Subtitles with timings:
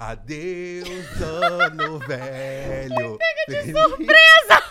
[0.00, 3.18] Adeus, ano velho.
[3.18, 4.67] Pega de surpresa!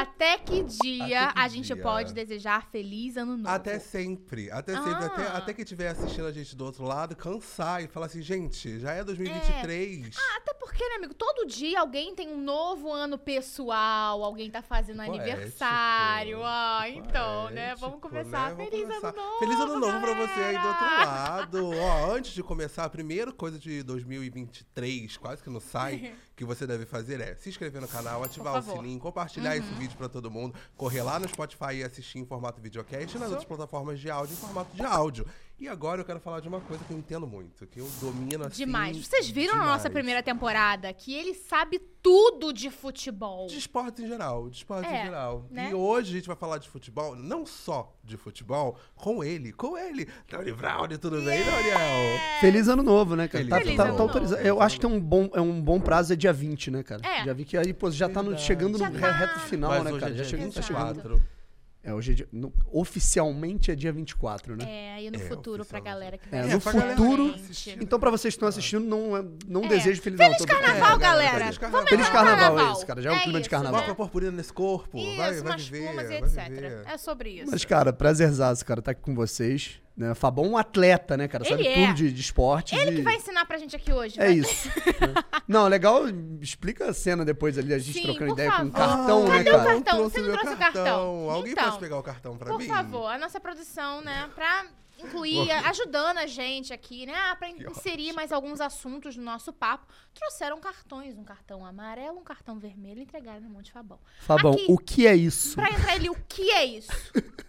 [0.00, 1.82] Até que dia Até que a gente dia?
[1.82, 3.48] pode desejar feliz ano novo?
[3.48, 4.50] Até sempre.
[4.50, 4.92] Até sempre.
[5.04, 5.36] Até, Ah.
[5.38, 8.92] até quem estiver assistindo a gente do outro lado, cansar e falar assim, gente, já
[8.92, 10.16] é 2023.
[10.36, 11.14] Até porque, né, amigo?
[11.14, 16.40] Todo dia alguém tem um novo ano pessoal, alguém tá fazendo Poético, aniversário.
[16.44, 17.68] Ah, então, né?
[17.68, 18.50] Poético, Vamos começar.
[18.50, 18.54] né?
[18.54, 19.08] Vamos Feliz começar.
[19.08, 19.38] ano novo.
[19.38, 21.06] Feliz ano novo pra você aí do outro galera!
[21.06, 21.70] lado.
[21.76, 26.68] Ó, antes de começar, a primeira coisa de 2023, quase que não sai, que você
[26.68, 28.56] deve fazer é se inscrever no canal, ativar o.
[28.58, 28.76] Uhum.
[28.76, 32.60] sininho, compartilhar esse vídeo pra todo mundo, correr lá no Spotify e assistir em formato
[32.60, 35.26] videocast e nas outras plataformas de áudio em formato de áudio.
[35.60, 38.44] E agora eu quero falar de uma coisa que eu entendo muito, que eu domino
[38.44, 38.64] assim.
[38.64, 38.96] Demais.
[39.04, 39.92] Vocês viram na nossa demais.
[39.92, 43.48] primeira temporada que ele sabe tudo de futebol.
[43.48, 45.46] De esportes em geral, de esportes É, em geral.
[45.50, 45.70] né?
[45.70, 49.76] E hoje a gente vai falar de futebol, não só de futebol, com ele, com
[49.76, 50.08] ele.
[50.30, 52.20] Dani Brown, tudo bem, Daniel?
[52.40, 53.44] Feliz ano novo, né, cara?
[53.44, 53.96] Feliz Tá, ano tá- novo.
[53.96, 54.42] tá autorizado.
[54.42, 57.02] Eu acho que é um bom, é um bom prazo, é dia 20, né, cara?
[57.04, 57.24] É.
[57.24, 59.10] Já vi que aí, pô, já tá no- chegando no Já re- tá.
[59.10, 60.12] reto final, Mas né, hoje cara?
[60.12, 61.37] é Já dia chegando, tá chegando.
[61.88, 61.90] 24.
[61.90, 64.64] É, hoje é dia, no- oficialmente é dia 24, né?
[64.68, 67.34] É, aí no É, futuro pra galera que É, vai no assistir a futuro-.
[67.80, 69.68] Então, pra vocês que estão assistindo, não, é- não É.
[69.68, 70.66] desejo feliz, Feliz não, tô brincando.
[70.72, 71.38] carnaval, É, galera.
[71.38, 71.86] Feliz carnaval.
[71.88, 73.02] Feliz no carnaval, é isso, cara.
[73.02, 73.80] Já é um É clima de isso, carnaval.
[73.80, 74.98] Bota purpurina nesse corpo.
[74.98, 76.86] Isso, vai, vai umas viver, plumas e etc.
[76.92, 77.50] É sobre isso.
[77.50, 79.80] Mas, cara, prazerzaço, cara, tá aqui com vocês.
[79.98, 80.14] Né?
[80.14, 81.44] Fabão é um atleta, né, cara?
[81.44, 81.86] Sabe Ele é.
[81.86, 82.78] tudo de, de esportes.
[82.78, 84.14] Ele e- que vai ensinar pra gente aqui hoje.
[84.20, 84.32] É vai.
[84.34, 84.68] isso.
[84.68, 85.14] né?
[85.48, 86.04] Não, legal,
[86.40, 88.96] explica a cena depois ali, a gente Sim, trocando por ideia com um favor.
[88.96, 89.64] cartão, né, Cadê o cara?
[89.74, 89.98] cartão?
[89.98, 91.30] Não Você não trouxe o cartão?
[91.30, 92.66] Alguém Então, pode pegar o cartão pra Por mim?
[92.68, 94.66] favor, a nossa produção, né, pra
[95.00, 98.14] incluir, ajudando a gente aqui, né, ah, pra Que inserir ótimo.
[98.16, 103.40] mais alguns assuntos no nosso papo, trouxeram cartões, um cartão amarelo, um cartão vermelho, entregaram
[103.40, 103.98] na mão de Fabão.
[104.20, 104.66] Fabão, Aqui.
[104.68, 105.54] o que é isso?
[105.56, 106.88] Pra entrar ali, o que é isso?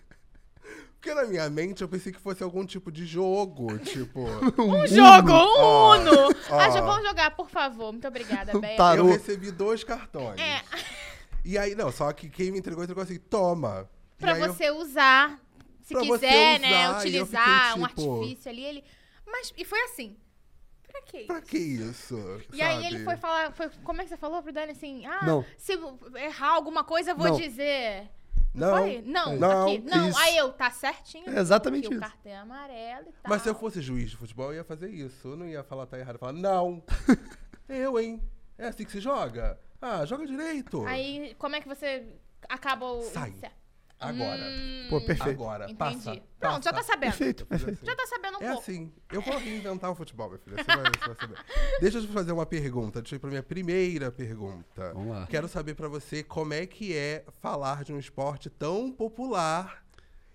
[1.00, 4.20] Porque na minha mente eu pensei que fosse algum tipo de jogo, tipo...
[4.62, 6.12] Um jogo, um Ó, Uno!
[6.50, 6.60] ó.
[6.60, 7.94] Ah, já vamos jogar, por favor.
[7.94, 9.04] Muito obrigada, tarô.
[9.08, 10.38] Eu recebi dois cartões.
[10.40, 10.62] É,
[11.46, 13.90] E aí, não, só que quem me entregou, entregou assim, toma.
[14.18, 15.40] E pra aí eu- você usar,
[15.82, 18.84] se Pra você quiser, né, usar, e eu utilizar fiquei, um tipo, artifício ali, ele...
[19.26, 20.18] Mas, e foi assim,
[20.86, 21.24] pra quê?
[21.28, 22.18] Pra que isso?
[22.52, 25.06] E aí ele foi falar, foi, como é que você falou pro Dani assim?
[25.06, 25.46] Ah, Não.
[25.58, 27.38] se eu errar alguma coisa, eu vou Não.
[27.38, 28.10] dizer.
[28.54, 29.02] Não, Foi?
[29.06, 29.80] Não, não, aqui.
[29.80, 30.18] Não, isso.
[30.18, 31.30] aí eu, tá certinho.
[31.30, 31.98] É exatamente isso.
[31.98, 33.30] o cartão é amarelo e tal.
[33.30, 35.28] Mas se eu fosse juiz de futebol, eu ia fazer isso.
[35.30, 36.16] Eu não ia falar tá errado.
[36.16, 36.84] Eu ia falar, não.
[37.70, 38.22] eu, hein?
[38.58, 39.60] É assim que se joga?
[39.82, 40.86] Ah, joga direito.
[40.86, 42.06] Aí, como é que você
[42.50, 43.02] acaba o...
[43.04, 43.34] Sai.
[44.00, 44.42] Agora.
[44.42, 45.42] Hum, Pô, perfeito.
[45.42, 45.66] Agora.
[45.66, 45.76] Entendi.
[45.78, 46.94] Passa, Pronto, já tá passa.
[46.94, 47.10] sabendo.
[47.12, 47.74] Perfeito, perfeito.
[47.74, 47.86] assim.
[47.86, 48.62] Já tá sabendo um É pouco.
[48.62, 48.94] assim.
[49.12, 50.56] Eu vou reinventar o futebol, minha filha.
[50.56, 51.46] Você vai, você vai saber.
[51.82, 53.02] Deixa eu te fazer uma pergunta.
[53.02, 54.94] Deixa eu ir pra minha primeira pergunta.
[54.94, 55.28] Vamos lá.
[55.28, 59.84] Quero saber pra você como é que é falar de um esporte tão popular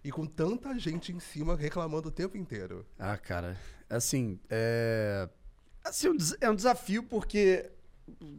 [0.05, 2.85] e com tanta gente em cima reclamando o tempo inteiro.
[2.99, 3.57] Ah, cara,
[3.89, 5.27] assim, é.
[5.83, 7.71] Assim, um é um desafio porque.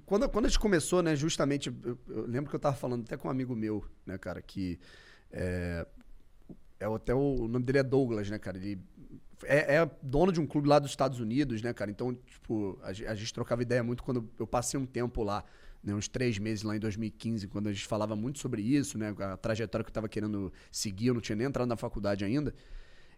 [0.05, 3.17] Quando, quando a gente começou, né, justamente, eu, eu lembro que eu tava falando até
[3.17, 4.79] com um amigo meu, né, cara, que.
[5.35, 5.85] É,
[6.79, 8.57] é até o, o nome dele é Douglas, né, cara?
[8.57, 8.79] Ele
[9.43, 11.91] é, é dono de um clube lá dos Estados Unidos, né, cara?
[11.91, 15.43] Então, tipo, a, a gente trocava ideia muito quando eu passei um tempo lá,
[15.83, 19.13] né, uns três meses lá em 2015, quando a gente falava muito sobre isso, né?
[19.19, 22.55] A trajetória que eu tava querendo seguir, eu não tinha nem entrado na faculdade ainda.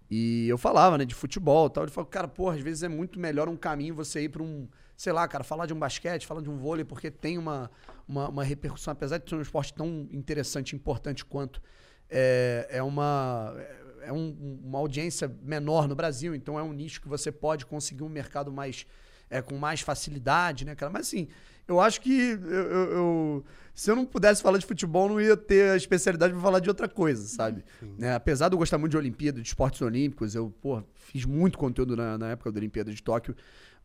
[0.10, 1.84] E eu falava, né, de futebol e tal.
[1.84, 4.68] Ele falou, cara, porra, às vezes é muito melhor um caminho você ir pra um,
[4.96, 7.70] sei lá, cara, falar de um basquete, falar de um vôlei, porque tem uma,
[8.08, 11.62] uma, uma repercussão, apesar de ser um esporte tão interessante e importante quanto,
[12.10, 13.56] é, é uma.
[14.02, 18.04] É um- uma audiência menor no Brasil, então é um nicho que você pode conseguir
[18.04, 18.86] um mercado mais.
[19.30, 20.90] É, com mais facilidade, né, cara?
[20.90, 21.28] Mas assim,
[21.68, 23.46] eu acho que eu, eu- eu-
[23.76, 26.70] se eu não pudesse falar de futebol, não ia ter a especialidade para falar de
[26.70, 27.62] outra coisa, sabe?
[27.98, 31.58] Né, apesar de eu gostar muito de Olimpíada, de esportes olímpicos, eu pô, fiz muito
[31.58, 33.36] conteúdo na, na época da Olimpíada de Tóquio.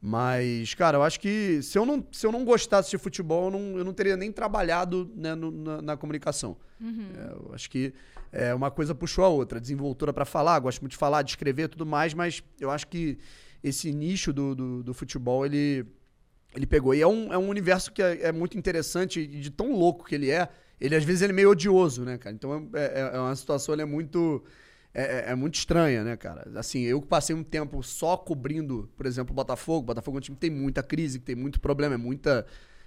[0.05, 3.51] Mas, cara, eu acho que se eu não, se eu não gostasse de futebol, eu
[3.53, 6.57] não, eu não teria nem trabalhado né, no- na, na comunicação.
[7.17, 7.95] É, eu acho que
[8.33, 9.61] é, uma coisa puxou a outra.
[9.61, 12.89] Desenvoltura para falar, gosto muito de falar, de escrever e tudo mais, mas eu acho
[12.89, 13.17] que
[13.63, 15.87] esse nicho do, do, do futebol, ele,
[16.53, 16.93] ele pegou.
[16.97, 20.05] E é um, é um universo que é, é muito interessante e de tão louco
[20.05, 20.49] que ele é.
[20.81, 22.35] Ele, às vezes, ele é meio odioso, né, cara?
[22.35, 24.43] Então, é, é- é uma situação, ele é muito...
[24.95, 26.51] É, é- é muito estranha, né, cara?
[26.57, 29.79] Assim, eu que passei um tempo só cobrindo, por exemplo, o Botafogo.
[29.81, 32.47] O Botafogo é um time que tem muita crise, que tem muito problema, é muita...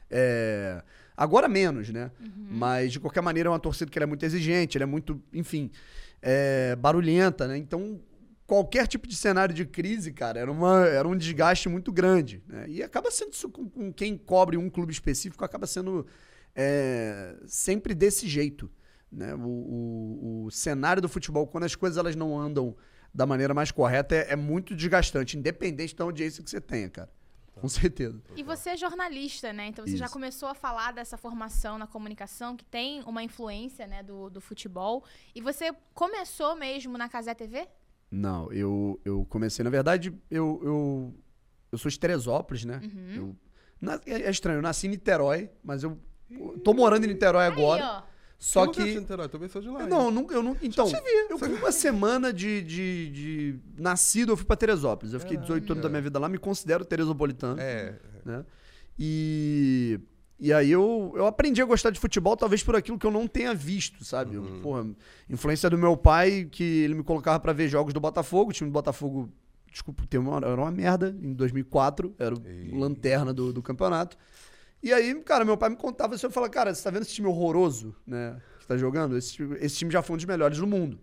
[0.10, 0.84] é,
[1.18, 2.12] Agora menos, né?
[2.52, 5.72] Mas, de qualquer maneira, é uma torcida que é muito exigente, ela é muito, enfim,
[6.22, 7.57] é, barulhenta, né?
[7.57, 8.02] Então,
[8.46, 12.44] qualquer tipo de cenário de crise, cara, era, uma, era um desgaste muito grande.
[12.48, 12.66] Né?
[12.68, 16.06] E acaba sendo isso com, com quem cobre um clube específico, acaba sendo
[16.54, 18.69] é, sempre desse jeito.
[19.12, 19.34] Né?
[19.36, 22.75] O, o- o cenário do futebol, quando as coisas elas não andam
[23.13, 27.10] da maneira mais correta, é, é muito desgastante, independente da audiência que você tenha, cara.
[27.54, 28.22] Com certeza.
[28.36, 29.68] E você é jornalista, né?
[29.68, 30.13] Então você já Isso.
[30.13, 35.06] começou a falar dessa formação na comunicação, que tem uma influência, né, do, do futebol.
[35.34, 37.66] E você começou mesmo na Casé TV?
[38.12, 41.16] Não, eu, eu comecei, na verdade, eu, eu,
[41.72, 42.81] eu sou de Teresópolis, né?
[42.84, 43.13] Uhum.
[43.16, 43.36] Eu,
[43.80, 45.98] na- é, é estranho, eu nasci em Niterói, mas eu
[46.63, 47.84] tô morando em Niterói agora.
[47.84, 48.15] Aí, ó.
[48.45, 48.80] Só eu que.
[48.80, 49.81] assisti Niterói, também sou de lá.
[49.81, 50.63] Eu não, eu nunca, eu nunca.
[50.63, 50.88] Então,
[51.31, 55.13] eu fui uma semana de, de, de nascido, eu fui pra Teresópolis.
[55.13, 57.59] Eu fiquei 18 anos da minha vida lá, me considero teresopolitano.
[57.59, 58.45] É, né?
[59.00, 60.00] E,
[60.39, 63.27] e aí eu, eu aprendi a gostar de futebol, talvez por aquilo que eu não
[63.27, 64.36] tenha visto, sabe?
[64.36, 64.86] Eu, porra,
[65.27, 68.69] influência do meu pai, que ele me colocava pra ver jogos do Botafogo, o time
[68.69, 69.27] do Botafogo,
[69.71, 70.03] desculpa
[70.44, 74.15] era uma merda, em 2004, era o lanterna do, do campeonato.
[74.86, 77.12] E aí, cara, meu pai me contava isso, eu falava, cara, você tá vendo esse
[77.16, 79.18] time horroroso, né, que tá jogando?
[79.18, 81.00] Esse, esse time já foi um dos melhores do mundo.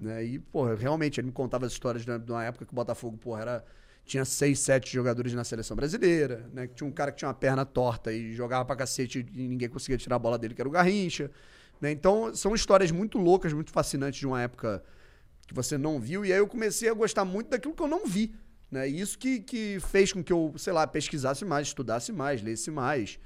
[0.00, 0.24] Né?
[0.24, 3.40] E, porra, realmente, ele me contava as histórias de uma época que o Botafogo, porra,
[3.40, 3.64] era,
[4.04, 6.68] tinha seis, sete jogadores na seleção brasileira, né?
[6.68, 9.68] Que tinha um cara que tinha uma perna torta e jogava pra cacete e ninguém
[9.68, 11.28] conseguia tirar a bola dele, que era o Garrincha.
[11.80, 11.90] Né?
[11.90, 14.84] Então, são histórias muito loucas, muito fascinantes de uma época
[15.48, 16.24] que você não viu.
[16.24, 18.32] E aí eu comecei a gostar muito daquilo que eu não vi.
[18.70, 18.88] Né?
[18.88, 22.70] E isso que, que fez com que eu, sei lá, pesquisasse mais, estudasse mais, lesse
[22.70, 23.18] mais.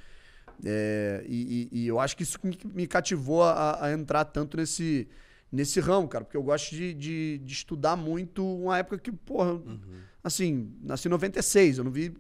[0.65, 2.39] É, e, e- e eu acho que isso
[2.75, 5.09] me, cativou a, a entrar tanto nesse,
[5.51, 9.59] nesse ramo, cara, porque eu gosto de, de, de estudar muito uma época que, porra,
[10.23, 12.13] assim, nasci em 96, eu não vi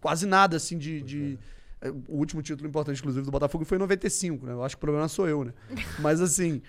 [0.00, 1.00] quase nada assim de.
[1.00, 1.38] de-
[1.80, 4.52] é, O último título importante, inclusive, do Botafogo foi em 95, né?
[4.52, 5.54] Eu acho que o problema sou eu, né?
[5.98, 6.60] Mas assim.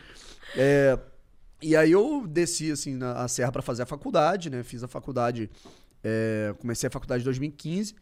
[0.56, 0.98] é,
[1.62, 4.64] e aí eu desci assim na a serra para fazer a faculdade, né?
[4.64, 5.50] Fiz a faculdade,
[6.04, 7.94] é, comecei a faculdade em 2015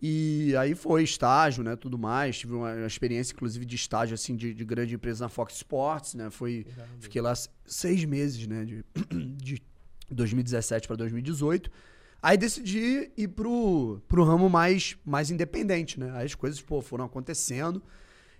[0.00, 1.74] e aí foi estágio, né?
[1.74, 2.38] Tudo mais.
[2.38, 6.30] Tive uma, experiência, inclusive, de estágio assim de, de grande empresa na Fox Sports, né?
[6.30, 6.64] Foi,
[7.00, 7.32] fiquei lá
[7.66, 8.64] seis meses, né?
[8.64, 8.84] De,
[9.36, 9.62] de
[10.10, 11.70] 2017 para 2018.
[12.22, 16.10] Aí decidi ir pro, pro ramo mais, mais independente, né?
[16.14, 17.82] Aí as coisas, pô, foram acontecendo.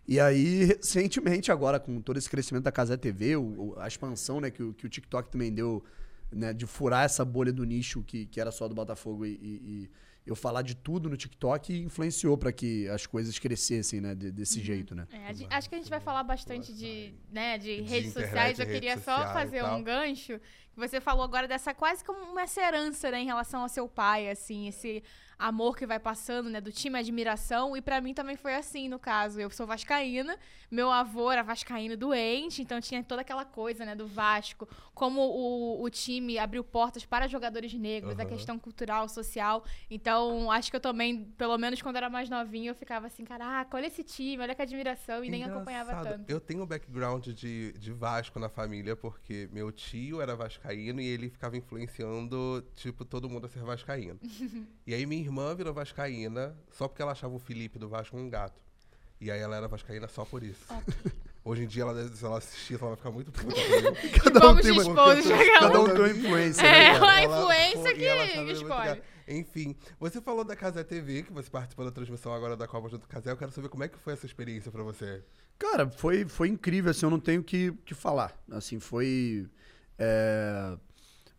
[0.06, 4.50] E aí, recentemente, agora, com todo esse crescimento da Casé TV, o- a expansão né,
[4.50, 5.84] que, que o TikTok também deu,
[6.30, 9.60] né, de furar essa bolha do nicho que, que era só do Botafogo e, e-
[9.84, 9.90] e
[10.26, 14.60] eu falar de tudo no TikTok influenciou para que as coisas crescessem, né, de- desse
[14.60, 15.06] jeito, né?
[15.10, 18.26] É, gente- acho que a gente vai falar bastante de, né, de, De redes internet,
[18.28, 18.58] sociais.
[18.58, 20.38] Eu queria só fazer um gancho.
[20.78, 24.68] Você falou agora dessa quase como uma herança, né, em relação ao seu pai, assim,
[24.68, 25.02] esse
[25.36, 27.76] amor que vai passando, né, do time admiração.
[27.76, 29.40] E pra mim também foi assim, no caso.
[29.40, 30.38] Eu sou vascaína,
[30.70, 35.82] meu avô era vascaíno doente, então tinha toda aquela coisa, né, do Vasco, como o,
[35.82, 38.28] o time abriu portas para jogadores negros, a Aham.
[38.28, 39.64] questão cultural, social.
[39.90, 43.76] Então, acho que eu também, pelo menos quando era mais novinha, eu ficava assim, caraca,
[43.76, 46.18] olha esse time, olha que admiração, e nem acompanhava Engraçado.
[46.18, 46.30] tanto.
[46.30, 51.06] Eu tenho um background de, de Vasco na família, porque meu tio era vascaíno e
[51.06, 54.18] ele ficava influenciando, tipo, todo mundo a ser vascaíno.
[54.86, 58.28] e aí minha irmã virou vascaína só porque ela achava o Felipe do Vasco um
[58.28, 58.60] gato.
[59.20, 60.64] E aí ela era vascaína só por isso.
[61.44, 63.54] Hoje em dia, ela, se ela assistir, ela vai ficar muito puta.
[64.22, 67.90] Cada Vamos tem uma- chegar cada um tem uma influência, É, né, uma Ela- influência
[67.90, 69.02] pô, que muito escolhe.
[69.26, 73.06] Enfim, você falou da Casé TV, que você participou da transmissão agora da Copa junto
[73.06, 73.30] com a Casé.
[73.30, 75.22] Eu quero saber como é que foi essa experiência pra você.
[75.58, 78.38] Cara, foi, foi incrível, assim, eu não tenho o que, que falar.
[78.50, 79.46] Assim, foi.
[79.98, 80.76] É,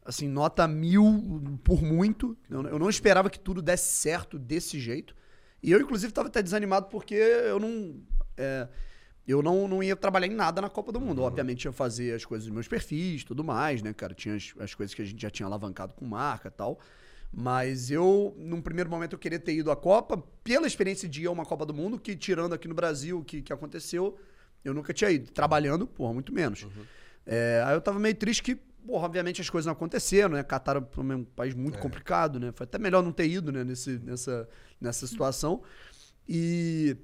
[0.04, 2.38] assim, nota mil por muito.
[2.50, 5.16] Eu, eu não esperava que tudo desse certo desse jeito.
[5.62, 7.96] E eu, inclusive, estava até desanimado porque eu não.
[8.38, 8.68] é,
[9.28, 11.22] eu não, não ia trabalhar em nada na Copa do Mundo.
[11.22, 14.14] Obviamente, ia fazer as coisas dos meus perfis tudo mais, né, cara?
[14.14, 16.80] Tinha as, as coisas que a gente já tinha alavancado com marca e tal.
[17.32, 21.28] Mas eu, num primeiro momento, eu queria ter ido à Copa pela experiência de ir
[21.28, 24.18] a uma Copa do Mundo, que tirando aqui no Brasil o que, que aconteceu,
[24.66, 25.32] eu nunca tinha ido.
[25.32, 26.66] Trabalhando, porra, muito menos.
[27.26, 30.44] É, aí eu tava meio triste que, porra, obviamente as coisas não aconteceram, né?
[30.44, 32.52] Catar é um país muito complicado, né?
[32.54, 33.64] Foi até melhor não ter ido, né?
[33.64, 34.48] Nesse, nessa,
[34.80, 35.62] nessa situação.
[36.28, 36.98] E,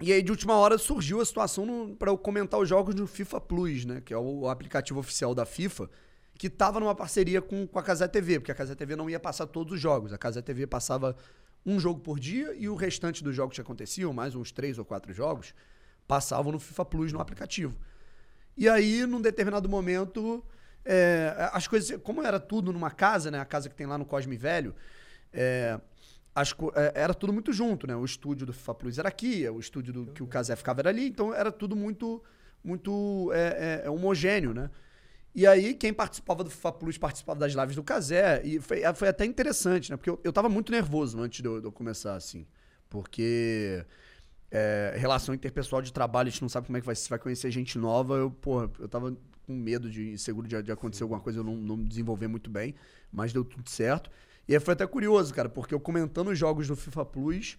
[0.00, 3.40] e aí, de última hora, surgiu a situação para eu comentar os jogos no FIFA
[3.40, 4.00] Plus, né?
[4.04, 5.88] Que é o, o aplicativo oficial da FIFA,
[6.38, 9.18] que tava numa parceria com, com a Casé TV, porque a Casé TV não ia
[9.18, 10.12] passar todos os jogos.
[10.12, 11.16] A Casé TV passava
[11.66, 14.84] um jogo por dia e o restante dos jogos que aconteciam, mais uns três ou
[14.84, 15.52] quatro jogos,
[16.06, 17.76] passavam no FIFA Plus no aplicativo.
[18.58, 20.44] E aí, num determinado momento,
[20.84, 21.96] é, as coisas.
[22.02, 23.38] Como era tudo numa casa, né?
[23.38, 24.74] A casa que tem lá no Cosme Velho,
[25.32, 25.80] é,
[26.34, 27.94] as é, era tudo muito junto, né?
[27.94, 30.90] O estúdio do FIFA Plus era aqui, o estúdio do, que o Casé ficava era
[30.90, 32.20] ali, então era tudo muito,
[32.64, 34.68] muito é, é, é homogêneo, né?
[35.32, 39.06] E aí, quem participava do FIFA Plus participava das lives do Casé, e foi, foi
[39.06, 39.96] até interessante, né?
[39.96, 42.44] Porque eu, eu tava muito nervoso antes de eu, de eu começar, assim.
[42.88, 43.84] Porque
[44.50, 47.18] é, relação interpessoal de trabalho, a gente não sabe como é que vai, se vai
[47.18, 48.16] conhecer gente nova.
[48.16, 51.56] Eu, porra, eu tava com medo de inseguro de, de acontecer alguma coisa, eu não,
[51.56, 52.74] não desenvolver muito bem,
[53.12, 54.10] mas deu tudo certo.
[54.46, 57.58] E aí foi até curioso, cara, porque eu comentando os jogos do FIFA Plus,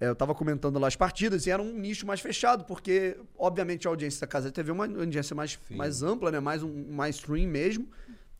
[0.00, 3.86] é, eu tava comentando lá as partidas e era um nicho mais fechado, porque, obviamente,
[3.86, 6.38] a audiência da Casa TV é uma audiência mais, mais ampla, né?
[6.38, 7.88] Mais um mais stream mesmo.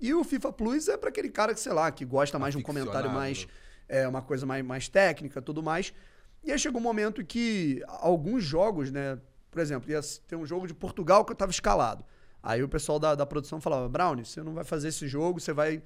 [0.00, 2.58] E o FIFA Plus é para aquele cara que, sei lá, que gosta mais de
[2.58, 3.46] um comentário mais.
[3.88, 5.94] É, uma coisa mais, mais técnica tudo mais.
[6.42, 9.18] E aí chegou um momento que alguns jogos, né?
[9.50, 12.04] Por exemplo, ia ter um jogo de Portugal que eu tava escalado.
[12.42, 15.52] Aí o pessoal da, da produção falava: Brownie, você não vai fazer esse jogo, você
[15.52, 15.82] vai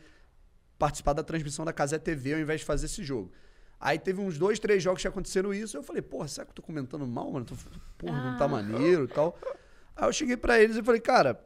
[0.78, 3.32] participar da transmissão da Casé TV ao invés de fazer esse jogo.
[3.80, 5.76] Aí teve uns dois, três jogos que aconteceram isso.
[5.76, 7.44] Eu falei, porra, será que eu tô comentando mal, mano?
[7.44, 7.54] Tô,
[7.98, 8.48] porra, não tá ah.
[8.48, 9.36] maneiro e tal.
[9.96, 11.44] Aí eu cheguei para eles e falei, cara,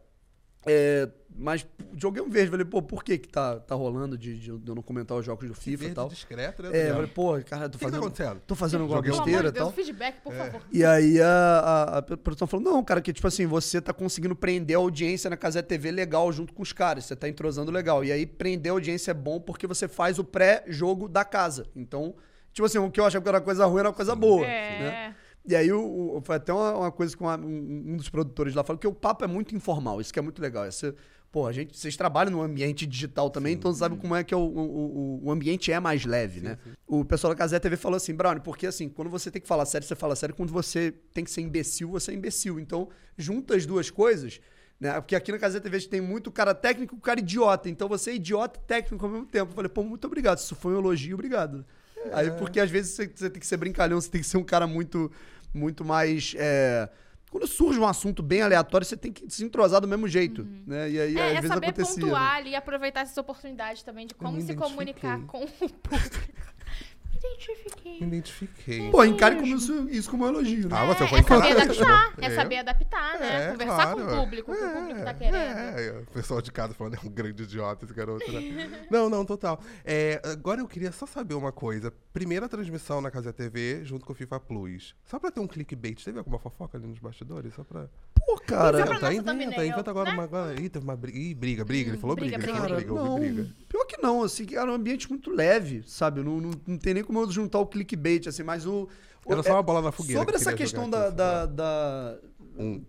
[0.65, 1.09] é,
[1.39, 2.51] mas joguei um verde.
[2.51, 5.47] Falei, pô, por que que tá, tá rolando de, de, eu não comentar os jogos
[5.47, 6.09] do FIFA e tal?
[6.09, 6.71] discreto, né?
[6.73, 8.11] É, eu falei, pô, cara, tô fazendo.
[8.11, 9.71] Que tá tô fazendo alguma besteira e tal.
[9.71, 10.37] feedback, por é.
[10.37, 10.63] favor.
[10.73, 14.35] E aí a, a, a, produção falou, não, cara, que tipo assim, você tá conseguindo
[14.35, 17.05] prender a audiência na Casé TV legal junto com os caras.
[17.05, 18.05] Você tá entrosando legal.
[18.05, 21.67] E aí prender a audiência é bom porque você faz o pré-jogo da casa.
[21.77, 22.15] Então,
[22.53, 24.45] tipo assim, o que eu achava que era uma coisa ruim era uma coisa boa.
[24.45, 24.79] É.
[24.81, 25.15] Né?
[25.49, 28.55] E aí o, o, foi até uma, uma coisa que uma, um, um, dos produtores
[28.55, 30.67] lá falou que o papo é muito informal, isso que é muito legal.
[30.67, 30.93] Esse,
[31.31, 33.59] pô, a gente, vocês trabalham no ambiente digital também, sim.
[33.59, 36.59] então sabe como é que é o, o, o ambiente é mais leve, sim, né?
[36.87, 39.67] O pessoal da Casé TV falou assim, Brownie, porque assim, quando você tem que falar
[39.67, 42.59] sério, você fala sério, quando você tem que ser imbecil, você é imbecil.
[42.59, 44.41] Então, junta as duas coisas,
[44.81, 44.93] né?
[45.01, 47.69] Porque aqui na Casé TV a gente tem muito cara técnico e cara idiota.
[47.69, 49.53] Então você é idiota e técnico ao mesmo tempo.
[49.53, 50.39] Eu falei, pô, muito obrigado.
[50.39, 51.65] Isso foi um elogio, obrigado.
[51.97, 52.11] É.
[52.13, 54.45] Aí, porque às vezes você, você tem que ser brincalhão, você tem que ser um
[54.45, 55.11] cara muito
[55.57, 56.35] muito mais.
[56.37, 56.89] É...
[57.31, 60.43] Quando surge um assunto bem aleatório, você tem que se entrosar do mesmo jeito.
[60.43, 60.63] Uhum.
[60.67, 60.91] Né?
[60.91, 62.03] E aí, é, às é vezes saber acontecia.
[62.03, 66.17] pontuar ali e aproveitar essas oportunidades também de como se comunicar com o público
[67.17, 68.01] identifiquei.
[68.01, 68.91] Me identifiquei.
[68.91, 70.77] Pô, encare como isso, isso como um elogio, né?
[70.77, 72.15] Ah, você é, foi é saber adaptar.
[72.19, 72.27] É.
[72.27, 73.45] é saber adaptar, né?
[73.45, 73.97] É, Conversar claro.
[73.97, 75.37] com o público, o que o público tá querendo.
[75.37, 78.87] É, o pessoal de casa falando, é um grande idiota esse garoto, né?
[78.91, 79.61] não, não, total.
[79.85, 81.93] É, agora eu queria só saber uma coisa.
[82.13, 84.95] Primeira transmissão na Casa TV, junto com o FIFA Plus.
[85.05, 87.55] Só pra ter um clickbait, teve alguma fofoca ali nos bastidores?
[87.55, 87.89] Só pra...
[88.15, 88.81] Pô, cara...
[88.81, 90.15] Inventa, inventa, inventa agora né?
[90.15, 90.25] uma...
[90.25, 91.19] Agora, ih, teve uma briga.
[91.19, 91.91] Ih, briga, briga.
[91.91, 92.39] Ele falou briga.
[92.39, 93.47] briga, briga, briga, briga, não, briga.
[93.69, 96.23] Pior que não, assim, era um ambiente muito leve, sabe?
[96.23, 98.89] Não, não, não tem nem como eu juntar o clickbait, assim, mas o.
[99.25, 100.21] o Era só uma bola na fogueira.
[100.21, 101.11] Sobre que essa questão da.
[101.11, 102.19] da, da
[102.59, 102.83] hum.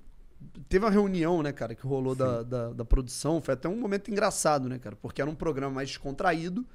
[0.70, 3.42] Teve uma reunião, né, cara, que rolou da, da, da, produção.
[3.42, 4.96] Foi até um momento engraçado, né, cara?
[4.96, 6.66] Porque era um programa mais descontraído.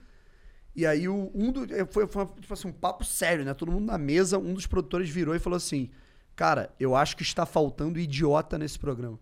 [0.74, 1.64] E aí o, um do.
[1.74, 3.52] É, foi, foi tipo assim, um papo sério, né?
[3.52, 5.90] Todo mundo na mesa, um dos produtores virou e falou assim:
[6.34, 9.18] Cara, eu acho que está faltando idiota nesse programa.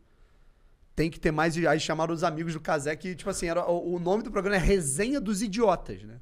[0.94, 1.56] Tem que ter mais.
[1.56, 4.60] Aí chamaram os amigos do Casé, que, tipo assim, era, o nome do programa é
[4.60, 6.20] Resenha dos Idiotas, né?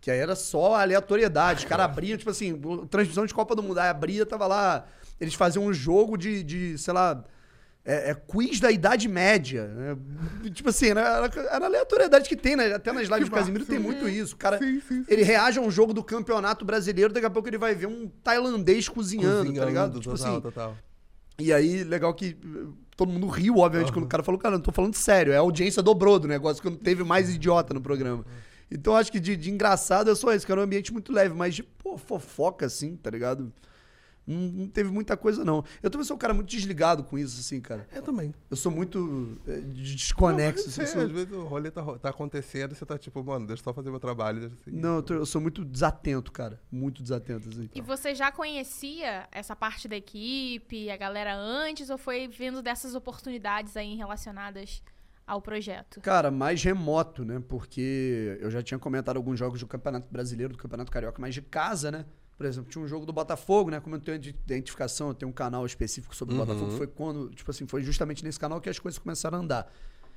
[0.00, 1.60] Que aí era só aleatoriedade.
[1.60, 2.60] Os caras abriam, tipo assim,
[2.90, 3.78] transmissão de Copa do Mundo.
[3.78, 4.86] Aí abria, tava lá.
[5.20, 7.24] Eles faziam um jogo de, de sei lá.
[7.84, 9.68] É, é quiz da Idade Média.
[9.68, 9.96] Né?
[10.50, 12.74] Tipo assim, era, era, a aleatoriedade que tem, né?
[12.74, 14.34] Até nas lives do Casimiro tem muito isso.
[14.34, 15.06] O cara, sim, sim, sim.
[15.08, 18.08] ele reage a um jogo do Campeonato Brasileiro, daqui a pouco ele vai ver um
[18.24, 20.00] tailandês cozinhando, cozinhando tá ligado?
[20.00, 20.40] Tipo total, assim.
[20.40, 20.76] Total.
[21.38, 23.94] E aí, legal que eh, todo mundo riu, obviamente, uhum.
[23.94, 25.32] quando o cara falou, cara, não tô falando sério.
[25.32, 28.18] É a audiência dobrou do negócio, quando teve mais idiota no programa.
[28.18, 28.45] Uhum.
[28.70, 31.34] Então acho que de, de engraçado é só isso, que era um ambiente muito leve,
[31.34, 33.52] mas de pô, fofoca, assim, tá ligado?
[34.26, 35.64] Não, não, teve muita coisa, não.
[35.80, 37.86] Eu também sou um cara muito desligado com isso, assim, cara.
[37.94, 38.34] Eu também.
[38.50, 40.64] Eu sou muito é, desconexo.
[40.64, 41.02] Não, assim, sou...
[41.02, 43.72] Às vezes o rolê tá, tá, acontecendo e você tá tipo, mano, deixa eu só
[43.72, 44.46] fazer meu trabalho.
[44.46, 46.60] Assim, não, eu, tô, eu, sou muito desatento, cara.
[46.72, 47.48] Muito desatento.
[47.48, 47.70] Assim.
[47.72, 52.96] E você já conhecia essa parte da equipe, a galera antes, ou foi vendo dessas
[52.96, 54.82] oportunidades aí relacionadas
[55.26, 56.00] ao projeto?
[56.00, 57.42] Cara, mais remoto, né?
[57.48, 61.42] Porque eu já tinha comentado alguns jogos do Campeonato Brasileiro, do Campeonato Carioca, mais de
[61.42, 62.06] casa, né?
[62.36, 63.80] Por exemplo, tinha um jogo do Botafogo, né?
[63.80, 66.46] Como eu tenho identificação, eu tenho um canal específico sobre o uhum.
[66.46, 66.70] Botafogo.
[66.72, 69.72] Foi quando, tipo assim, foi justamente nesse canal que as coisas começaram a andar.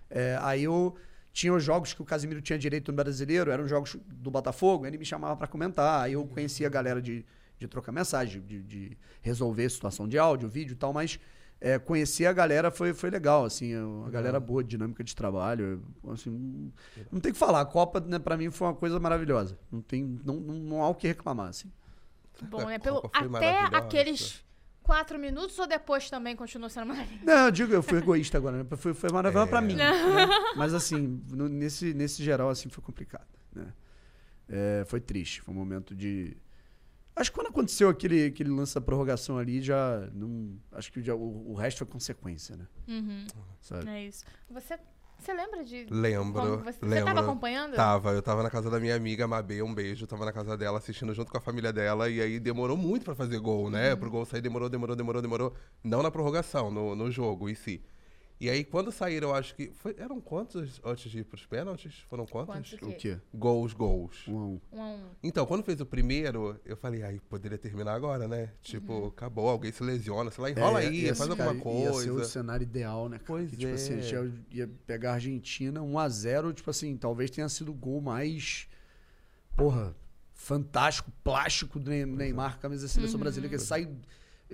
[0.09, 0.95] É, aí eu
[1.31, 4.97] tinha os jogos que o Casimiro tinha direito no brasileiro, eram jogos do Botafogo, ele
[4.97, 6.03] me chamava para comentar.
[6.03, 7.25] Aí eu conhecia a galera de,
[7.57, 11.19] de trocar mensagem, de, de resolver situação de áudio, vídeo e tal, mas
[11.61, 13.73] é, conhecer a galera foi, foi legal, assim,
[14.05, 16.71] a galera boa, dinâmica de trabalho, assim,
[17.11, 20.19] não tem que falar, a Copa, né, pra mim foi uma coisa maravilhosa, não tem,
[20.23, 21.69] não, não, não há o que reclamar, assim.
[22.43, 24.43] Bom, né, pelo, até aqueles
[24.81, 27.25] quatro minutos ou depois também continuou sendo maravilhoso?
[27.25, 29.51] Não, eu digo, eu fui egoísta agora, né, foi, foi maravilhoso é.
[29.51, 29.91] pra mim, né?
[30.55, 33.73] mas assim, no, nesse, nesse geral, assim, foi complicado, né,
[34.47, 36.37] é, foi triste, foi um momento de
[37.19, 40.57] Acho que quando aconteceu aquele, aquele lance da prorrogação ali, já não.
[40.71, 42.65] Acho que já, o, o resto foi consequência, né?
[42.87, 43.27] Uhum.
[43.59, 43.89] Sabe?
[43.89, 44.23] É isso.
[44.49, 44.79] Você,
[45.17, 45.85] você lembra de.
[45.91, 46.59] Lembro.
[46.59, 46.99] Você, lembro.
[46.99, 47.75] você tava acompanhando?
[47.75, 48.11] Tava.
[48.11, 50.07] Eu tava na casa da minha amiga, Mabê, um beijo.
[50.07, 52.09] Tava na casa dela assistindo junto com a família dela.
[52.09, 53.91] E aí demorou muito pra fazer gol, né?
[53.91, 53.99] Uhum.
[53.99, 55.53] Pro gol sair demorou, demorou, demorou, demorou.
[55.83, 57.83] Não na prorrogação, no, no jogo em si.
[58.41, 59.69] E aí, quando saíram, eu acho que.
[59.71, 61.95] foi- eram quantos antes de ir pros pênaltis?
[62.09, 62.71] Foram quantos?
[62.71, 62.87] Quantos?
[62.87, 63.17] O quê?
[63.33, 64.25] Gols, gols.
[64.29, 64.61] Um a um.
[64.71, 65.09] Um a um.
[65.21, 68.53] Então, quando fez o primeiro, eu falei, ai, poderia terminar agora, né?
[68.61, 69.07] Tipo, Uhum.
[69.07, 72.11] acabou, alguém se lesiona, sei lá, enrola É, aí, ia- faz cara, alguma Ia ser
[72.11, 72.29] o coisa.
[72.29, 73.17] cenário ideal, né?
[73.17, 73.27] cara?
[73.27, 74.01] Pois que, tipo assim, a é.
[74.01, 78.69] gente ia, pegar a Argentina 1x0, tipo assim, talvez tenha sido o gol mais.
[79.57, 79.93] Porra,
[80.33, 83.89] fantástico, plástico do Ney- Neymar, camisa da seleção brasileira, que sai.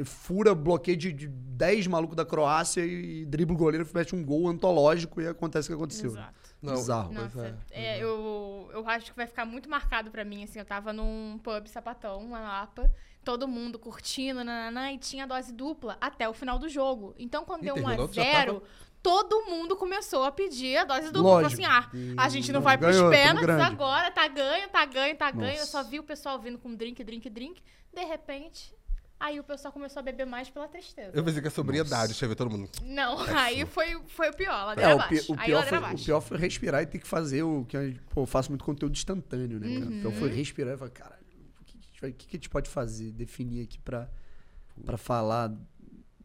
[0.04, 4.48] Fura bloqueio de, de 10 malucos da Croácia e dribla o goleiro, mete um gol
[4.48, 6.12] antológico e acontece o que aconteceu.
[6.12, 6.20] né?
[6.20, 6.46] Exato.
[6.62, 7.14] Não, Bizarro.
[7.14, 7.98] Nossa, é.
[7.98, 11.40] é, eu, eu acho que vai ficar muito marcado pra mim, assim, eu tava num
[11.44, 12.92] pub sapatão, na Lapa,
[13.24, 17.14] todo mundo curtindo, nananã, e tinha dose dupla até o final do jogo.
[17.18, 18.64] Então, quando E deu 1 a terminou que já 0
[19.06, 21.34] todo mundo começou a pedir a dose dupla.
[21.34, 21.88] Falou assim, ah,
[22.18, 25.54] a gente não Não, vai pros ganhou, pênaltis agora, tá ganho, tá ganho, tá ganho.
[25.54, 25.72] Eu Nossa.
[25.72, 27.62] só vi o pessoal vindo com drink, drink, drink.
[27.94, 28.74] De repente,
[29.20, 31.12] aí o pessoal começou a beber mais pela tristeza.
[31.14, 32.08] Eu pensei que a sobriedade, Nossa.
[32.08, 32.70] deixa eu ver todo mundo.
[32.84, 35.96] Não, aí foi, foi o pior, ladeira É, o, pi- o aí pior foi, o
[36.06, 38.94] pior foi respirar e ter que fazer o que eu, pô, eu faço muito conteúdo
[38.94, 39.80] instantâneo, né?
[39.80, 39.94] cara?
[39.94, 40.18] Então Uhum.
[40.18, 41.24] foi respirar e falar, caralho,
[41.62, 44.10] o que, que, a gente que a pode fazer, definir aqui pra,
[44.86, 45.52] pra falar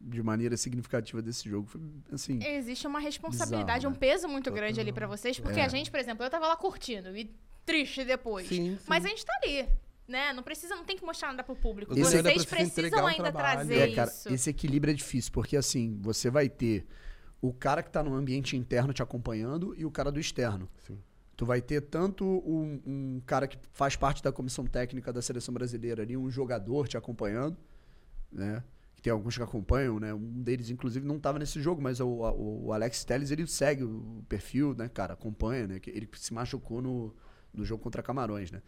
[0.03, 1.67] de maneira significativa desse jogo?
[1.67, 1.79] Foi
[2.11, 2.39] assim.
[2.43, 5.65] Existe uma responsabilidade, Bizarro, um peso muito grande ali pra vocês, porque É.
[5.65, 7.33] a gente, por exemplo, eu tava lá curtindo e
[7.65, 8.47] triste depois.
[8.47, 8.85] Sim, sim.
[8.87, 9.67] Mas a gente tá ali,
[10.07, 10.33] né?
[10.33, 11.93] Não precisa, não tem que mostrar nada pro público.
[11.93, 13.67] Esse Vocês precisam ainda trabalho.
[13.67, 14.29] trazer É, cara, isso.
[14.33, 16.85] esse equilíbrio é difícil, porque assim, você vai ter
[17.41, 20.69] o cara que tá no ambiente interno te acompanhando e o cara do externo.
[20.85, 20.97] Sim.
[21.35, 25.51] Tu vai ter tanto um, um cara que faz parte da comissão técnica da seleção
[25.53, 27.57] brasileira ali, um jogador te acompanhando,
[28.31, 28.63] né?
[28.95, 30.13] Que tem alguns que acompanham, né?
[30.13, 33.83] Um deles, inclusive, não estava nesse jogo, mas o, o, o Alex Telles, ele segue
[33.83, 35.13] o perfil, né, cara?
[35.13, 35.79] Acompanha, né?
[35.79, 37.15] que Ele se machucou no,
[37.51, 38.61] no jogo contra Camarões, né?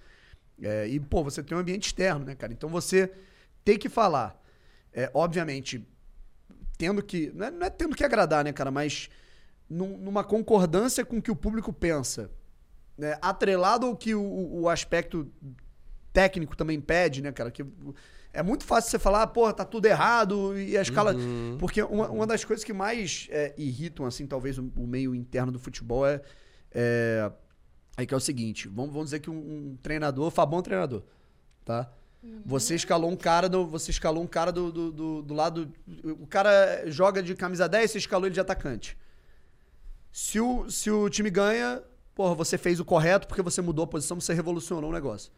[0.61, 2.53] É, e, pô, você tem um ambiente externo, né, cara?
[2.53, 3.11] Então você
[3.63, 4.39] tem que falar.
[4.93, 5.85] É, obviamente,
[6.77, 7.31] tendo que.
[7.33, 8.69] Não é, não é tendo que agradar, né, cara?
[8.71, 9.09] Mas
[9.69, 12.29] num- numa concordância com o que o público pensa.
[12.97, 13.17] Né?
[13.21, 14.21] Atrelado ao que o,
[14.61, 15.27] o- aspecto
[16.11, 17.49] técnico também pede, né, cara?
[17.49, 17.65] Que
[18.31, 21.15] é muito fácil você falar, porra, tá tudo errado e a escala.
[21.15, 21.57] Uhum.
[21.59, 25.51] Porque uma, uma das coisas que mais é, irritam, assim, talvez, o, o meio interno
[25.51, 26.21] do futebol é.
[26.71, 27.31] é
[27.97, 29.35] aí que é o seguinte: vamos, vamos dizer que um,
[29.71, 31.03] um treinador, Fabão é um treinador,
[31.65, 31.91] tá?
[32.45, 33.67] Você escalou um cara do.
[33.67, 35.69] Você escalou um cara do, do, do, do lado.
[36.19, 38.97] O cara joga de camisa 10, você escalou ele de atacante.
[40.09, 41.83] Se o, se o time ganha,
[42.15, 45.31] porra, você fez o correto porque você mudou a posição, você revolucionou o negócio.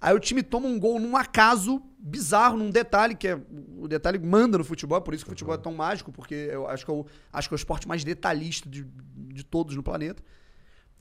[0.00, 3.40] Aí o time toma um gol num acaso bizarro, num detalhe, que é.
[3.78, 6.34] O detalhe manda no futebol, é por isso que o futebol é tão mágico, porque
[6.50, 9.76] eu acho que é o, acho que é o esporte mais detalhista de, de todos
[9.76, 10.20] no planeta.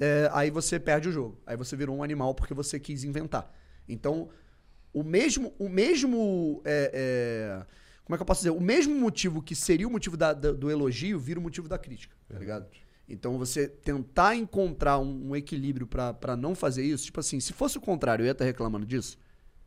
[0.04, 1.40] É, aí você perde o jogo.
[1.46, 3.54] Aí você virou um animal porque você quis inventar.
[3.88, 4.30] Então,
[4.92, 5.54] o mesmo.
[5.60, 6.62] O mesmo.
[6.66, 6.92] é,
[7.62, 7.66] é,
[8.04, 8.50] como é que eu posso dizer?
[8.50, 11.78] O mesmo motivo que seria o motivo da- da- do elogio vira o motivo da
[11.78, 12.66] crítica, tá ligado?
[13.08, 17.54] Então você tentar encontrar um, um equilíbrio pra pra não fazer isso, tipo assim, se
[17.54, 19.18] fosse o contrário, eu ia estar reclamando disso,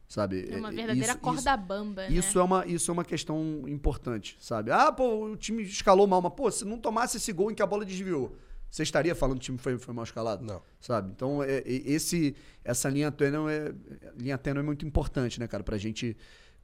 [0.09, 0.47] sabe?
[0.51, 2.14] É uma É, verdadeira isso- corda bamba, né?
[2.16, 4.70] isso é, uma, isso é uma questão importante, sabe?
[4.73, 7.62] Ah, pô, o time escalou mal, mas, pô, se não tomasse esse gol em que
[7.62, 8.37] a bola desviou,
[8.75, 10.45] você estaria falando que o time foi, foi mal escalado?
[10.45, 10.61] Não.
[10.81, 11.13] Sabe?
[11.15, 12.35] Então, é, é- esse,
[12.65, 13.73] essa linha tênue é,
[14.19, 15.63] linha tênue é muito importante, né, cara?
[15.63, 16.17] Pra gente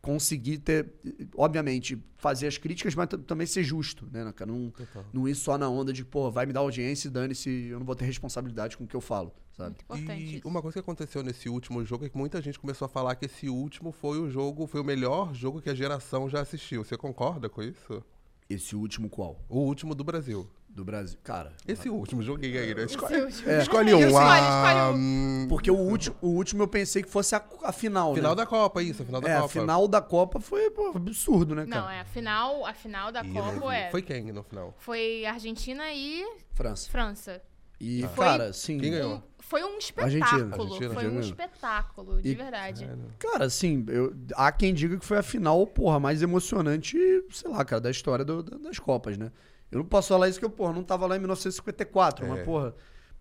[0.03, 0.92] conseguir ter,
[1.37, 4.51] obviamente, fazer as críticas, mas também ser justo, né, né, cara?
[4.51, 5.05] Não, Total.
[5.12, 7.87] não ir só na onda de, pô, vai me dar audiência e dane-se, eu não
[7.87, 9.77] vou ter responsabilidade com o que eu falo, sabe?
[9.88, 10.49] Muito importante E isso.
[10.49, 13.27] uma coisa que aconteceu nesse último jogo é que muita gente começou a falar que
[13.27, 16.83] esse último foi o jogo, foi o melhor jogo que a geração já assistiu.
[16.83, 18.03] Você concorda com isso?
[18.49, 19.38] Esse último qual?
[19.49, 20.49] O último do Brasil.
[20.72, 21.18] Do Brasil.
[21.24, 22.85] Cara, Esse último, joguei aí, né?
[22.85, 23.50] Esco- Esse último.
[23.50, 23.59] É.
[23.62, 23.98] Escolhe um.
[24.06, 28.14] Escolhe, Ah, escolhe porque o último, o último eu pensei que fosse a, a final,
[28.14, 28.37] Final né?
[28.37, 29.46] da Copa, isso, a final da é, Copa.
[29.46, 31.83] a final da Copa foi pô, absurdo, né, cara?
[31.83, 33.90] Não, é a final, a final da não Copa é.
[33.90, 34.72] Foi quem no final?
[34.78, 36.88] Foi Argentina e França.
[36.88, 37.42] França.
[37.80, 38.78] E, Foi- cara, sim.
[38.78, 39.14] Quem ganhou?
[39.16, 40.22] Um- foi um espetáculo.
[40.22, 40.54] Argentina.
[40.54, 42.85] Argentina, foi um espetáculo, de E- verdade.
[42.85, 43.04] É, né?
[43.18, 46.96] Cara, assim, eu, há quem diga que foi a final, porra, mais emocionante,
[47.30, 49.33] sei lá, cara, da história do- da- das Copas, né?
[49.70, 52.44] Eu não posso falar isso que eu, porra, não tava lá em 1954, mas, É.
[52.44, 52.74] porra,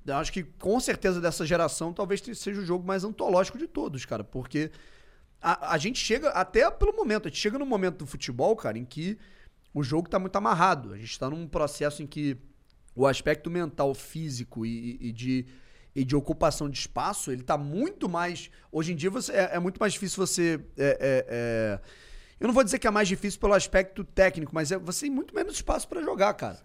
[0.05, 4.05] eu acho que com certeza dessa geração talvez seja o jogo mais antológico de todos,
[4.05, 4.71] cara, porque
[5.41, 8.77] a, a gente chega, até pelo momento, a gente chega num momento do futebol, cara,
[8.77, 9.17] em que
[9.73, 10.93] o jogo tá muito amarrado.
[10.93, 12.37] A gente tá num processo em que
[12.95, 15.45] o aspecto mental, físico e, e de,
[15.95, 18.49] e de ocupação de espaço, ele tá muito mais.
[18.71, 20.59] Hoje em dia você, é, é muito mais difícil você.
[20.75, 21.79] é, é, é,
[22.39, 25.09] eu não vou dizer que é mais difícil pelo aspecto técnico, mas é, você tem
[25.09, 26.59] muito menos espaço pra jogar, cara.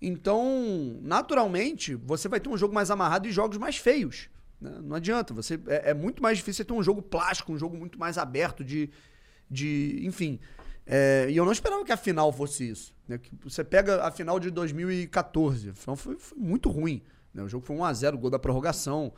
[0.00, 4.28] Então, naturalmente, você vai ter um jogo mais amarrado e jogos mais feios.
[4.60, 4.78] né?
[4.82, 5.32] Não adianta.
[5.34, 8.62] Você, é, é muito mais difícil ter um jogo plástico, um jogo muito mais aberto
[8.62, 8.90] de.
[9.50, 10.38] de enfim.
[10.86, 12.94] É, e eu não esperava que a final fosse isso.
[13.08, 13.18] Né?
[13.18, 17.02] Que você pega a final de 2014, a final foi, foi muito ruim.
[17.34, 17.42] Né?
[17.42, 19.12] O jogo foi 1x0, gol da prorrogação.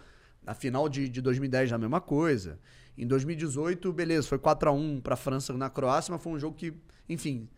[0.47, 2.59] A final de, de 2010 a mesma coisa.
[2.99, 6.75] Em 2018, beleza, foi 4x1 pra França na Croácia, mas foi um jogo que,
[7.09, 7.49] enfim,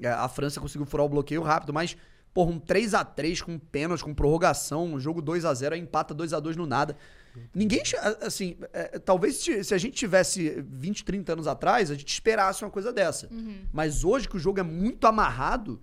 [0.00, 1.96] é, a França conseguiu furar o bloqueio rápido, mas,
[2.34, 6.96] porra, um 3x3 com pênalti, com prorrogação, um jogo 2x0, aí empata 2x2 no nada.
[7.54, 7.82] Ninguém,
[8.20, 12.64] assim, é, talvez se se a gente tivesse 20, 30 anos atrás, a gente esperasse
[12.64, 13.28] uma coisa dessa.
[13.72, 15.80] Mas hoje que o jogo é muito amarrado,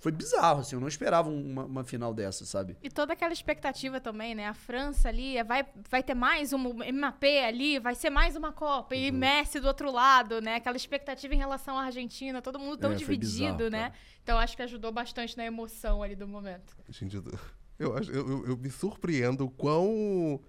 [0.00, 2.76] foi bizarro, assim, eu não esperava uma, uma final dessa, sabe?
[2.82, 4.46] E toda aquela expectativa também, né?
[4.46, 6.58] A França ali é, vai, vai ter mais um
[6.92, 8.94] MAP ali, vai ser mais uma Copa.
[8.94, 9.16] E Uhum.
[9.18, 10.54] Messi do outro lado, né?
[10.54, 13.80] Aquela expectativa em relação à Argentina, todo mundo tão É, dividido, bizarro, né?
[13.90, 13.94] cara.
[14.22, 16.76] Então acho que ajudou bastante na emoção ali do momento.
[16.90, 17.24] Gente, eu-
[17.78, 20.40] eu, acho- eu, me surpreendo o quão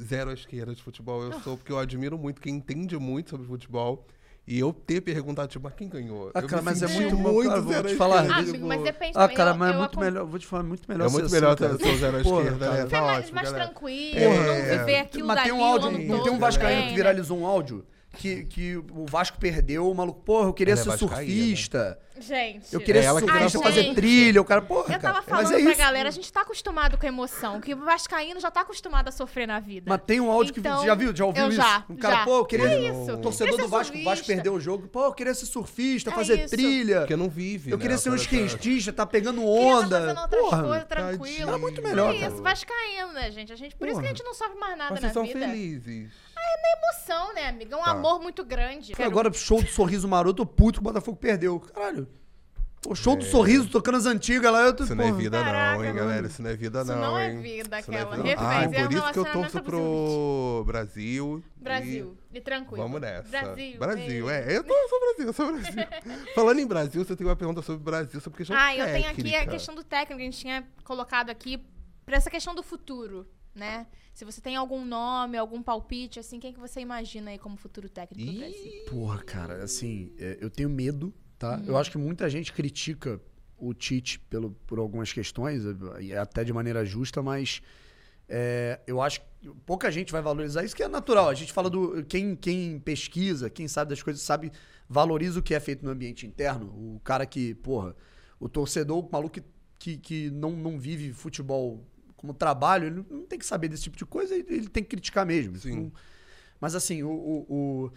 [0.00, 3.46] zero à esquerda de futebol eu sou, porque eu admiro muito quem entende muito sobre
[3.46, 4.06] futebol.
[4.46, 6.30] E eu ter perguntado, tipo, mas quem ganhou?
[6.34, 9.12] Ah, cara, mas é senti muito- cara, vou zero te falar, Ah, amigo, mas depende
[9.16, 11.54] Ah, cara, mas é muito acom- melhor, vou te falar, muito melhor É muito melhor
[11.54, 12.84] ter ser zero à esquerda, né?
[12.86, 13.64] Tá mais, ótimo, mais galera.
[13.66, 14.46] tranquilo, É.
[14.72, 16.90] não viver aquilo Mas dali tem um o áudio, não tem um Vascaíno também, que
[16.90, 16.96] né?
[16.96, 17.84] viralizou um áudio
[18.16, 21.16] que, que o Vasco perdeu, o maluco, porra, eu queria Ela é ser vascaína.
[21.32, 21.98] surfista.
[22.20, 22.66] Gente.
[22.74, 23.94] Eu queria É ser que surfista, virava fazer surfista.
[23.94, 25.78] trilha, o cara, porra, Eu tava cara, mas falando é pra isso.
[25.80, 29.46] galera, a gente tá acostumado com emoção, que o Vascaíno já tá acostumado a sofrer
[29.48, 29.86] na vida.
[29.88, 31.56] Mas tem um áudio Então, que já viu, já ouviu eu isso?
[31.56, 32.24] já, um cara, já.
[32.24, 33.16] pô, eu queria É isso.
[33.22, 34.86] torcedor Queria do Vasco, o Vasco perdeu o jogo.
[34.88, 36.50] Pô, eu queria ser surfista, É fazer isso.
[36.54, 37.00] trilha.
[37.00, 37.82] Porque não vive, Eu né?
[37.82, 40.00] queria ser um Essa- skatista, tá pegando Queria tá onda.
[40.00, 41.48] fazendo outras Porra, coisas, tranquilo.
[41.48, 43.50] Era muito melhor, É isso, Vascaíno, né, gente?
[43.50, 45.24] A gente por isso que a gente não sofre mais nada Mas na vocês são
[46.40, 46.60] vida.
[46.62, 47.06] felizes.
[47.10, 47.74] Emoção, né, amiga?
[47.74, 47.90] É um Tá.
[47.90, 48.92] amor muito grande.
[48.92, 51.60] Cara, Agora, show do Sorriso Maroto, eu puto que o Botafogo perdeu.
[51.60, 52.08] Caralho.
[52.82, 55.18] Pô, show do Sorriso, tocando as antigas lá, eu tô, Isso não é porra.
[55.20, 56.26] vida, não, Caraca, hein, galera?
[56.26, 56.98] Isso não é vida, Isso não.
[57.00, 57.42] não é hein?
[57.42, 58.16] vida, Isso não é aquela.
[58.16, 58.28] vida.
[58.28, 61.44] Refez, Ah, é um por isso que eu relacionamento torço pro Brasil.
[61.58, 62.16] e- Brasil.
[62.32, 62.82] E tranquilo.
[62.82, 63.28] Vamos nessa.
[63.28, 63.78] Brasil.
[63.78, 64.56] Brasil, é.
[64.56, 65.84] Eu tô, eu sou Brasil, eu sou Brasil.
[66.34, 69.10] Falando em Brasil, você tem uma pergunta sobre o Brasil, sobre questão Ah, eu tenho
[69.10, 69.50] aqui a técnica.
[69.50, 71.62] questão do técnico que a gente tinha colocado aqui
[72.06, 73.86] pra essa questão do futuro, né?
[74.12, 77.88] Se você tem algum nome, algum palpite, assim, quem que você imagina aí como futuro
[77.88, 78.84] técnico do Brasil?
[78.88, 81.56] Porra, cara, assim, é, eu tenho medo, tá?
[81.58, 81.64] Uhum.
[81.66, 83.20] Eu acho que muita gente critica
[83.56, 85.62] o Tite pelo, por algumas questões,
[86.00, 87.60] e até de maneira justa, mas
[88.28, 91.28] é, eu acho que pouca gente vai valorizar isso, que é natural.
[91.28, 92.04] A gente fala do.
[92.04, 94.52] Quem, quem pesquisa, quem sabe das coisas, sabe,
[94.88, 96.66] valoriza o que é feito no ambiente interno.
[96.66, 97.94] O cara que, porra,
[98.38, 99.42] o torcedor, o maluco que,
[99.78, 101.84] que, que não, não vive futebol
[102.20, 104.90] como trabalho, ele não tem que saber desse tipo de coisa, ele, ele tem que
[104.90, 105.56] criticar mesmo.
[105.56, 105.90] Sim.
[106.60, 107.90] Mas assim, o, o,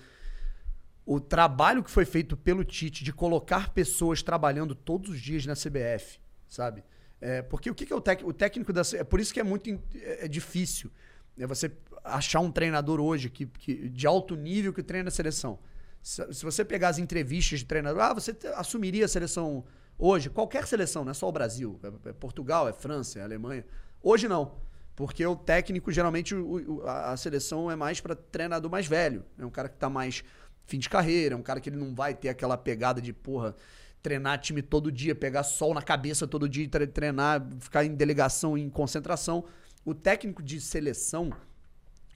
[1.05, 5.45] o, o trabalho que foi feito pelo Tite de colocar pessoas trabalhando todos os dias
[5.45, 6.85] na CBF, sabe?
[7.19, 9.41] É, porque o que, que é o, tec, o técnico da É por isso que
[9.41, 10.89] é muito in- é, é difícil
[11.37, 11.69] é você
[12.01, 15.59] achar um treinador hoje que, que, de alto nível que treina a seleção.
[16.01, 19.65] Se, se você pegar as entrevistas de treinador, ah, você assumiria a seleção
[19.97, 23.65] hoje, qualquer seleção, não é só o Brasil, é, é Portugal, é França, é Alemanha.
[24.03, 24.61] Hoje não.
[24.95, 29.25] Porque o técnico, geralmente, o- o- a, seleção é mais para treinador mais velho.
[29.39, 30.23] É um cara que tá mais
[30.67, 33.55] fim de carreira, é um cara que ele não vai ter aquela pegada de, porra,
[34.03, 37.95] treinar time todo dia, pegar sol na cabeça todo dia, e tre- treinar, ficar em
[37.95, 39.45] delegação, em concentração.
[39.83, 41.31] O técnico de seleção,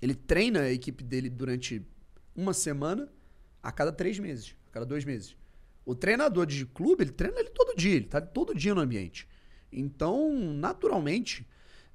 [0.02, 1.82] ele treina a equipe dele durante
[2.36, 3.10] uma semana
[3.64, 5.36] a cada três meses, a cada dois meses.
[5.84, 9.28] O treinador de clube, ele treina ele todo dia, ele tá todo dia no ambiente.
[9.72, 11.48] Então, naturalmente,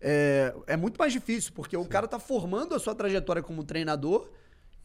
[0.02, 4.28] é, é muito mais difícil, porque o cara tá formando a sua trajetória como treinador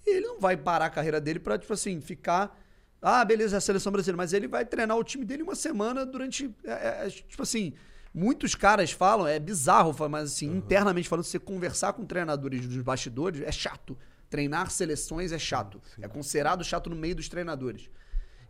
[0.05, 2.57] e ele não vai parar a carreira dele pra, tipo assim, ficar.
[3.01, 6.05] Ah, beleza, é a seleção brasileira, mas ele vai treinar o time dele uma semana
[6.05, 6.53] durante.
[6.63, 7.73] é, é, é, tipo assim,
[8.13, 13.41] muitos caras falam, é bizarro, mas assim, internamente falando, você conversar com treinadores dos bastidores
[13.41, 13.97] é chato.
[14.29, 15.81] Treinar seleções é chato.
[15.99, 17.89] É considerado chato no meio dos treinadores.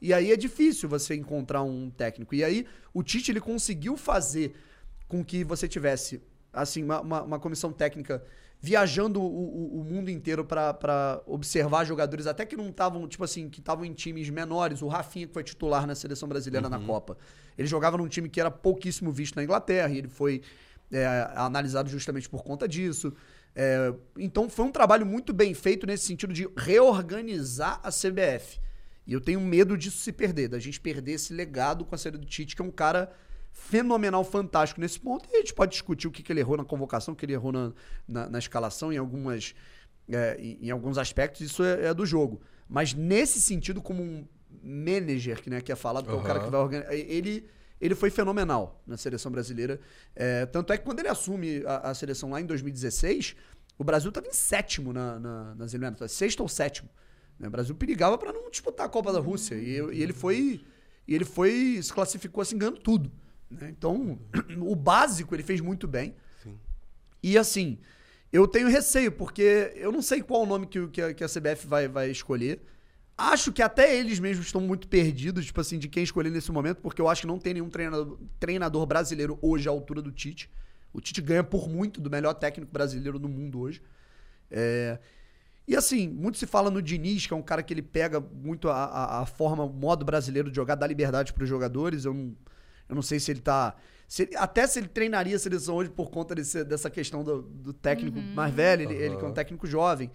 [0.02, 2.36] E aí é difícil você encontrar um técnico.
[2.36, 4.56] E aí o Tite ele conseguiu fazer
[5.08, 6.22] com que você tivesse
[6.62, 8.24] assim uma, uma, uma comissão técnica
[8.60, 13.50] viajando o, o- o mundo inteiro para observar jogadores até que não estavam tipo assim
[13.50, 14.82] que estavam em times menores.
[14.82, 17.18] O Rafinha que foi titular na seleção brasileira na Copa,
[17.58, 20.42] ele jogava num time que era pouquíssimo visto na Inglaterra e ele foi
[20.92, 23.14] é, analisado justamente por conta disso.
[23.56, 28.60] É, então foi um trabalho muito bem feito nesse sentido de reorganizar a CBF.
[29.06, 32.18] E eu tenho medo disso se perder, da gente perder esse legado com a série
[32.18, 33.12] do Tite, que é um cara
[33.58, 35.28] fenomenal, fantástico nesse ponto.
[35.32, 37.34] E a gente pode discutir o que, que ele errou na convocação, o que ele
[37.34, 37.74] errou na,
[38.08, 39.54] na, na escalação, em algumas.
[40.10, 42.42] é, em, em alguns aspectos, isso é, é do jogo.
[42.70, 44.26] Mas nesse sentido, como um
[44.64, 46.94] manager, que, né, que é falado, que é o cara que vai organizar.
[46.94, 47.46] Ele,
[47.80, 49.80] ele foi fenomenal na seleção brasileira.
[50.16, 53.36] É, tanto é que quando ele assume a, a seleção lá em 2016,
[53.78, 56.90] o Brasil estava em sétimo na, na, nas eliminatórias, sexto ou sétimo.
[57.40, 57.48] Né?
[57.48, 59.56] O Brasil perigava para não disputar a Copa da Rússia.
[59.56, 60.62] E, e ele foi.
[61.08, 61.80] E ele foi.
[61.82, 63.12] se classificou assim, ganhando tudo.
[63.50, 63.70] Né?
[63.70, 64.20] Então,
[64.62, 66.16] o básico ele fez muito bem.
[66.44, 66.58] Sim.
[67.24, 67.78] E assim,
[68.32, 71.24] eu tenho receio, porque eu não sei qual o nome que, o- que a, que
[71.24, 72.62] a CBF vai, vai escolher.
[73.18, 76.78] Acho que até eles mesmos estão muito perdidos, tipo assim, de quem escolher nesse momento,
[76.82, 80.50] porque eu acho que não tem nenhum treinador, treinador brasileiro hoje à altura do Tite.
[80.94, 83.82] O Tite ganha por muito do melhor técnico brasileiro do mundo hoje.
[84.52, 85.00] É,
[85.68, 88.70] E assim, muito se fala no Diniz, que é um cara que ele pega muito
[88.70, 92.06] a, a, a forma, o modo brasileiro de jogar, dá liberdade para os jogadores.
[92.06, 92.36] Eu não,
[92.90, 93.76] eu não sei se ele tá.
[94.08, 97.42] se ele- até se ele treinaria a seleção hoje por conta desse- dessa questão do,
[97.42, 100.10] do técnico mais velho, ele, ele que é um técnico jovem.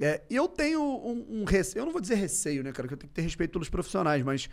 [0.00, 2.98] É, eu tenho um, um receio, eu não vou dizer receio, né, cara, que eu
[2.98, 4.48] tenho que ter respeito pelos profissionais, mas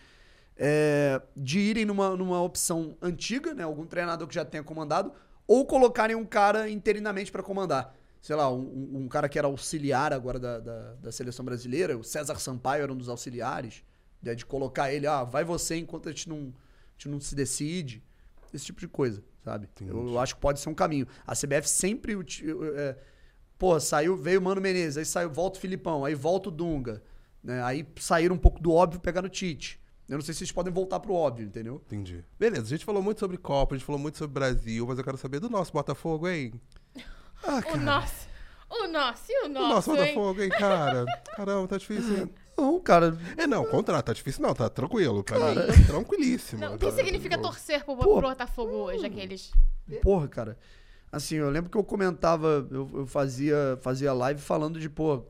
[0.58, 5.12] é, de irem numa, numa opção antiga, né, algum treinador que já tenha comandado,
[5.48, 7.96] ou colocarem um cara interinamente para comandar.
[8.22, 12.04] Sei lá, um, um- cara que era auxiliar agora da, da, da seleção brasileira, o
[12.04, 13.84] César Sampaio era um dos auxiliares,
[14.22, 16.54] né, de colocar ele, ah, vai você enquanto a gente não,
[17.00, 18.04] gente não se decide,
[18.54, 19.70] esse tipo de coisa, sabe?
[19.82, 21.08] Eu, eu acho que pode ser um caminho.
[21.26, 22.14] A CBF sempre
[22.76, 22.96] é,
[23.58, 27.04] Pô, saiu, veio o Mano Menezes, aí saiu, volta o Filipão, aí volta o Dunga.
[27.44, 27.62] Né?
[27.64, 29.80] Aí saíram um pouco do óbvio pegar no Tite.
[30.08, 31.82] Eu não sei se eles podem voltar pro óbvio, entendeu?
[31.86, 32.24] Entendi.
[32.40, 35.04] Beleza, a gente falou muito sobre Copa, a gente falou muito sobre Brasil, mas eu
[35.04, 36.54] quero saber do nosso Botafogo, hein?
[37.44, 38.30] Ah, O nosso.
[38.70, 40.14] O nosso e o o nosso, nosso hein?
[40.16, 41.06] Botafogo, hein, cara?
[41.36, 42.30] Caramba, tá difícil.
[42.60, 43.18] Não, cara.
[43.38, 45.24] É, não, contrato, tá difícil não, tá tranquilo.
[45.24, 46.62] Pra mim, tá tranquilíssimo.
[46.62, 48.20] Não, o que significa torcer pro, Pô.
[48.20, 49.52] pro Botafogo hoje, aqueles?
[50.02, 50.58] Porra, cara.
[51.12, 55.24] Assim, eu lembro que eu comentava, eu, eu fazia, fazia live falando de, pô,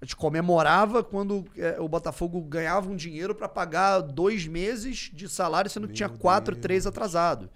[0.00, 5.28] a gente comemorava quando é, o Botafogo ganhava um dinheiro pra pagar dois meses de
[5.28, 6.62] salário, sendo que Meu tinha quatro, Deus.
[6.62, 7.50] três atrasado.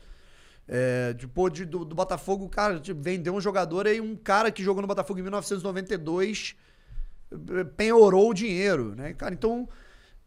[0.68, 4.50] É, de, pô, de- do, do Botafogo, cara, tipo, vendeu um jogador aí, um cara
[4.50, 6.64] que jogou no Botafogo em 1992 eh,
[7.76, 9.12] penhorou o dinheiro, né?
[9.12, 9.68] Cara, então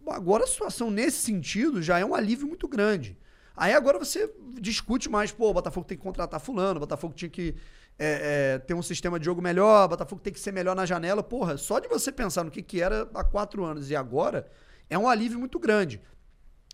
[0.08, 3.18] agora a situação nesse sentido já é um alívio muito grande.
[3.56, 7.30] Aí agora você discute mais, pô, o Botafogo tem que contratar fulano, o Botafogo tinha
[7.30, 7.56] que
[7.98, 10.86] é, é, ter um sistema de jogo melhor, o Botafogo tem que ser melhor na
[10.86, 11.24] janela.
[11.24, 14.48] Porra, só de você pensar no que, que era há quatro anos e agora,
[14.90, 16.00] é um alívio muito grande.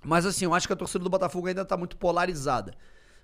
[0.03, 2.75] Mas assim, eu acho que a torcida do Botafogo ainda tá muito polarizada.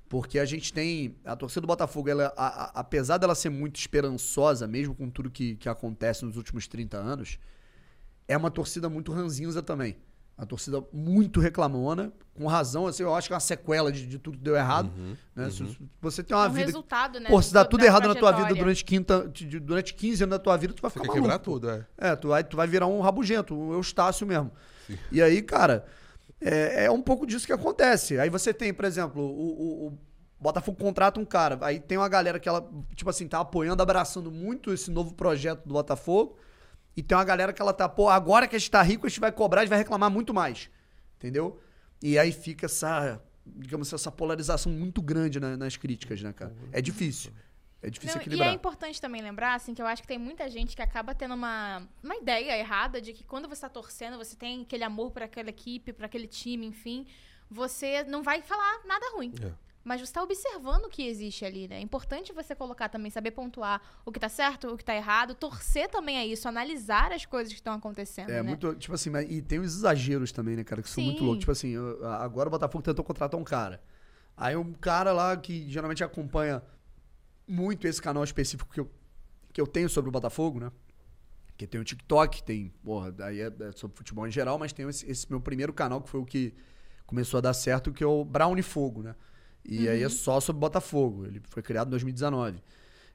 [0.10, 1.16] Porque a gente tem.
[1.24, 5.30] A torcida do Botafogo, ela, a- a- apesar dela ser muito esperançosa, mesmo com tudo
[5.30, 7.38] que, que acontece nos últimos 30 anos,
[8.28, 9.98] é uma torcida muito ranzinza também.
[10.36, 12.88] Uma torcida muito reclamona, com razão.
[12.88, 14.90] Assim, eu acho que é uma sequela de, de tudo que deu errado.
[15.36, 15.50] né?
[15.52, 16.66] Se- se você tem uma É um vida.
[16.68, 17.30] resultado, né?
[17.30, 18.64] Pô, se dá do- tudo errado na tua vida trajetória.
[18.64, 21.28] durante, quinta, durante 15 anos da tua vida, tu vai Você ficar quer maluco.
[21.30, 21.86] quebrar tudo, é.
[21.98, 24.50] É, tu vai, tu vai virar um rabugento, um Eustácio mesmo.
[25.12, 25.86] E aí, cara,
[26.42, 28.20] é, é um pouco disso que acontece.
[28.20, 29.98] Aí você tem, por exemplo, o, o- o
[30.42, 34.32] Botafogo contrata um cara, aí tem uma galera que ela, tipo assim, tá apoiando, abraçando
[34.32, 36.38] muito esse novo projeto do Botafogo.
[36.96, 39.10] E tem uma galera que ela tá, pô, agora que a gente tá rico, a
[39.10, 40.70] gente vai cobrar, a gente vai reclamar muito mais.
[41.18, 41.60] Entendeu?
[42.02, 46.54] E aí fica essa, digamos, essa polarização muito grande na- nas críticas, né, cara?
[46.72, 47.32] É difícil.
[47.82, 48.50] É difícil Não, e equilibrar.
[48.50, 51.34] é importante também lembrar, assim, que eu acho que tem muita gente que acaba tendo
[51.34, 55.24] uma, uma ideia errada de que quando você tá torcendo, você tem aquele amor por
[55.24, 57.06] aquela equipe, por aquele time, enfim,
[57.50, 59.34] você não vai falar nada ruim.
[59.42, 59.52] É.
[59.82, 61.78] Mas você tá observando o que existe ali, né?
[61.78, 65.34] É importante você colocar também, saber pontuar o que tá certo, o que tá errado,
[65.34, 68.42] torcer também a isso, analisar as coisas que estão acontecendo, É, né?
[68.44, 71.24] muito, tipo assim, mas- e tem os exageros também, né, cara, que são muito Sim.
[71.24, 71.40] loucos.
[71.40, 73.82] Tipo assim, eu- agora o Botafogo tentou contratar um cara.
[74.36, 76.62] Aí um cara lá que geralmente acompanha
[77.50, 78.90] muito esse canal específico que eu,
[79.52, 80.72] que eu tenho sobre o Botafogo, né?
[81.58, 84.88] Que tem o TikTok, tem, porra, aí é, é sobre futebol em geral, mas tem
[84.88, 86.54] esse, esse meu primeiro canal que foi o que
[87.06, 89.16] começou a dar certo, que é o Brownie Fogo, né?
[89.66, 91.26] E aí é só sobre Botafogo.
[91.26, 92.64] Ele foi criado em 2019.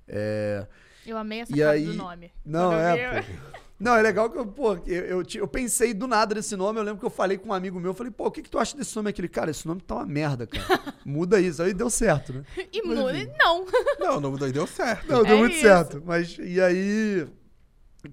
[0.06, 0.66] É,
[1.06, 2.30] Eu amei essa E aí- do nome.
[2.44, 3.28] não, é, pô.
[3.78, 6.78] Não, é legal que eu, pô, eu, eu, eu pensei do nada nesse nome.
[6.78, 7.90] Eu lembro que eu falei com um amigo meu.
[7.90, 9.10] Eu falei, pô, o que, que tu acha desse nome?
[9.10, 10.94] Aquele, cara, esse nome tá uma merda, cara.
[11.04, 11.62] Muda isso.
[11.62, 12.44] Aí deu certo, né?
[12.72, 13.18] E Mas, muda.
[13.18, 13.32] enfim.
[13.38, 13.66] Não.
[13.98, 15.08] Não, o nome daí deu certo.
[15.10, 15.62] Não, deu É muito isso.
[15.62, 16.02] certo.
[16.04, 17.26] Mas, e aí.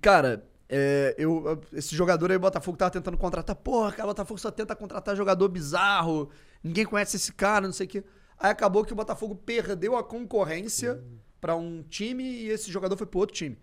[0.02, 3.56] Cara, é, eu, esse jogador aí, o Botafogo tava tentando contratar.
[3.56, 6.30] Porra, cara, o Botafogo só tenta contratar jogador bizarro.
[6.64, 8.04] Ninguém conhece esse cara, não sei o quê.
[8.40, 11.04] Aí acabou que o Botafogo perdeu a concorrência
[11.40, 13.58] pra um time e esse jogador foi pro outro time.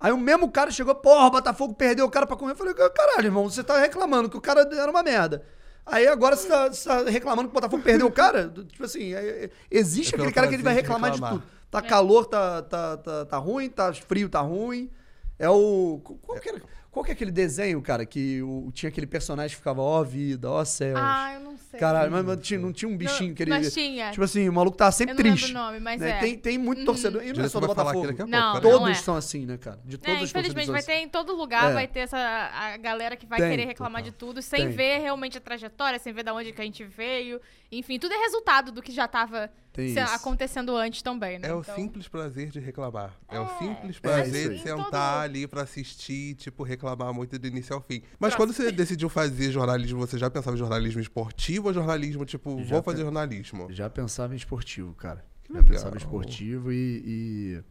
[0.00, 2.52] Aí o mesmo cara chegou, porra, o Botafogo perdeu o cara pra correr.
[2.52, 5.42] Eu falei, caralho, irmão, você tá reclamando que o cara era uma merda.
[5.84, 8.48] Aí agora você tá, você tá reclamando que o Botafogo perdeu o cara?
[8.48, 11.16] Tipo assim, é- é- existe É aquele cara que ele vai prazer de reclamar de
[11.16, 11.40] reclamar.
[11.42, 11.52] tudo.
[11.70, 14.90] Tá calor, tá, tá, tá, tá ruim, tá frio, tá ruim.
[15.38, 16.00] É o.
[16.22, 19.56] Qual que, era- qual que é aquele desenho, cara, que o- tinha aquele personagem que
[19.56, 20.98] ficava, ó vida, ó céus.
[21.00, 21.78] Ah, eu não sei.
[21.78, 23.50] Caralho, mas, mas tinha- não tinha um bichinho Não, que ele.
[23.50, 24.10] Mas tinha.
[24.10, 25.54] Tipo assim, o maluco tava sempre eu não lembro triste.
[25.54, 26.10] o nome, mas né?
[26.10, 26.18] é.
[26.18, 27.22] tem, tem muito torcedor.
[27.22, 28.18] E não é Direito só do vai falar aqui Botafogo.
[28.24, 28.54] daqui a Não, pouco.
[28.66, 28.78] não peraí.
[28.80, 29.02] Todos é.
[29.02, 29.78] são assim, né, cara?
[29.84, 31.74] De É, todas as infelizmente vai ter em todo lugar, É.
[31.74, 34.70] vai ter essa a galera que vai Tem, querer reclamar de tudo, sem Tem.
[34.76, 37.40] ver realmente a trajetória, sem ver da onde que a gente veio.
[37.70, 40.00] Enfim, tudo é resultado do que já tava Tem isso.
[40.00, 41.48] acontecendo antes também, né?
[41.48, 43.16] É o Então, simples prazer de reclamar.
[43.28, 47.14] É, o É, simples é prazer isso de sentar Todo- ali pra assistir, tipo, reclamar
[47.14, 48.02] muito do início ao fim.
[48.18, 48.36] Mas Próximo.
[48.38, 52.70] quando você decidiu fazer jornalismo, você já pensava em jornalismo esportivo ou jornalismo, tipo, Já
[52.70, 53.68] vou pe- fazer jornalismo?
[53.70, 55.24] Já pensava em esportivo, cara.
[55.48, 55.70] Já legal.
[55.72, 57.02] pensava em esportivo e.
[57.06, 57.62] e,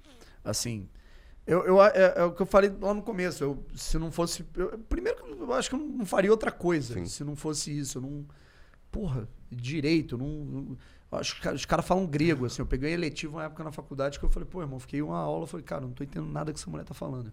[0.43, 0.88] assim.
[1.45, 3.43] Eu, eu, é, é o que eu falei lá no começo.
[3.43, 4.45] Eu, se não fosse.
[4.55, 6.93] eu- primeiro, que eu acho que eu não faria outra coisa.
[6.93, 7.05] Sim.
[7.07, 7.97] Se não fosse isso.
[7.97, 8.25] Eu não.
[8.91, 10.13] Porra, direito.
[10.15, 10.77] eu Não, não-
[11.12, 12.62] acho que os caras- falam grego, assim.
[12.62, 15.48] Eu peguei eletivo uma época na faculdade que eu falei, pô, irmão, fiquei uma aula.
[15.48, 17.32] Falei, cara, não tô entendendo nada que essa mulher tá falando.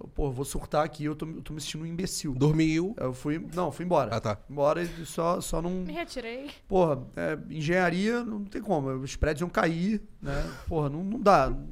[0.00, 2.34] Eu, pô, eu vou surtar aqui, eu tô, eu tô me sentindo um imbecil.
[2.34, 2.94] Dormiu.
[2.98, 3.38] Eu fui.
[3.54, 4.14] Não, fui embora.
[4.14, 4.38] Ah, tá.
[4.50, 5.70] Embora e só, só não.
[5.70, 6.50] Me retirei.
[6.66, 8.88] Porra, é, engenharia não tem como.
[8.90, 10.44] Os prédios iam cair, né?
[10.66, 11.48] Porra, não, não dá.
[11.50, 11.64] Não, não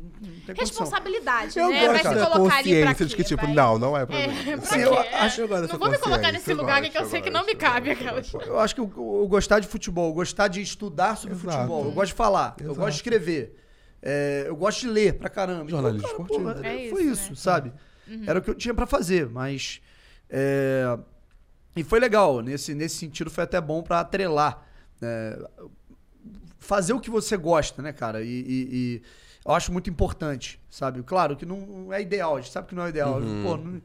[0.46, 0.56] tem condição.
[0.84, 1.86] Responsabilidade, Eu né?
[1.88, 3.28] Vai gosto se colocar ali pra consciência de que, quê?
[3.30, 4.44] tipo, Vai- não, não é pra É, mim.
[4.44, 4.84] pra Sim, quê?
[4.84, 5.14] eu É.
[5.14, 7.54] acho agora Não vou me colocar nesse eu lugar que eu sei que não me
[7.56, 8.32] cabe, eu aquelas.
[8.32, 8.40] eu.
[8.42, 11.56] Eu acho que eu, eu gostar de futebol, eu gostar de estudar sobre Exato.
[11.56, 12.78] futebol, eu gosto de falar, eu Exato.
[12.78, 13.56] gosto de escrever,
[14.02, 15.64] é, eu gosto de ler pra caramba.
[15.64, 16.54] Então, Jornalismo cara, esportivo.
[16.54, 17.36] porra, É foi isso, isso, né?
[17.36, 17.72] sabe?
[18.26, 19.80] Era o que eu tinha pra fazer, mas.
[20.28, 20.98] é,
[21.76, 24.66] e foi legal, nesse, nesse sentido foi até bom pra atrelar.
[25.00, 25.36] né?
[26.58, 28.22] fazer o que você gosta, né, cara?
[28.22, 29.02] E, e- e
[29.46, 31.02] eu acho muito importante, sabe?
[31.02, 33.18] Claro que não é ideal, a gente sabe que não é ideal.
[33.18, 33.80] Uhum, Pô, não-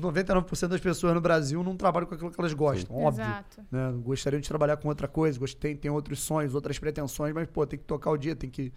[0.00, 3.22] 99% das pessoas no Brasil não trabalham com aquilo que elas gostam, óbvio.
[3.22, 3.60] Exato.
[3.70, 3.92] Né?
[4.02, 7.78] Gostariam de trabalhar com outra coisa, tem, tem outros sonhos, outras pretensões, mas, pô, tem
[7.78, 8.72] que tocar o dia, tem que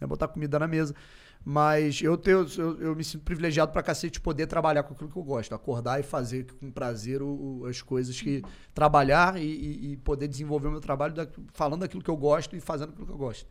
[0.00, 0.94] né, botar comida na mesa.
[1.44, 5.08] Mas eu, tenho, eu, eu me sinto privilegiado pra cacete de poder trabalhar com aquilo
[5.10, 8.42] que eu gosto, acordar e fazer com prazer o- o- as coisas que.
[8.74, 12.54] trabalhar e, e- e poder desenvolver o meu trabalho da- falando aquilo que eu gosto
[12.54, 13.46] e fazendo aquilo que eu gosto.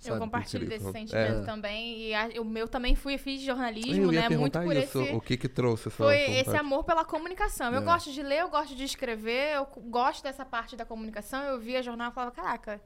[0.00, 0.20] Eu sabe?
[0.20, 0.92] compartilho Incrível.
[0.92, 1.44] desse sentimento É.
[1.44, 2.00] também.
[2.02, 4.36] E a- o meu também fui, fiz jornalismo, Eu ia né?
[4.36, 5.12] Muito por isso, esse.
[5.14, 6.38] o que que trouxe essa Foi vontade?
[6.38, 7.72] esse amor pela comunicação.
[7.72, 7.84] Eu É.
[7.84, 11.42] gosto de ler, eu gosto de escrever, eu gosto dessa parte da comunicação.
[11.42, 12.80] Eu via jornal e falava, caraca,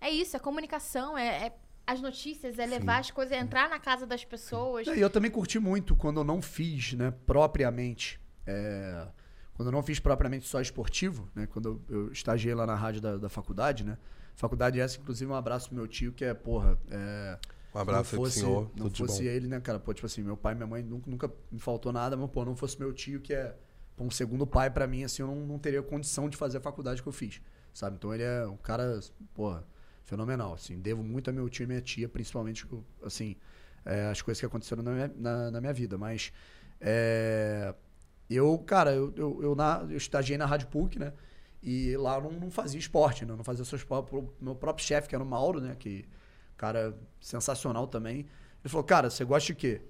[0.00, 1.52] é isso, é comunicação, é, é
[1.92, 4.86] as notícias, é levar as coisas, é entrar na casa das pessoas.
[4.86, 8.20] É, E eu também curti muito quando eu não fiz, né, propriamente.
[8.46, 9.06] é,
[9.54, 11.46] quando eu não fiz propriamente só esportivo, né?
[11.46, 13.98] Quando eu, eu estagiei lá na rádio da, da faculdade, né?
[14.36, 16.78] Faculdade essa, inclusive, um abraço pro meu tio, que é, porra.
[16.90, 17.36] É,
[17.74, 19.28] Um abraço não pro fosse, senhor, Não tudo de fosse bom.
[19.28, 19.80] ele, né, cara?
[19.80, 22.44] Pô, tipo assim, meu pai e minha mãe nunca, nunca me faltou nada, mas, pô,
[22.44, 23.56] não fosse meu tio, que é
[23.96, 26.60] pô, um segundo pai pra mim, assim, eu não, não teria condição de fazer a
[26.60, 27.40] faculdade que eu fiz,
[27.74, 27.96] sabe?
[27.96, 29.00] Então ele é um cara,
[29.34, 29.66] porra,
[30.08, 30.78] fenomenal, assim.
[30.80, 32.66] Devo muito a meu tio e minha tia, principalmente,
[33.02, 33.36] assim,
[33.84, 36.32] é, as coisas que aconteceram na minha, na, na minha vida, mas
[36.80, 37.74] é,
[38.28, 41.12] eu, cara, eu, eu, eu, na, eu estagiei na Rádio PUC, né?
[41.62, 43.32] E lá eu não, não fazia esporte, né?
[43.32, 44.10] Eu não fazia só esporte.
[44.40, 45.76] Meu próprio chefe, que era o Mauro, né?
[45.78, 46.04] Que
[46.56, 48.18] cara sensacional também.
[48.18, 49.80] Ele falou, cara, você gosta de quê?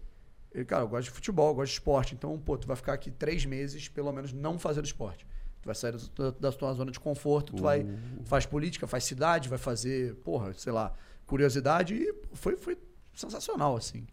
[0.53, 2.15] Ele, cara, eu gosto de futebol, eu gosto de esporte.
[2.15, 5.27] Então, pô, tu vai ficar aqui três meses, pelo menos, não fazendo esporte.
[5.61, 7.87] Tu vai sair da, da tua zona de conforto, tu vai,
[8.25, 10.93] faz política, faz cidade, vai fazer, porra, sei lá,
[11.27, 11.95] curiosidade.
[11.95, 12.79] E foi, foi
[13.13, 14.07] sensacional, assim.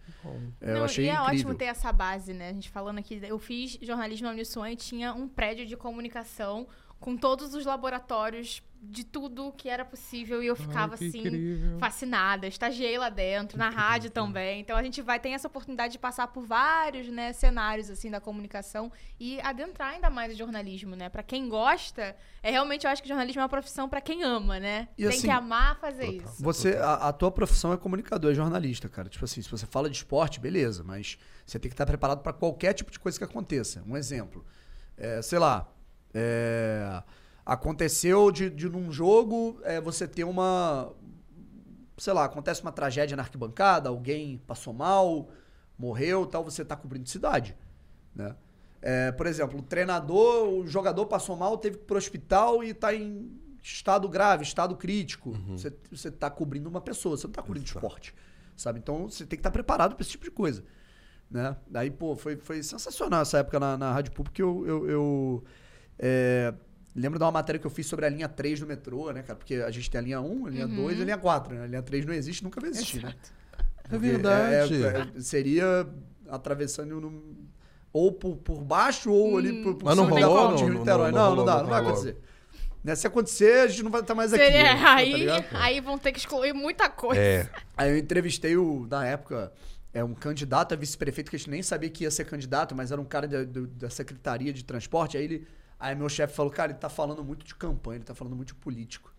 [0.60, 1.34] É, eu Não, achei e é incrível.
[1.36, 2.49] ótimo ter essa base, né?
[2.49, 6.67] A gente falando aqui, eu fiz jornalismo na Uniswan e tinha um prédio de comunicação
[6.99, 11.79] com todos os laboratórios de tudo que era possível e eu ficava que assim incrível.
[11.79, 12.47] fascinada.
[12.47, 14.61] Estagiei lá dentro, na rádio também.
[14.61, 18.19] Então a gente vai ter essa oportunidade de passar por vários, né, cenários assim da
[18.19, 21.09] comunicação e adentrar ainda mais o jornalismo, né?
[21.09, 24.59] Para quem gosta, é realmente eu acho que jornalismo é uma profissão para quem ama,
[24.59, 24.87] né?
[24.97, 26.33] E Tem assim, que amar fazer total.
[26.33, 26.43] isso.
[26.43, 29.09] Você, a, a tua profissão é comunicador, é jornalista, cara.
[29.09, 32.33] Tipo assim, se você fala de esporte, beleza, mas você tem que estar preparado para
[32.33, 33.83] qualquer tipo de coisa que aconteça.
[33.87, 34.45] Um exemplo,
[34.97, 35.67] é, sei lá,
[36.13, 37.03] é,
[37.45, 40.91] aconteceu de, de num jogo é, você ter uma,
[41.97, 45.29] sei lá, acontece uma tragédia na arquibancada, alguém passou mal,
[45.77, 47.55] morreu, tal, você tá cobrindo cidade,
[48.15, 48.36] né?
[48.81, 52.73] É, por exemplo, o treinador, o jogador passou mal, teve que ir pro hospital e
[52.73, 53.31] tá em
[53.62, 55.31] estado grave, estado crítico.
[55.49, 57.79] Você, você tá cobrindo uma pessoa, você não tá cobrindo Exato.
[57.79, 58.15] esporte,
[58.55, 58.77] sabe?
[58.77, 60.63] Então você tem que estar preparado para esse tipo de coisa,
[61.31, 61.58] né?
[61.67, 65.43] Daí, pô, foi, foi sensacional essa época na, na Rádio Pública, eu, eu, eu,
[65.97, 66.53] é,
[66.95, 69.36] lembro de uma matéria que eu fiz sobre a linha 3 do metrô, né, cara?
[69.38, 71.63] Porque a gente tem a linha 1, a linha 2 e a linha 4, né?
[71.63, 73.13] A linha 3 não existe, nunca vai existir, né?
[73.57, 74.84] É Porque verdade.
[74.84, 75.88] é- é- seria
[76.30, 77.45] atravessando no-
[77.93, 80.63] ou por, por baixo ou ali por, por Mas não cima da rolou, não, de
[80.65, 81.11] não, Niterói.
[81.11, 82.17] não Não, não, rolou, dá, não não vai acontecer.
[82.84, 84.43] Né, Se acontecer, a gente não vai estar mais aqui.
[84.43, 84.82] Seria- né?
[84.82, 85.45] Tá aí, ligado?
[85.53, 87.19] aí vão ter que excluir muita coisa.
[87.22, 87.49] É.
[87.76, 89.51] Aí eu entrevistei o, na época,
[89.93, 92.91] é um candidato a vice-prefeito que a gente nem sabia que ia ser candidato, mas
[92.91, 95.17] era um cara da, do- da Secretaria de Transporte.
[95.17, 95.47] Aí ele
[95.80, 98.49] Aí meu chefe falou, cara, ele tá falando muito de campanha, ele tá falando muito
[98.49, 99.13] de político.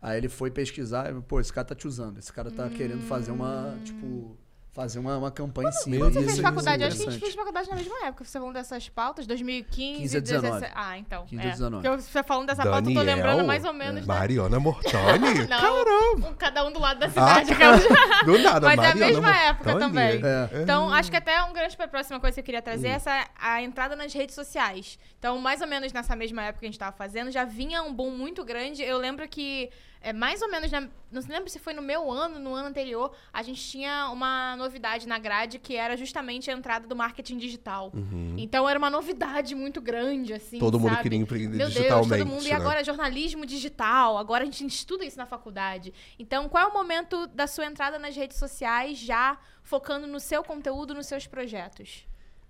[0.00, 3.30] Aí ele foi pesquisar, pô, esse cara tá te usando, esse cara tá querendo fazer
[3.30, 4.36] uma, tipo,
[4.76, 5.96] fazer uma, uma campanha em cima.
[5.96, 8.24] Quando você fez isso- faculdade, é acho que a gente fez faculdade na mesma época.
[8.24, 10.52] Você falando dessas pautas, 2015, 15 a 19.
[10.60, 10.72] 17.
[10.76, 11.24] Ah, então.
[11.26, 11.46] 15 é.
[11.48, 11.88] a 19.
[11.88, 14.06] Porque você falando dessa pauta, eu tô lembrando mais ou menos.
[14.06, 15.46] da- Mariana Mortoni?
[15.48, 17.52] Não, um- cada um do lado da Ah, cidade.
[17.52, 17.76] aquela-
[18.24, 19.92] Do nada, Mas é a Mariana mesma época Mortoni.
[19.92, 20.20] também.
[20.22, 20.62] É.
[20.62, 22.96] Então, acho que até um gancho pra próxima coisa que eu queria trazer é Hum.
[22.96, 24.98] essa a entrada nas redes sociais.
[25.18, 27.92] Então, mais ou menos nessa mesma época que a gente tava fazendo, já vinha um
[27.94, 28.82] boom muito grande.
[28.82, 29.70] Eu lembro que,
[30.08, 33.12] é, mais ou menos, na- não lembro se foi no meu ano, no ano anterior,
[33.32, 37.92] a gente tinha uma novidade na grade que era justamente a entrada do marketing digital.
[38.38, 40.60] Então, era uma novidade muito grande, assim, Uhum.
[40.60, 41.02] Todo mundo sabe?
[41.02, 42.18] queria empreender Meu Deus, digitalmente.
[42.22, 42.46] todo mundo.
[42.46, 42.54] E né?
[42.54, 45.92] agora jornalismo digital, agora a gente estuda isso na faculdade.
[46.18, 50.44] Então, qual é o momento da sua entrada nas redes sociais, já focando no seu
[50.44, 52.06] conteúdo, nos seus projetos?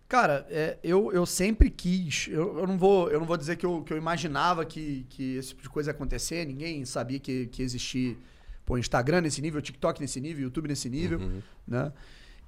[0.09, 2.29] Cara, é, eu, eu sempre quis.
[2.29, 5.37] Eu, eu, não vou, eu não vou dizer que eu, que eu imaginava que, que
[5.37, 6.47] esse tipo de coisa ia acontecer.
[6.47, 8.17] Ninguém sabia que, que existia
[8.65, 11.21] pô, Instagram nesse nível, TikTok nesse nível, YouTube nesse nível,
[11.67, 11.93] né?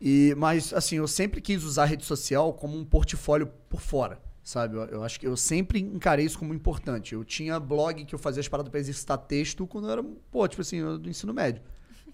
[0.00, 4.20] E, mas, assim, eu sempre quis usar a rede social como um portfólio por fora,
[4.44, 4.76] sabe?
[4.76, 7.14] Eu, eu acho que eu sempre encarei isso como importante.
[7.14, 10.46] Eu tinha blog que eu fazia as paradas pra exercitar texto quando eu era, pô,
[10.46, 11.62] tipo assim, do ensino médio.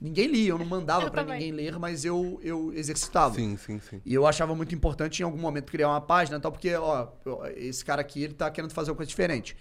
[0.05, 1.35] Ninguém lia, eu não mandava também.
[1.39, 3.37] ninguém ler, mas eu, eu exercitava.
[3.37, 4.03] Sim, sim, sim.
[4.05, 7.09] E eu achava muito importante em algum momento criar uma página e tal, porque, ó,
[7.57, 9.57] esse cara aqui, ele tá querendo fazer uma coisa diferente.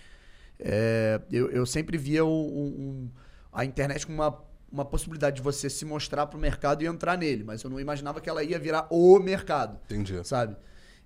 [0.60, 3.10] É, eu, eu sempre via o- o- um-
[3.54, 4.38] a internet como uma,
[4.70, 8.20] uma possibilidade de você se mostrar pro mercado e entrar nele, mas eu não imaginava
[8.20, 10.28] que ela ia virar o mercado, Entendi.
[10.28, 10.58] sabe?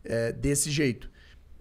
[0.04, 1.12] É, desse jeito.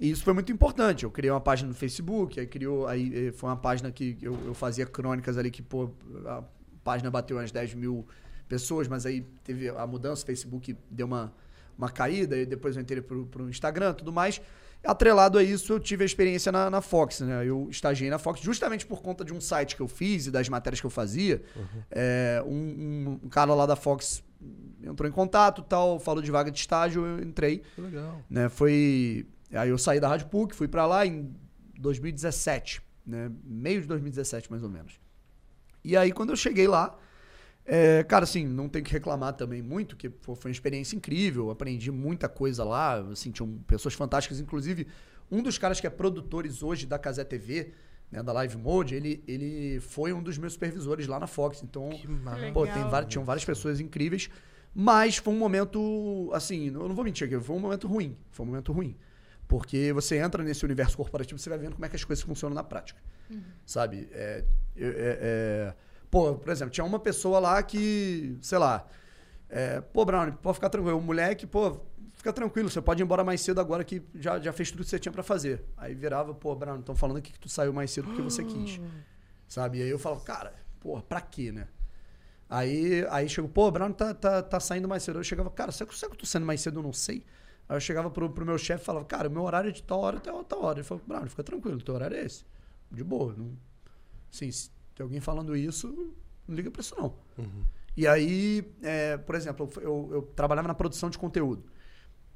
[0.00, 1.04] E isso foi muito importante.
[1.04, 4.38] Eu criei uma página no Facebook, aí criou, aí eh, foi uma página que eu,
[4.46, 5.90] eu fazia crônicas ali que, pô,
[6.26, 6.42] a
[6.86, 8.06] página bateu umas 10 mil
[8.48, 11.32] pessoas, mas aí teve a mudança, o Facebook deu uma,
[11.76, 14.40] uma caída, e depois eu entrei pro, pro Instagram tudo mais.
[14.84, 17.44] Atrelado a isso, eu tive a experiência na, na Fox, né?
[17.44, 20.48] Eu estagiei na Fox justamente por conta de um site que eu fiz e das
[20.48, 21.42] matérias que eu fazia.
[21.90, 24.22] É, um, um- cara lá da Fox
[24.80, 28.22] entrou em contato tal, falou de vaga de estágio, eu entrei Que legal.
[28.30, 28.48] né?
[28.48, 31.34] Foi aí eu saí da Rádio PUC, fui pra lá em
[31.80, 33.30] 2017, né?
[33.44, 35.00] Meio de 2017 mais ou menos.
[35.86, 36.98] E aí quando eu cheguei lá,
[37.64, 41.90] é, cara, assim, não tenho que reclamar também muito, que foi uma experiência incrível, aprendi
[41.90, 44.86] muita coisa lá, assim, tinham pessoas fantásticas, inclusive
[45.30, 47.72] um dos caras que é produtores hoje da Casé TV,
[48.10, 51.90] né, da Live Mode, ele, ele foi um dos meus supervisores lá na Fox, então.
[52.52, 54.30] Pô, tem várias, tinham várias pessoas incríveis,
[54.74, 58.16] mas foi um momento, assim, eu não vou mentir aqui, foi um momento ruim.
[58.30, 58.96] Foi um momento ruim.
[59.48, 62.54] Porque você entra nesse universo corporativo, você vai vendo como é que as coisas funcionam
[62.54, 63.00] na prática.
[63.64, 64.08] Sabe?
[64.12, 64.44] É,
[64.84, 65.74] é, é,
[66.10, 68.86] pô, por exemplo, tinha uma pessoa lá que, sei lá,
[69.48, 70.98] é, pô, Brown, pode ficar tranquilo.
[70.98, 71.80] O moleque, pô,
[72.14, 74.90] fica tranquilo, você pode ir embora mais cedo agora que já, já fez tudo que
[74.90, 75.64] você tinha pra fazer.
[75.76, 78.80] Aí virava, pô, Brown, estão falando aqui que tu saiu mais cedo porque você quis.
[79.48, 79.78] Sabe?
[79.78, 81.68] E aí eu falo, cara, porra, pra quê, né?
[82.48, 85.18] Aí, aí chegou, pô, Brown tá, tá, tá saindo mais cedo.
[85.18, 86.78] Eu chegava, cara, será que, será que eu tô saindo mais cedo?
[86.78, 87.24] Eu não sei.
[87.68, 89.82] Aí eu chegava pro, pro meu chefe e falava, cara, o meu horário é de
[89.82, 90.78] tal hora até tal hora.
[90.78, 92.44] Ele falou, Brown, fica tranquilo, teu horário é esse.
[92.90, 93.34] De boa.
[93.36, 93.56] Não...
[94.36, 95.88] Assim, se tem alguém falando isso,
[96.46, 97.14] não liga pra isso não.
[97.96, 101.64] E aí, é, por exemplo, eu, eu- trabalhava na produção de conteúdo.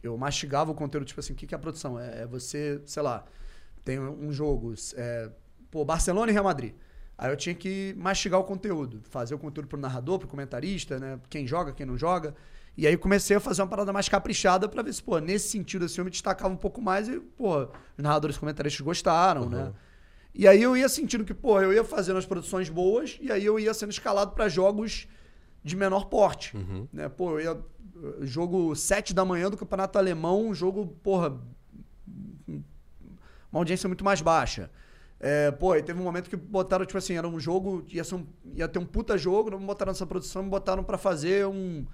[0.02, 1.98] Eu mastigava o conteúdo, tipo assim, o que, que é a produção?
[2.00, 3.26] É, é você, sei lá,
[3.84, 5.30] tem um jogo, é,
[5.70, 6.72] pô, Barcelona e Real Madrid.
[7.18, 11.20] Aí eu tinha que mastigar o conteúdo, fazer o conteúdo pro narrador, pro comentarista, né?
[11.28, 12.34] Quem joga, quem não joga.
[12.78, 15.84] E aí comecei a fazer uma parada mais caprichada pra ver se, pô, nesse sentido
[15.84, 19.72] assim eu me destacava um pouco mais e, pô, os narradores e comentaristas gostaram, né?
[20.34, 23.44] E aí eu ia sentindo que, pô, eu ia fazendo as produções boas e aí
[23.44, 25.06] eu ia sendo escalado pra jogos
[25.62, 26.56] de menor porte,
[26.92, 27.08] né?
[27.08, 27.50] Pô, eu ia
[28.20, 31.36] eh, jogo 7 da manhã do Campeonato Alemão, um jogo, porra,
[33.52, 34.70] uma audiência muito mais baixa.
[35.18, 38.26] É, pô, e teve um momento que botaram, tipo assim, era um jogo, ia, um-
[38.54, 41.84] ia ter um puta jogo, não me botaram nessa produção, me botaram pra fazer um.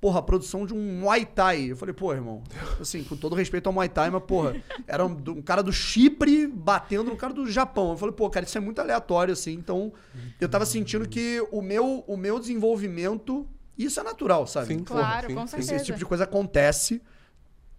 [0.00, 1.72] Porra, a produção de um Muay Thai.
[1.72, 2.42] Eu falei, pô, irmão,
[2.80, 6.46] assim, com todo respeito ao Muay Thai, mas, porra, era um, um cara do Chipre
[6.46, 7.90] batendo no cara do Japão.
[7.90, 9.52] Eu falei, pô, cara, isso é muito aleatório, assim.
[9.52, 9.92] Então,
[10.40, 13.46] eu tava sentindo que o meu, o meu desenvolvimento.
[13.76, 14.68] Isso é natural, sabe?
[14.68, 15.74] Sim, Porra, Claro, sim, com certeza.
[15.76, 17.00] esse tipo de coisa acontece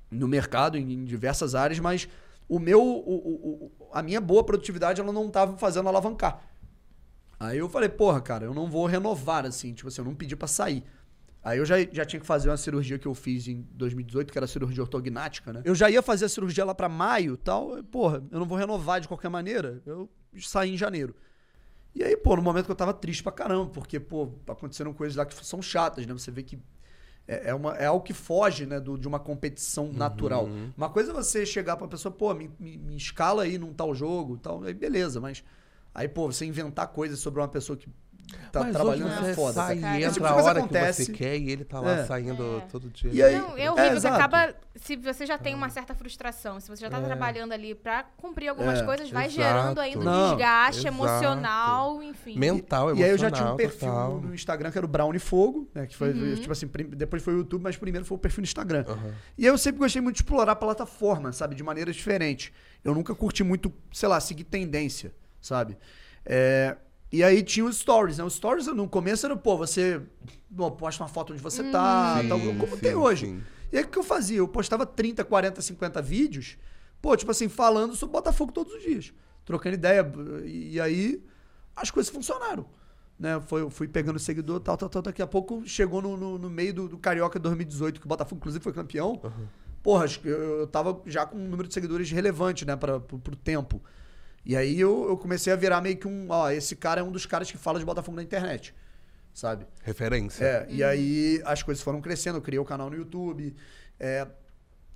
[0.09, 2.07] no mercado, em, em diversas áreas, mas
[2.49, 6.41] o meu, o- o- o- a minha boa produtividade, ela não tava fazendo alavancar.
[7.39, 10.35] Aí eu falei, porra, cara, eu não vou renovar, assim, tipo assim, eu não pedi
[10.35, 10.83] pra sair.
[11.43, 14.37] Aí eu já, já tinha que fazer uma cirurgia que eu fiz em 2018, que
[14.37, 15.61] era a cirurgia ortognática, né?
[15.65, 18.45] Eu já ia fazer a cirurgia lá pra maio e tal, e, porra, eu não
[18.45, 20.07] vou renovar de qualquer maneira, eu
[20.39, 21.15] saí em janeiro.
[21.95, 25.15] E aí, pô, no momento que eu tava triste pra caramba, porque, pô, aconteceram coisas
[25.15, 26.13] lá que são chatas, né?
[26.13, 26.59] Você vê que
[27.27, 30.45] É, é, uma, é algo que foge né, do- de uma competição natural.
[30.45, 30.71] Uhum.
[30.75, 33.93] Uma coisa é você chegar pra pessoa, pô, me, me- me escala aí num tal
[33.93, 35.43] jogo, tal, aí beleza, mas
[35.93, 37.87] aí, pô, você inventar coisas sobre uma pessoa que
[38.51, 39.53] tá Mas trabalhando hoje é você foda.
[39.53, 39.95] sai cara.
[39.99, 41.05] e tipo entra de a coisa hora acontece.
[41.05, 42.05] que você quer e ele tá lá É.
[42.05, 42.61] saindo É.
[42.71, 43.11] todo dia.
[43.13, 44.15] E aí- Não, é É, horrível, você exato.
[44.15, 44.55] acaba.
[44.75, 47.01] Se você já tem uma certa frustração, se você já tá É.
[47.01, 49.35] trabalhando ali pra cumprir algumas É, coisas, vai exato.
[49.41, 50.95] gerando ainda um desgaste exato.
[50.95, 52.37] emocional, enfim.
[52.37, 54.21] Mental, E aí eu já emocional, tinha um perfil total.
[54.21, 55.85] no, Instagram que era o Brownie Fogo, né?
[55.87, 56.35] Que foi, Uhum.
[56.35, 58.85] tipo assim, depois foi o YouTube, mas primeiro foi o perfil no Instagram.
[58.87, 59.13] Aham.
[59.37, 61.55] E eu sempre gostei muito de explorar a plataforma, sabe?
[61.55, 62.51] De maneiras diferentes.
[62.83, 65.77] Eu nunca curti muito, sei lá, seguir tendência, sabe?
[66.25, 66.75] É,
[67.11, 68.23] e aí tinha os stories, né?
[68.23, 70.01] Os stories no começo era, pô, você
[70.49, 73.25] bom, posta uma foto onde você tá, Sim, tal, como sim, tem hoje.
[73.25, 73.43] sim.
[73.71, 74.37] E aí o que eu fazia?
[74.37, 76.57] Eu postava 30, 40, 50 vídeos,
[77.01, 79.13] pô, tipo assim, falando sobre Botafogo todos os dias.
[79.45, 80.09] Trocando ideia.
[80.45, 81.23] E aí
[81.75, 82.65] as coisas funcionaram.
[83.17, 83.39] Né?
[83.41, 85.01] Foi, eu fui pegando seguidor, tal, tal, tal.
[85.01, 88.39] Daqui a pouco chegou no, no, no meio do, do Carioca 2018, que o Botafogo,
[88.39, 89.21] inclusive, foi campeão.
[89.83, 92.99] Porra, acho que eu, eu tava já com um número de seguidores relevante, né, pra,
[92.99, 93.81] pro, pro tempo.
[94.43, 96.27] E aí eu, eu comecei a virar meio que um.
[96.29, 98.73] Ó, esse cara é um dos caras que fala de Botafogo na internet.
[99.33, 99.65] Sabe?
[99.83, 100.43] Referência.
[100.43, 103.55] É, e aí as coisas foram crescendo, eu criei o canal no YouTube.
[103.99, 104.27] é,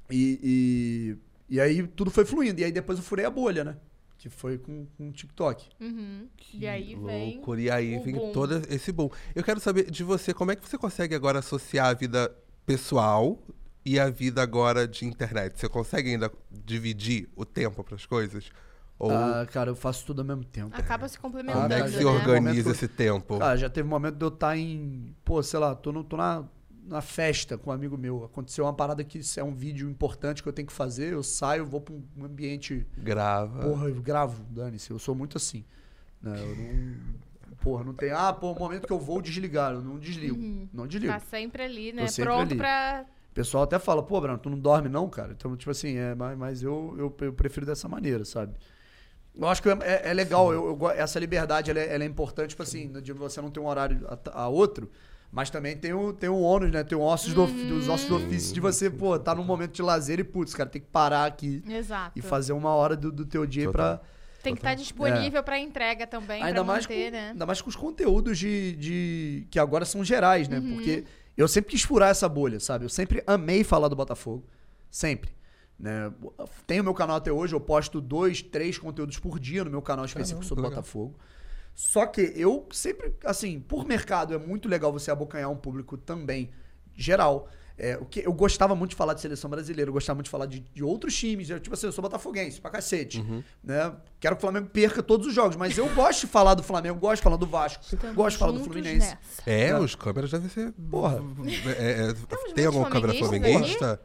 [0.09, 1.17] e,
[1.49, 2.59] e, e aí tudo foi fluindo.
[2.59, 3.77] E aí depois eu furei a bolha, né?
[4.17, 5.69] Que foi com, com o TikTok.
[5.79, 6.27] Uhum.
[6.53, 7.35] E aí vem.
[7.35, 7.61] Loucura.
[7.61, 8.31] E aí o vem boom.
[8.31, 9.09] todo esse boom.
[9.35, 12.35] Eu quero saber de você, como é que você consegue agora associar a vida
[12.65, 13.39] pessoal
[13.85, 15.59] e a vida agora de internet?
[15.59, 18.51] Você consegue ainda dividir o tempo para as coisas?
[18.97, 20.75] Ou Ah, cara, eu faço tudo ao mesmo tempo.
[20.75, 22.09] Acaba se como complementando, é Ah, que tá, se né?
[22.09, 23.39] organ- organiza esse tempo?
[23.39, 25.13] Cara, já teve um momento de eu estar em.
[25.25, 26.45] Pô, sei lá, tô, no, tô na,
[26.87, 28.23] na festa com um amigo meu.
[28.23, 31.11] Aconteceu uma parada que é um vídeo importante que eu tenho que fazer.
[31.11, 32.87] Eu saio, vou pra um ambiente.
[32.97, 33.63] Grava.
[33.63, 34.91] Porra, eu gravo, dane-se.
[34.91, 35.65] Eu sou muito assim.
[36.21, 36.33] Né?
[36.39, 37.25] Eu não.
[37.57, 38.11] Porra, não tem.
[38.11, 39.73] Ah, pô, o momento que eu vou desligar.
[39.73, 40.37] Eu não desligo.
[40.71, 41.11] Não desligo.
[41.11, 42.07] Tá sempre ali, né?
[42.07, 42.55] sempre Pronto ali.
[42.57, 43.05] pra.
[43.31, 45.33] O pessoal até fala, pô, Bruno, tu não dorme não, cara?
[45.33, 48.53] Então, tipo assim, é, mas, mas eu, eu, eu prefiro dessa maneira, sabe?
[49.37, 52.49] Eu acho que é, é legal, eu, eu essa liberdade ela é, ela é importante,
[52.49, 54.89] tipo assim, de você não ter um horário a, a outro,
[55.31, 56.83] mas também tem o, tem o ônus, né?
[56.83, 59.73] Tem o ossos do, of- dos ossos do ofício de você, pô, tá num momento
[59.73, 62.17] de lazer e, putz, cara, tem que parar aqui Exato.
[62.17, 63.99] e fazer uma hora do, do teu dia pra,
[64.41, 67.29] Tem que estar disponível pra entrega também, Ainda pra mais, manter, com, né?
[67.31, 70.59] ainda mais com os conteúdos de, de- que agora são gerais, né?
[70.59, 70.75] Uhum.
[70.75, 71.03] Porque
[71.35, 72.85] eu sempre quis furar essa bolha, sabe?
[72.85, 74.45] Eu sempre amei falar do Botafogo.
[74.89, 75.35] Sempre.
[75.77, 76.11] Né?
[76.65, 80.05] Tenho meu canal até hoje, eu posto dois, três conteúdos por dia no meu canal
[80.05, 80.79] específico Caramba, sobre legal.
[80.81, 81.15] Botafogo.
[81.73, 86.49] Só que eu sempre, assim, por mercado é muito legal você abocanhar um público também
[86.95, 87.49] geral.
[87.77, 90.31] É, o que eu gostava muito de falar de seleção brasileira, eu gostava muito de
[90.31, 91.49] falar de, de outros times.
[91.49, 93.19] Eu, tipo assim, eu sou botafoguense pra cacete.
[93.19, 93.43] Uhum.
[93.61, 93.93] Né?
[94.17, 96.97] Quero que o Flamengo perca todos os jogos, mas eu gosto de falar do Flamengo,
[96.97, 98.99] gosto de falar do Vasco, Estamos gosto de falar do Fluminense.
[98.99, 99.17] nessa.
[99.45, 99.79] É, Tá.
[99.81, 100.71] os câmeras devem ser.
[100.89, 101.21] Porra.
[101.77, 103.99] É, é, tem alguma câmera flamenguista?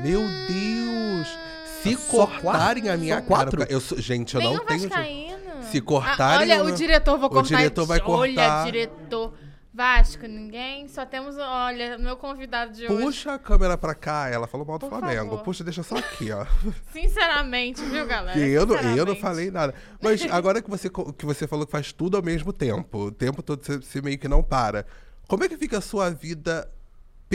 [0.00, 1.38] Meu Deus!
[1.82, 3.26] Se cortarem a minha Só cara.
[3.50, 3.66] quatro?
[3.68, 4.88] Eu sou, gente, eu Nenhum não tenho.
[4.88, 5.62] vascaíno.
[5.70, 7.56] Se cortarem Ah, olha, o- diretor, vou o cortar.
[7.58, 8.64] diretor vai Olha, cortar.
[8.64, 9.34] diretor.
[9.76, 10.86] Vasco, ninguém.
[10.86, 13.02] Só temos, olha, meu convidado de hoje.
[13.02, 14.28] Puxa a câmera pra cá.
[14.30, 15.30] Ela falou mal do Por Flamengo.
[15.30, 15.42] favor.
[15.42, 16.46] Puxa, deixa só aqui, ó.
[16.92, 18.32] Sinceramente, viu, galera?
[18.38, 19.20] Que eu, não, eu não Sinceramente.
[19.20, 19.74] falei nada.
[20.00, 23.10] Mas agora que você, co- que você falou que faz tudo ao mesmo tempo, o
[23.12, 24.86] tempo todo você, você meio que não para.
[25.26, 26.70] Como é que fica a sua vida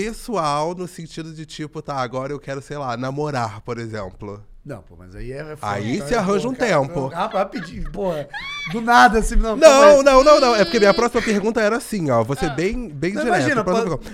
[0.03, 4.43] pessoal no sentido de tipo, tá, agora eu quero, sei lá, namorar, por exemplo?
[4.65, 5.41] Não, pô, mas aí é.
[5.61, 6.21] Aí foda, se cara.
[6.21, 7.07] arranja um tempo.
[7.07, 8.27] rap- Rapidinho, porra.
[8.71, 9.55] Do nada, assim, não.
[9.55, 10.55] Não, não, não, não.
[10.55, 12.23] É porque minha próxima pergunta era assim, ó.
[12.23, 13.39] Você bem, bem Não, direto.
[13.41, 13.63] imagina,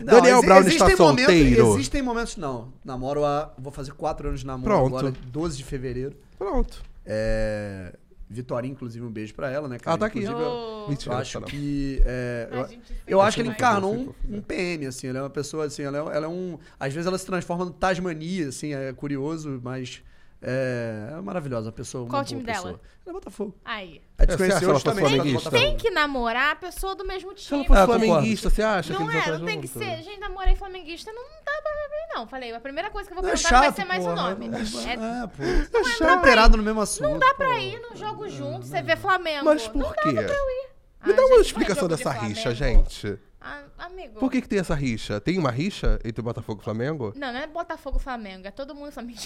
[0.06, 1.74] Daniel Brown está solteiro.
[1.74, 2.72] existem momentos, não.
[2.86, 3.52] Namoro há.
[3.58, 4.98] Vou fazer quatro anos de namoro Pronto.
[4.98, 6.16] agora, 12 de fevereiro.
[6.38, 6.82] Pronto.
[7.06, 7.94] É.
[8.28, 9.96] Vitória, inclusive, um beijo pra ela, né, cara?
[9.96, 10.20] Ah, tá aqui.
[10.20, 10.50] Inclusive, eu-
[10.86, 11.14] Ô, Mentira.
[11.14, 11.48] Eu acho não.
[11.48, 12.02] que.
[12.06, 12.70] é, a eu,
[13.08, 13.60] eu acho que ele demais.
[13.62, 13.96] encarnou
[14.30, 15.08] um, um PM, assim.
[15.08, 16.58] Ela é uma pessoa, assim, ela é, ela é um.
[16.80, 20.02] Às vezes ela se transforma no Tasmania, assim, é curioso, mas.
[20.48, 22.04] É, é maravilhosa a pessoa.
[22.04, 22.74] uma Qual o time pessoa.
[22.74, 22.82] dela?
[23.04, 23.56] Ela é Botafogo.
[23.66, 24.02] Aí.
[24.18, 25.50] A É, gente conheceu causa do flamenguista?
[25.52, 27.68] Tem que namorar a pessoa do mesmo Se ela time.
[27.68, 29.82] fosse Ah, flamenguista, você acha Não que é, não tem que juntos?
[29.88, 30.04] ser.
[30.04, 32.28] Gente, namorei flamenguista, não dá pra beber, não.
[32.28, 34.14] Falei, a primeira coisa que eu vou Não é perguntar vai chato, ser mais o
[34.14, 34.46] nome.
[34.48, 35.80] É, É, é, pô.
[35.80, 37.10] Não tá operado no mesmo assunto.
[37.10, 39.46] não dá pra ir no jogo junto, você vê Flamengo.
[39.46, 40.10] Mas Não por quê?
[40.10, 43.20] Ah, Me dá gente, uma não é explicação dessa rixa, gente.
[43.42, 44.20] Ah, amigo.
[44.20, 45.20] Por que, que tem essa rixa?
[45.20, 47.14] Tem uma rixa entre Botafogo e Flamengo?
[47.16, 49.20] Não, não é Botafogo e Flamengo, é todo mundo Flamengo.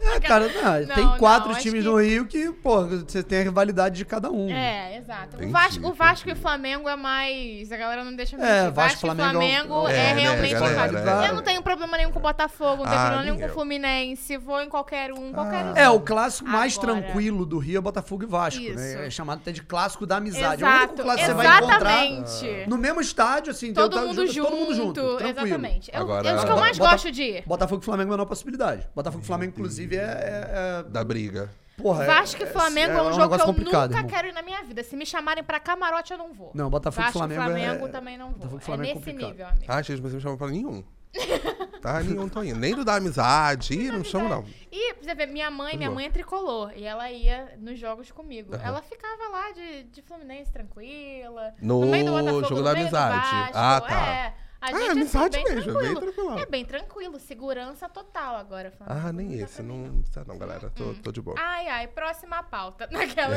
[0.00, 3.40] É, cara, não, Não, tem quatro não, times que- no Rio que, pô, você tem
[3.40, 4.48] a rivalidade de cada um.
[4.50, 5.34] É, exato.
[5.36, 6.42] O Entendi, Vasco, o Vasco e entendi.
[6.42, 7.70] Flamengo é mais.
[7.72, 8.72] A galera não deixa É, mentir.
[8.72, 11.08] Vasco, Vasco, Flamengo e Flamengo é é, o- É, né, realmente galera, fácil.
[11.24, 11.30] é.
[11.30, 13.48] Eu não tenho problema nenhum com o Botafogo, não tenho Ah, problema nenhum com o.
[13.54, 14.36] Fluminense.
[14.36, 15.76] Vou em qualquer um, qualquer um.
[15.76, 18.74] É, o clássico mais Agora- tranquilo do Rio é Botafogo e Vasco, Isso.
[18.76, 19.06] né?
[19.06, 20.62] É chamado até de clássico da amizade.
[20.62, 22.68] é o único Exato, clássico que você vai encontrar exatamente.
[22.70, 25.46] no mesmo estádio, assim, Todo, tá- mundo junto, todo mundo junto, tranquilo.
[25.46, 25.90] exatamente.
[25.92, 27.44] É, o- é os que eu mais gosto de ir.
[27.46, 28.86] Botafogo e Flamengo é a menor possibilidade.
[28.94, 29.98] Botafogo e Flamengo, inclusive, é.
[29.98, 31.50] é- é- Da briga.
[31.76, 34.06] porra, é- Vasco e é- Flamengo é, é um, jogo que eu nunca irmão.
[34.06, 34.82] quero ir na minha vida.
[34.84, 36.50] Se me chamarem pra camarote, eu não vou.
[36.54, 37.88] Não, Botafogo e Vasco Flamengo, e Flamengo é...
[37.90, 38.34] também não vou.
[38.48, 39.30] Botafogo É Flamengo é nesse complicado.
[39.30, 39.64] nível, amigo.
[39.68, 40.84] Ah, gente, mas você me chamou pra nenhum.
[41.84, 42.00] Tá?
[42.02, 42.58] Nenhum tô indo.
[42.58, 43.74] Nem do da amizade.
[43.74, 44.42] Ih, não chamo, não.
[44.72, 46.72] E, pra você ver, minha mãe, minha mãe é tricolor.
[46.74, 48.54] E ela ia nos jogos comigo.
[48.56, 51.52] Ela ficava lá de, de Fluminense tranquila.
[51.60, 53.16] No meio do Botafogo, jogo no da amizade.
[53.16, 54.06] Vasco, Ah, tá.
[54.06, 54.34] É.
[54.64, 56.38] A Ah, gente, é assim, amizade bem mesmo, é bem tranquilo.
[56.38, 57.20] É bem tranquilo.
[57.20, 58.72] Segurança total agora.
[58.80, 59.62] Ah, nem esse.
[59.62, 60.70] Não precisa não, galera.
[60.70, 61.36] Tô, tô de boa.
[61.38, 62.88] Ai, ai, próxima pauta.
[62.90, 63.36] Naquela.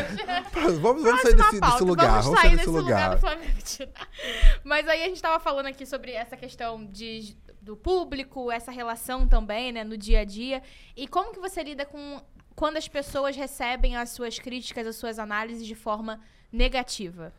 [0.80, 1.74] Vamos, vamos sair desse, pauta.
[1.74, 2.08] desse lugar.
[2.08, 3.20] Vamos Vamos sair sair desse lugar do.
[3.20, 3.52] Flamengo.
[4.64, 9.28] Mas aí a gente tava falando aqui sobre essa questão de, do público, essa relação
[9.28, 10.64] também, né, no dia a dia.
[10.96, 12.22] E como que você lida com
[12.56, 17.34] quando as pessoas recebem as suas críticas, as suas análises de forma negativa?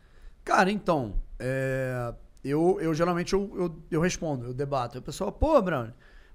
[0.45, 2.13] Cara, então, é,
[2.43, 4.97] eu, eu geralmente eu, eu, eu respondo, eu debato.
[4.97, 5.89] A pessoa, pô, Brown,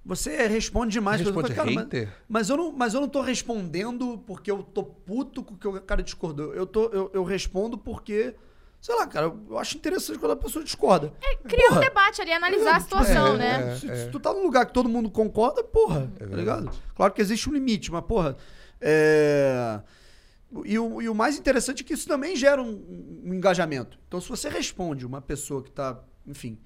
[0.05, 1.20] você responde demais.
[1.20, 2.09] Você Eu falo, responde "Cara, mas-?
[2.28, 5.66] Mas eu, não, mas eu não tô respondendo porque eu tô puto com o que
[5.66, 6.52] o cara discordou.
[6.55, 8.34] Eu, tô, eu, eu respondo porque,
[8.80, 11.12] sei lá, cara, eu acho interessante quando a pessoa discorda.
[11.48, 13.72] Criar um Porra, debate ali, analisar a situação, é, né?
[13.72, 13.76] é.
[13.76, 16.70] se, se tu tá num lugar que todo mundo concorda, porra, tá ligado?
[16.94, 18.36] Claro que existe um limite, mas, porra,
[18.80, 19.80] é...
[20.64, 23.98] E o, e o mais interessante é que isso também gera um, um engajamento.
[24.07, 26.59] Então, se você responde uma pessoa que tá, enfim,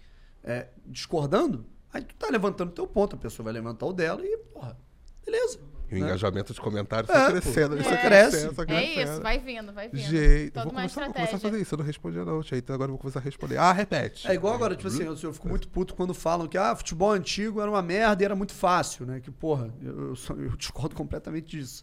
[0.42, 4.36] é, discordando, aí tu tá levantando teu ponto, a pessoa vai levantar o dela e,
[4.52, 4.76] porra,
[5.24, 5.58] beleza.
[5.90, 6.04] E o né?
[6.04, 7.40] engajamento de comentários É, foi pô.
[7.40, 7.80] crescendo.
[7.80, 7.96] Isso É.
[7.96, 10.02] crescendo, só É isso, vai vindo, vai vindo.
[10.02, 11.74] Gente, Toda vou uma começar, vou começar a fazer isso.
[11.74, 12.58] Eu não respondi não, tia.
[12.58, 13.56] Então agora eu vou começar a responder.
[13.56, 14.28] Ah, repete.
[14.28, 17.10] É igual agora, tipo assim, eu, eu fico muito puto quando falam que ah, futebol
[17.10, 19.18] antigo era uma merda e era muito fácil, né?
[19.20, 21.82] Que, porra, eu, eu, só- eu discordo completamente disso.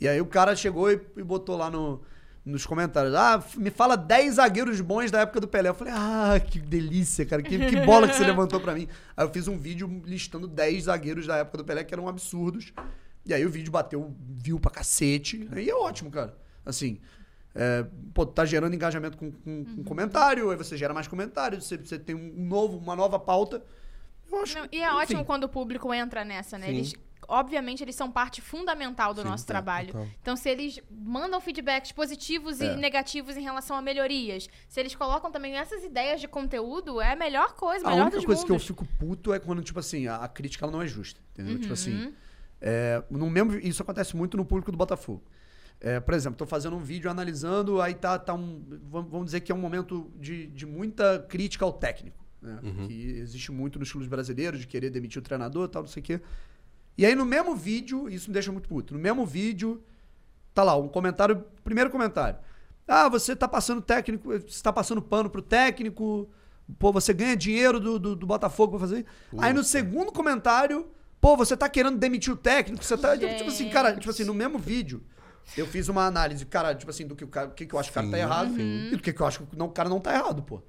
[0.00, 2.02] E aí o cara chegou e, e botou lá no,
[2.44, 5.68] nos comentários, ah, me fala 10 zagueiros bons da época do Pelé.
[5.68, 8.86] Eu falei, ah, que delícia, cara, que, que bola que você levantou pra mim.
[9.16, 12.72] Aí eu fiz um vídeo listando 10 zagueiros da época do Pelé que eram absurdos.
[13.24, 15.48] E aí o vídeo bateu, viu pra cacete.
[15.56, 16.36] E é ótimo, cara.
[16.64, 17.00] Assim,
[17.52, 17.84] é,
[18.14, 21.98] pô, tá gerando engajamento com, com, com comentário, aí você gera mais comentários, você, você
[21.98, 23.64] tem um novo, uma nova pauta.
[24.30, 26.66] Eu acho Não, e é enfim, ótimo quando o público entra nessa, né?
[26.66, 26.72] Sim.
[26.74, 26.94] Eles,
[27.28, 29.88] obviamente, eles são parte fundamental do Sim, nosso é, trabalho.
[29.88, 30.06] total.
[30.20, 32.72] Então, se eles mandam feedbacks positivos É.
[32.72, 37.12] e negativos em relação a melhorias, se eles colocam também essas ideias de conteúdo, é
[37.12, 38.66] a melhor coisa, A melhor única dos coisa que eu mundos.
[38.66, 41.20] fico puto é quando, tipo assim, a, a crítica ela não é justa.
[41.32, 41.54] Entendeu?
[41.56, 41.72] Tipo Uhum.
[41.72, 42.14] assim.
[42.60, 45.22] é, no mesmo, isso acontece muito no público do Botafogo.
[45.78, 48.64] É, por exemplo, tô fazendo um vídeo analisando, aí tá, tá um.
[48.90, 52.24] Vamos dizer que é um momento de, de muita crítica ao técnico.
[52.40, 52.58] Né?
[52.86, 56.00] Que existe muito nos clubes brasileiros, de querer demitir o treinador e tal, não sei
[56.00, 56.20] o quê.
[56.98, 58.94] E aí, no mesmo vídeo, isso me deixa muito puto.
[58.94, 59.82] No mesmo vídeo,
[60.54, 61.44] tá lá, um comentário.
[61.62, 62.38] Primeiro comentário.
[62.88, 66.28] Ah, você tá passando técnico, você tá passando pano pro técnico.
[66.78, 69.04] Pô, você ganha dinheiro do, do, do Botafogo pra fazer.
[69.38, 70.88] Aí no segundo comentário,
[71.20, 73.16] pô, você tá querendo demitir o técnico, você tá.
[73.16, 75.02] Tipo assim, cara, tipo assim, no mesmo vídeo.
[75.56, 77.92] Eu fiz uma análise, cara, tipo assim, do que, o cara, que, que eu acho
[77.92, 79.88] que o cara tá errado e do que, que eu acho que não, o cara
[79.88, 80.60] não tá errado, pô.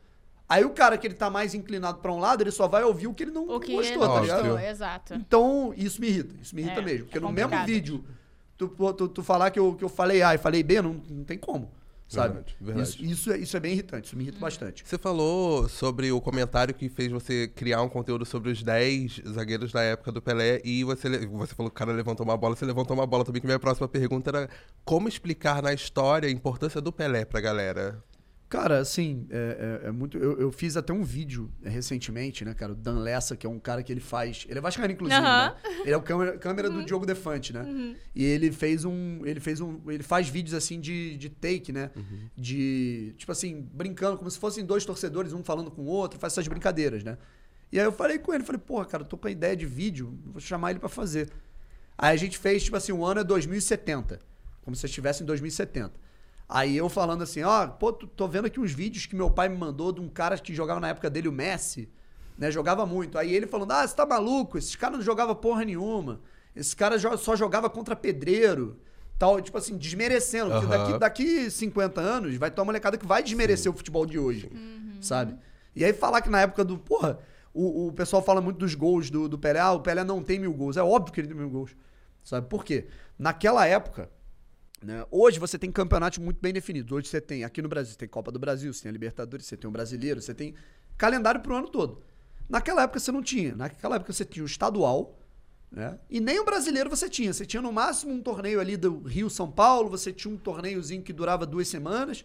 [0.49, 3.07] Aí o cara que ele tá mais inclinado pra um lado, ele só vai ouvir
[3.07, 4.41] o que ele não O que gostou, ele tá ligado?
[4.43, 5.13] gostou, exato.
[5.13, 6.35] Então, isso me irrita.
[6.41, 7.05] Isso me irrita É, mesmo.
[7.05, 8.05] Porque é no mesmo vídeo,
[8.57, 11.23] tu, tu, tu falar que eu, que eu falei A e falei B, não, não
[11.25, 11.69] tem como.
[12.07, 12.35] Sabe?
[12.35, 12.89] Verdade, verdade.
[12.89, 14.07] Isso, isso, é, isso é bem irritante.
[14.07, 14.27] Isso me Hum.
[14.27, 14.81] irrita bastante.
[14.87, 19.73] Você falou sobre o comentário que fez você criar um conteúdo sobre os 10 zagueiros
[19.73, 22.63] da época do Pelé e você, você falou que o cara levantou uma bola, você
[22.63, 24.49] levantou uma bola também, que minha próxima pergunta era
[24.85, 28.01] como explicar na história a importância do Pelé pra galera?
[28.49, 30.17] Cara, assim, é, é- é muito.
[30.17, 32.71] Eu, eu fiz até um vídeo é, recentemente, né, cara?
[32.71, 34.45] O Dan Lessa, que é um cara que ele faz.
[34.47, 35.19] Ele é vascaíno, inclusive.
[35.65, 35.79] Né?
[35.81, 37.65] Ele é o câmera, câmera do Diogo Defante, né?
[38.15, 39.25] E ele fez um.
[39.25, 39.81] Ele fez um.
[39.91, 41.91] Ele faz vídeos assim de, de take, né?
[42.37, 43.13] De.
[43.17, 46.47] Tipo assim, brincando, como se fossem dois torcedores, um falando com o outro, faz essas
[46.47, 47.17] brincadeiras, né?
[47.69, 49.65] E aí eu falei com ele, falei, porra, cara, eu tô com a ideia de
[49.65, 51.29] vídeo, vou chamar ele pra fazer.
[51.97, 54.21] Aí a gente fez, tipo assim, o ano é 2070.
[54.61, 56.06] Como se estivesse em 2070.
[56.49, 59.57] Aí eu falando assim, ó, pô, tô- vendo aqui uns vídeos que meu pai me
[59.57, 61.89] mandou de um cara que jogava na época dele, o Messi,
[62.37, 62.49] né?
[62.49, 63.17] Jogava muito.
[63.17, 64.57] Aí ele falando, ah, você tá maluco?
[64.57, 66.21] Esses caras não jogavam porra nenhuma.
[66.55, 68.79] Esse cara só jogava contra pedreiro.
[69.19, 70.51] Tal, tipo assim, desmerecendo.
[70.51, 70.77] Porque Aham.
[70.99, 74.49] daqui, daqui 50 anos vai ter uma molecada que vai desmerecer o futebol de hoje.
[75.01, 75.35] Sabe?
[75.75, 76.77] E aí falar que na época do.
[76.77, 77.19] Porra,
[77.53, 79.59] o, o pessoal fala muito dos gols do, do Pelé.
[79.59, 80.77] Ah, o Pelé não tem mil gols.
[80.77, 81.75] É óbvio que ele tem mil gols.
[82.23, 82.87] Sabe por quê?
[83.17, 84.09] Naquela época,
[84.81, 86.91] né, hoje você tem campeonatos muito bem definidos.
[86.91, 89.45] Hoje você tem, aqui no Brasil, você tem Copa do Brasil, você tem a Libertadores,
[89.45, 90.53] você tem o Brasileiro, você tem
[90.97, 92.03] calendário pro ano todo.
[92.49, 93.55] Naquela época você não tinha.
[93.55, 95.19] Naquela época você tinha o estadual,
[95.71, 95.99] né?
[96.09, 97.33] E nem o brasileiro você tinha.
[97.33, 101.03] Você tinha no máximo um torneio ali do Rio São Paulo, você tinha um torneiozinho
[101.03, 102.23] que durava duas semanas.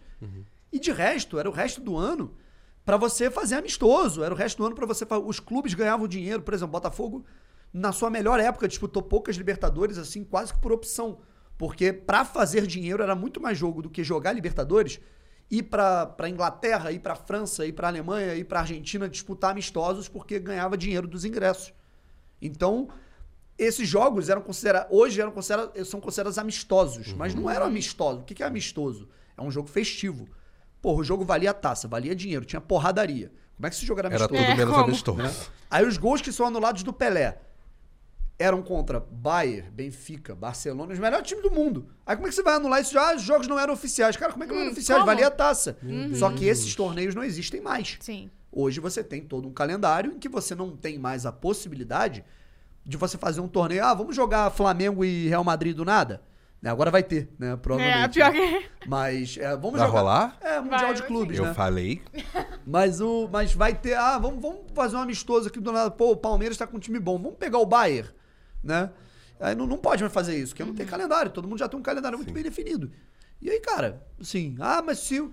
[0.70, 2.34] E de resto, era o resto do ano
[2.84, 4.22] pra você fazer amistoso.
[4.22, 5.04] Era o resto do ano pra você.
[5.26, 6.42] Os clubes ganhavam dinheiro.
[6.42, 7.24] Por exemplo, Botafogo,
[7.72, 11.20] na sua melhor época, disputou poucas Libertadores, assim, quase que por opção.
[11.62, 14.98] Porque pra fazer dinheiro era muito mais jogo do que jogar Libertadores.
[15.48, 20.08] Ir pra, pra Inglaterra, ir pra França, ir pra Alemanha, ir pra Argentina disputar amistosos
[20.08, 21.72] porque ganhava dinheiro dos ingressos.
[22.40, 22.88] Então,
[23.56, 24.88] esses jogos eram considerados.
[24.90, 28.22] Hoje eram considerados, são considerados amistosos, mas não eram amistosos.
[28.22, 29.08] O que é amistoso?
[29.38, 30.26] É um jogo festivo.
[30.80, 33.30] Porra, o jogo valia taça, valia dinheiro, tinha porradaria.
[33.54, 34.42] Como é que esse jogo era Era amistoso?
[34.42, 34.84] tudo É, menos como?
[34.86, 35.50] amistoso.
[35.70, 37.38] Aí os gols que são anulados do Pelé
[38.38, 41.88] eram contra Bayern, Benfica, Barcelona, os melhores times do mundo.
[42.04, 42.98] Aí como é que você vai anular isso?
[42.98, 44.16] Ah, os jogos não eram oficiais.
[44.16, 45.00] Cara, como é que não eram oficiais?
[45.00, 45.12] como?
[45.12, 45.76] Valia a taça.
[46.14, 47.96] Só que esses torneios não existem mais.
[48.00, 48.30] Sim.
[48.50, 52.24] Hoje você tem todo um calendário em que você não tem mais a possibilidade
[52.84, 53.84] de você fazer um torneio.
[53.84, 56.20] Ah, vamos jogar Flamengo e Real Madrid do nada?
[56.60, 57.56] Né, Agora vai ter, né?
[57.56, 58.20] Provavelmente.
[58.20, 58.60] É, pior né?
[58.60, 58.88] que.
[58.88, 60.00] Mas é, vamos Vai jogar.
[60.00, 60.36] rolar?
[60.40, 61.54] É, Mundial Vai, de Clubes, Eu né?
[61.54, 62.02] falei.
[62.64, 63.94] Mas, o, mas vai ter.
[63.94, 65.90] Ah, vamos, vamos fazer um amistoso aqui do nada.
[65.90, 67.18] Pô, o Palmeiras tá com um time bom.
[67.18, 68.08] Vamos pegar o Bayern,
[68.62, 68.90] né?
[69.40, 71.30] Aí não, não pode mais fazer isso, porque não tem calendário.
[71.30, 72.90] Todo mundo já tem um calendário muito bem definido.
[73.40, 75.20] E aí, cara, assim, ah, mas se.
[75.20, 75.32] o-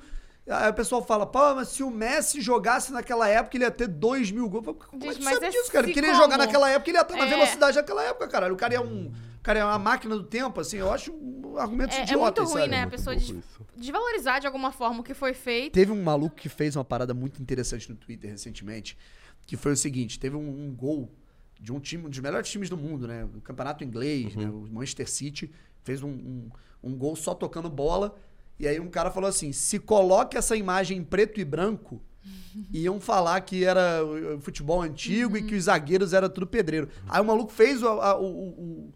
[0.52, 3.88] Aí o pessoal fala, pô, mas se o Messi jogasse naquela época, ele ia ter
[3.88, 4.66] 2 mil gols.
[4.66, 5.88] Como é que Gente, você mas sabe é disso, cara?
[5.88, 6.16] ele ia como?
[6.16, 7.30] jogar naquela época, ele ia estar na É.
[7.30, 8.52] velocidade daquela época, cara.
[8.52, 9.10] O cara é um.
[9.12, 10.78] O cara é uma máquina do tempo, assim.
[10.78, 12.72] Eu acho um argumento É, é idiota, muito ruim, sério.
[12.72, 12.78] né?
[12.78, 13.66] A muito pessoa louco des- isso.
[13.78, 15.72] desvalorizar de alguma forma o que foi feito.
[15.74, 18.98] Teve um maluco que fez uma parada muito interessante no Twitter recentemente,
[19.46, 21.12] que foi o seguinte: teve um, um gol
[21.60, 23.26] de um time, um dos melhores times do mundo, né?
[23.26, 24.46] Do campeonato inglês, né?
[24.50, 25.52] O Manchester City
[25.84, 26.50] fez um, um,
[26.84, 28.16] um gol só tocando bola.
[28.58, 32.02] E aí um cara falou assim: se coloque essa imagem em preto e branco,
[32.74, 34.00] iam falar que era
[34.42, 36.90] futebol antigo e que os zagueiros eram tudo pedreiro.
[37.08, 38.94] Aí o maluco fez o, a, o- o- o-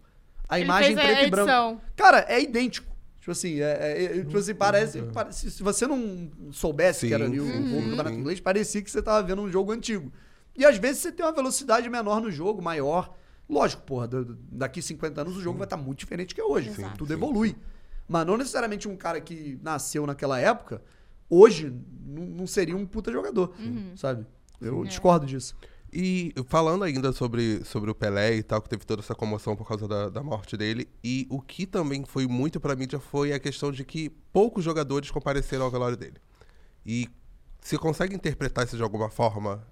[0.47, 1.81] a imagem em a preto e branco.
[1.95, 2.91] Cara, é idêntico.
[3.19, 7.23] Tipo assim, é, é- é- tipo assim, parece, parece- Se você não soubesse que era
[7.23, 8.15] ali o, Sim, o sim, campeonato sim.
[8.17, 10.11] inglês, parecia que você tava vendo um jogo antigo.
[10.55, 13.15] E às vezes você tem uma velocidade menor no jogo, maior.
[13.49, 16.69] Lógico, porra, da- daqui 50 anos o jogo vai estar muito diferente que é hoje.
[16.69, 16.97] Exato.
[16.97, 17.55] Tudo Sim, evolui.
[18.07, 20.81] Mas não necessariamente um cara que nasceu naquela época,
[21.29, 21.73] hoje
[22.05, 23.53] não seria um puta jogador,
[23.95, 24.25] sabe?
[24.61, 24.87] Eu É.
[24.87, 25.55] discordo disso.
[25.91, 29.67] E falando ainda sobre, sobre o Pelé e tal, que teve toda essa comoção por
[29.67, 33.39] causa da, da morte dele, e o que também foi muito pra mídia foi a
[33.39, 36.17] questão de que poucos jogadores compareceram ao velório dele.
[36.85, 37.07] E
[37.61, 39.65] você consegue interpretar isso de alguma forma,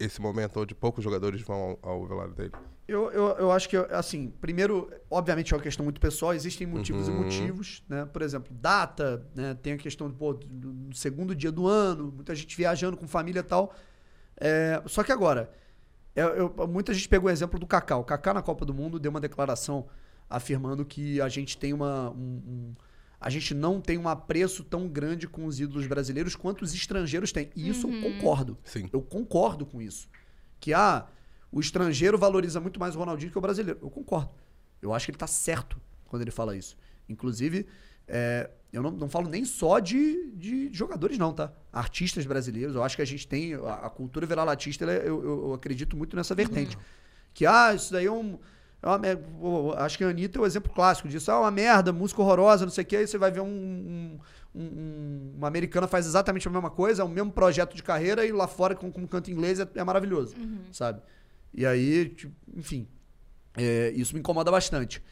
[0.00, 2.52] esse momento onde poucos jogadores vão ao, ao velório dele?
[2.88, 7.06] Eu, eu, eu acho que, assim, primeiro, obviamente é uma questão muito pessoal, existem motivos
[7.06, 7.20] Uhum.
[7.20, 8.04] e motivos, né?
[8.04, 9.56] Por exemplo, data, né?
[9.62, 13.40] Tem a questão pô, do, do segundo dia do ano, muita gente viajando com família
[13.40, 13.72] e tal.
[14.36, 15.50] É, só que agora,
[16.16, 17.96] eu- eu- muita gente pegou o exemplo do Kaká.
[17.96, 19.86] O Kaká na Copa do Mundo deu uma declaração
[20.28, 22.10] afirmando que a gente tem uma.
[22.10, 22.74] um- um-
[23.20, 27.30] a gente não tem um apreço tão grande com os ídolos brasileiros quanto os estrangeiros
[27.32, 27.50] têm.
[27.54, 28.56] E isso eu concordo.
[28.64, 28.88] Sim.
[28.92, 30.08] Eu concordo com isso.
[30.58, 31.06] Que ah,
[31.52, 33.78] o estrangeiro valoriza muito mais o Ronaldinho que o brasileiro.
[33.82, 34.30] Eu concordo.
[34.80, 36.76] Eu acho que ele tá certo quando ele fala isso.
[37.08, 37.66] Inclusive,
[38.08, 41.52] é, eu não, não falo nem só de, de jogadores, não, tá?
[41.72, 42.74] Artistas brasileiros.
[42.74, 43.54] Eu acho que a gente tem.
[43.54, 46.78] A, a cultura viralatista, ela é- eu, eu- eu acredito muito nessa vertente.
[47.34, 48.38] Que, ah, isso daí é um.
[48.82, 51.30] É acho que a Anitta é o exemplo clássico disso.
[51.30, 52.96] Ah, uma merda, música horrorosa, não sei o quê.
[52.96, 54.18] Aí você vai ver um, um-
[54.54, 58.24] um- um- uma americana faz exatamente a mesma coisa, é o mesmo projeto de carreira
[58.24, 60.34] e lá fora, com, com canto inglês, é, é maravilhoso,
[60.72, 61.02] sabe?
[61.52, 62.88] E aí, tipo, enfim,
[63.56, 65.02] é, isso me incomoda bastante.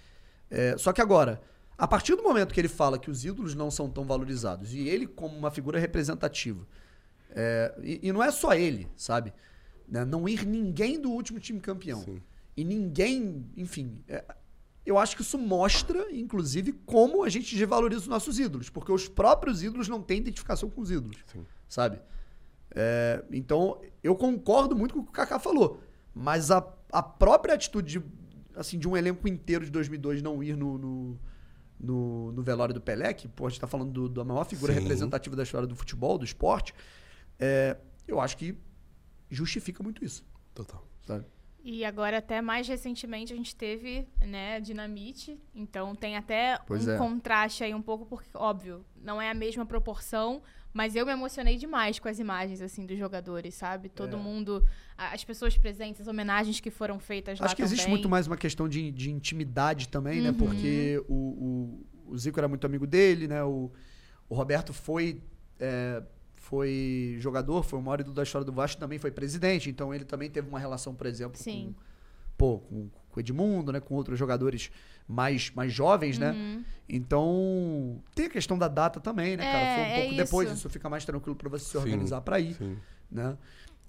[0.51, 1.41] É, só que agora,
[1.77, 4.89] a partir do momento que ele fala que os ídolos não são tão valorizados e
[4.89, 6.67] ele como uma figura representativa,
[7.31, 9.33] é, e, e não é só ele, sabe?
[9.87, 12.01] Né, Não ir ninguém do último time campeão.
[12.03, 12.23] Sim.
[12.59, 14.03] E ninguém, enfim.
[14.09, 14.25] é,
[14.85, 18.69] eu acho que isso mostra, inclusive, como a gente desvaloriza os nossos ídolos.
[18.69, 21.19] Porque os próprios ídolos não têm identificação com os ídolos.
[21.33, 21.45] Sim.
[21.69, 22.01] Sabe?
[22.75, 25.81] É, então, eu concordo muito com o que o Kaká falou.
[26.15, 28.07] Mas a, a própria atitude de,
[28.57, 31.21] assim, de um elenco inteiro de 2002 não ir no, no,
[31.79, 34.73] no, no velório do Pelé, que pô, a gente tá falando do- da maior figura
[34.75, 34.81] Sim.
[34.81, 36.75] representativa da história do futebol, do esporte,
[37.39, 38.59] é, eu acho que
[39.31, 40.25] justifica muito isso.
[40.55, 40.83] Total.
[41.07, 41.25] Sabe?
[41.71, 45.39] E agora, até mais recentemente, a gente teve, né, Dinamite.
[45.55, 46.97] Então tem até Pois um é.
[46.97, 50.41] contraste aí um pouco, porque, óbvio, não é a mesma proporção,
[50.73, 53.91] mas eu me emocionei demais com as imagens, assim, dos jogadores, sabe?
[53.91, 54.19] Todo É.
[54.19, 54.65] mundo,
[54.97, 57.97] as pessoas presentes, as homenagens que foram feitas lá Acho que existe também.
[57.97, 60.31] muito mais uma questão de, de intimidade também, né?
[60.31, 60.37] Uhum.
[60.37, 63.45] Porque o, o, o Zico era muito amigo dele, né?
[63.45, 63.71] O,
[64.27, 65.23] o Roberto foi,
[65.61, 66.03] é,
[66.41, 69.69] foi jogador, foi o maior ídolo da história do Vasco, também foi presidente.
[69.69, 71.75] Então ele também teve uma relação, por exemplo, Sim.
[71.77, 73.81] com, pô, com, com o Edmundo, né?
[73.81, 74.71] Com outros jogadores
[75.07, 76.33] mais, mais jovens, né?
[76.33, 76.65] Uhum.
[76.89, 79.65] Então tem a questão da data também, né, cara?
[79.65, 80.59] É, Foi um é pouco depois, isso.
[80.59, 81.79] isso fica mais tranquilo pra você se Sim.
[81.79, 82.77] organizar pra ir Sim.
[83.11, 83.37] né?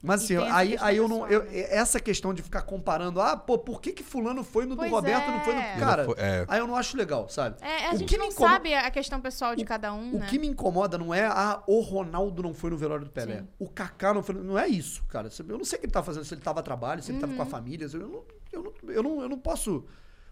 [0.02, 1.28] Mas assim, aí, aí eu não.
[1.28, 4.90] eu- essa questão de ficar comparando, ah, pô, por que, que fulano foi no Pois
[4.90, 5.60] do Roberto e não foi no.
[5.60, 5.76] é.
[5.78, 6.46] Cara, foi- é.
[6.48, 7.58] aí eu não acho legal, sabe?
[7.62, 10.16] É, a O gente que me não incomo- sabe a questão pessoal de cada um,
[10.16, 10.28] O né?
[10.30, 13.40] que me incomoda não é, ah, o Ronaldo não foi no velório do Pelé.
[13.40, 13.48] Sim.
[13.60, 14.36] O Kaká não foi.
[14.36, 15.28] no- Não é isso, cara.
[15.48, 17.20] Eu não sei o que ele tá fazendo, se ele tava a trabalho, se ele
[17.20, 17.52] tava com a Uhum.
[17.52, 17.86] família.
[17.92, 18.24] Eu não,
[18.54, 19.84] eu, não, eu, não, eu não posso.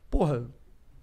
[0.09, 0.45] Porra,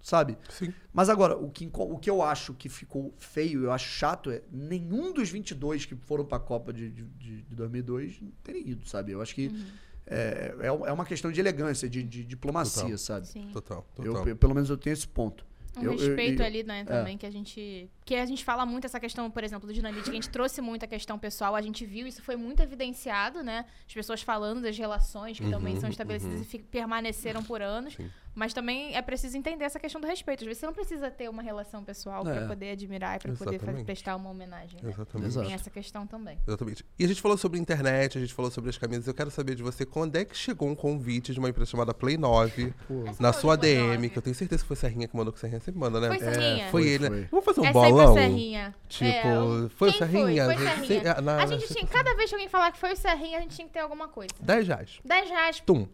[0.05, 0.37] sabe?
[0.49, 0.71] Sim.
[0.93, 4.43] Mas agora, o que, o que eu acho que ficou feio, eu acho chato, é
[4.51, 9.13] nenhum dos 22 que foram pra Copa de, de, de- de 2002 terem ido, sabe?
[9.13, 9.65] Eu acho que Uhum.
[10.05, 12.97] é, é, é uma questão de elegância, de, de diplomacia, Total.
[12.99, 13.27] sabe?
[13.27, 13.49] Sim.
[13.51, 14.27] Total, Eu, total.
[14.27, 15.43] eu- pelo menos eu tenho esse ponto.
[15.75, 16.83] Um Eu- eu- respeito eu- ali, né, é.
[16.83, 17.89] também, que a gente.
[18.05, 20.61] Que a gente fala muito essa questão, por exemplo, do dinamite, que a gente trouxe
[20.61, 23.65] muito a questão pessoal, a gente viu, isso foi muito evidenciado, né?
[23.87, 26.47] As pessoas falando das relações que também Uhum, são estabelecidas uhum.
[26.53, 27.95] e permaneceram por anos.
[27.95, 28.07] Sim.
[28.35, 30.41] Mas também é preciso entender essa questão do respeito.
[30.41, 32.33] Às vezes você não precisa ter uma relação pessoal É.
[32.35, 34.77] pra poder admirar e pra poder fazer, prestar uma homenagem.
[34.83, 34.89] Né?
[34.91, 35.27] Exatamente.
[35.29, 35.45] Exato.
[35.47, 36.37] Tem essa questão também.
[36.45, 36.85] Exatamente.
[36.99, 39.07] E a gente falou sobre internet, a gente falou sobre as camisas.
[39.07, 41.93] Eu quero saber de você quando é que chegou um convite de uma empresa chamada
[41.93, 44.09] Play 9 Pô, Essa na sua DM, 9.
[44.09, 46.09] que eu tenho certeza que foi Serrinha que mandou, que Serrinha sempre manda, né?
[46.09, 46.69] Foi Serrinha?
[46.69, 47.19] Foi, Foi, ele, foi.
[47.21, 47.27] né?
[47.31, 48.75] Vamos fazer um é sempre o Serrinha.
[48.87, 50.45] Tipo, É, o- foi o Serrinha?
[50.45, 51.21] Foi, A foi gente- Serrinha.
[51.21, 53.55] na- a gente tinha, cada vez que alguém falar que foi o Serrinha, a gente
[53.55, 54.33] tinha que ter alguma coisa.
[54.39, 54.99] 10 reais.
[55.05, 55.59] 10 reais.
[55.59, 55.87] Tum.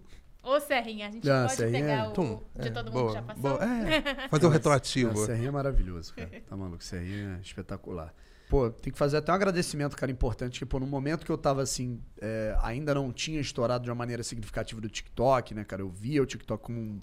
[0.43, 2.41] Ô, Serrinha, a gente Ah, pode Serrinha pegar é- o Tum.
[2.59, 3.41] de É, todo mundo boa, que já passou.
[3.43, 3.59] boa.
[3.63, 5.13] É, fazer um retroativo.
[5.13, 6.29] Não, Serrinha é maravilhoso, cara.
[6.49, 6.83] Tá maluco?
[6.83, 8.13] Serrinha é espetacular.
[8.49, 11.37] Pô, tem que fazer até um agradecimento, cara, importante, que, pô, no momento que eu
[11.37, 15.83] tava assim, é, ainda não tinha estourado de uma maneira significativa do TikTok, né, cara?
[15.83, 16.99] Eu via o TikTok como um,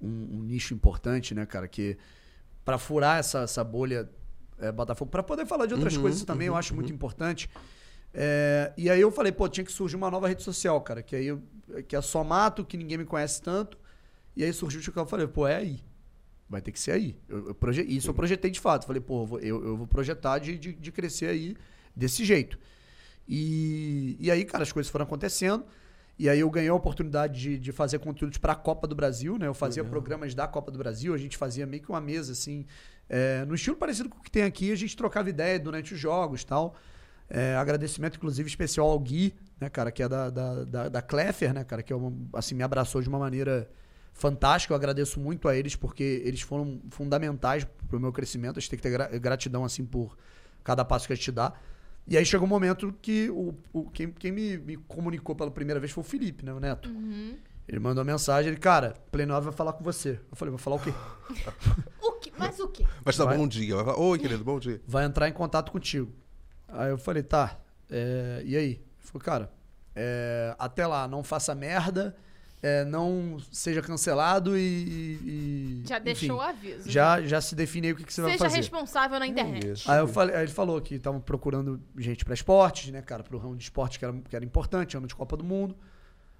[0.00, 1.66] um- um nicho importante, né, cara?
[1.66, 1.96] Que
[2.64, 4.08] pra furar essa, essa bolha
[4.58, 7.48] é, Botafogo, pra poder falar de outras Uhum, coisas também, eu uhum, acho muito importante.
[8.14, 11.14] É, e aí eu falei, pô, tinha que surgir uma nova rede social, cara, que
[11.16, 11.42] aí eu,
[11.88, 13.78] que é só mato, que ninguém me conhece tanto.
[14.36, 15.80] E aí surgiu o TikTok, eu falei, pô, é aí.
[16.48, 17.18] Vai ter que ser aí.
[17.28, 18.86] Eu, eu proje- Isso eu projetei de fato.
[18.86, 21.56] Falei, pô, eu vou- eu, eu vou projetar de, de, de crescer aí
[21.94, 22.58] desse jeito.
[23.28, 25.64] E, e aí, cara, as coisas foram acontecendo.
[26.18, 29.36] E aí eu ganhei a oportunidade de, de fazer conteúdos para a Copa do Brasil,
[29.38, 29.46] né?
[29.46, 29.90] Eu fazia Legal.
[29.90, 32.64] programas da Copa do Brasil, a gente fazia meio que uma mesa, assim,
[33.08, 36.00] é, no estilo parecido com o que tem aqui, a gente trocava ideia durante os
[36.00, 36.74] jogos e tal.
[37.28, 41.02] É, agradecimento, inclusive, especial ao Gui, né, cara, que é da, da, da, da
[41.52, 43.68] né, cara, que é uma, assim, me abraçou de uma maneira
[44.12, 44.72] fantástica.
[44.72, 48.58] Eu agradeço muito a eles, porque eles foram fundamentais pro meu crescimento.
[48.58, 50.16] A gente tem que ter gra- gratidão, assim, por
[50.62, 51.52] cada passo que a gente dá.
[52.06, 55.80] E aí chegou um momento que o, o- quem, quem me, me comunicou pela primeira
[55.80, 56.88] vez foi o Felipe, né, o Neto.
[56.88, 57.36] Uhum.
[57.68, 60.20] Ele mandou uma mensagem, ele, cara, Play 9 vai falar com você.
[60.30, 60.92] Eu falei, vai falar o quê?
[62.00, 62.15] O?
[62.38, 62.84] Mas o quê?
[63.02, 63.36] Vai te dar Vai.
[63.36, 63.74] bom dia.
[63.76, 64.80] Vai falar, Oi, querido, bom dia.
[64.86, 66.12] vai entrar em contato contigo.
[66.68, 67.58] Aí eu falei, tá,
[67.90, 68.64] é, e aí?
[68.72, 69.52] Ele falou, cara,
[69.94, 72.16] é, até lá, não faça merda,
[72.62, 74.62] é, não seja cancelado e.
[74.62, 76.90] e- Já enfim, deixou o aviso.
[76.90, 78.56] Já, já se define aí o que, que você vai Seja fazer.
[78.56, 79.70] responsável na internet.
[79.72, 79.90] Isso.
[79.90, 83.38] Aí, eu falei, aí ele falou que estavam procurando gente pra esportes, né, cara, pro
[83.38, 85.76] ramo de esporte que era, que era importante, ano de Copa do Mundo.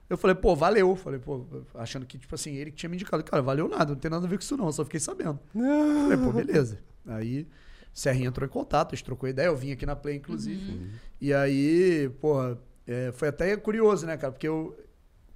[0.08, 0.94] Eu falei, pô, valeu.
[0.96, 1.44] Falei, pô,
[1.74, 3.22] achando que, tipo assim, ele que tinha me indicado.
[3.24, 5.38] Cara, valeu nada, não tem nada a ver com isso não, eu só fiquei sabendo.
[5.52, 6.78] Falei, pô, beleza.
[7.06, 7.46] Aí,
[7.92, 10.90] Serrinha entrou em contato, a gente trocou ideia, eu vim aqui na Play, inclusive.
[11.20, 14.76] E aí, porra, é, foi até curioso, né, cara, porque eu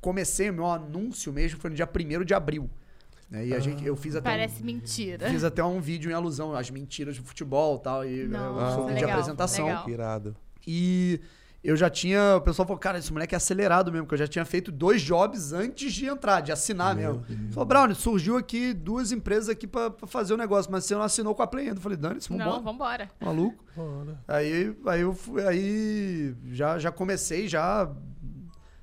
[0.00, 2.68] comecei o meu anúncio mesmo, foi no dia 1 de abril.
[3.30, 5.30] Né, e a gente, eu fiz até um- Parece mentira.
[5.30, 8.04] Fiz até um vídeo em alusão às mentiras do futebol e tal.
[8.04, 8.30] E eu
[8.74, 9.66] sou um vídeo de apresentação.
[9.66, 9.84] legal.
[9.84, 10.36] Que irado.
[10.66, 11.20] E
[11.62, 12.36] eu já tinha.
[12.36, 15.02] O pessoal falou, cara, esse moleque é acelerado mesmo, porque eu já tinha feito dois
[15.02, 17.24] jobs antes de entrar, de assinar mesmo.
[17.50, 21.02] Falou, Brown, surgiu aqui duas empresas aqui pra, pra fazer o negócio, mas você não
[21.02, 21.78] assinou com a Play ainda.
[21.78, 22.62] Eu falei, Dani-se, Não, vambora.
[22.62, 23.10] vambora.
[23.20, 23.64] Maluco.
[24.26, 27.90] Aí, aí eu fui, aí já, já comecei já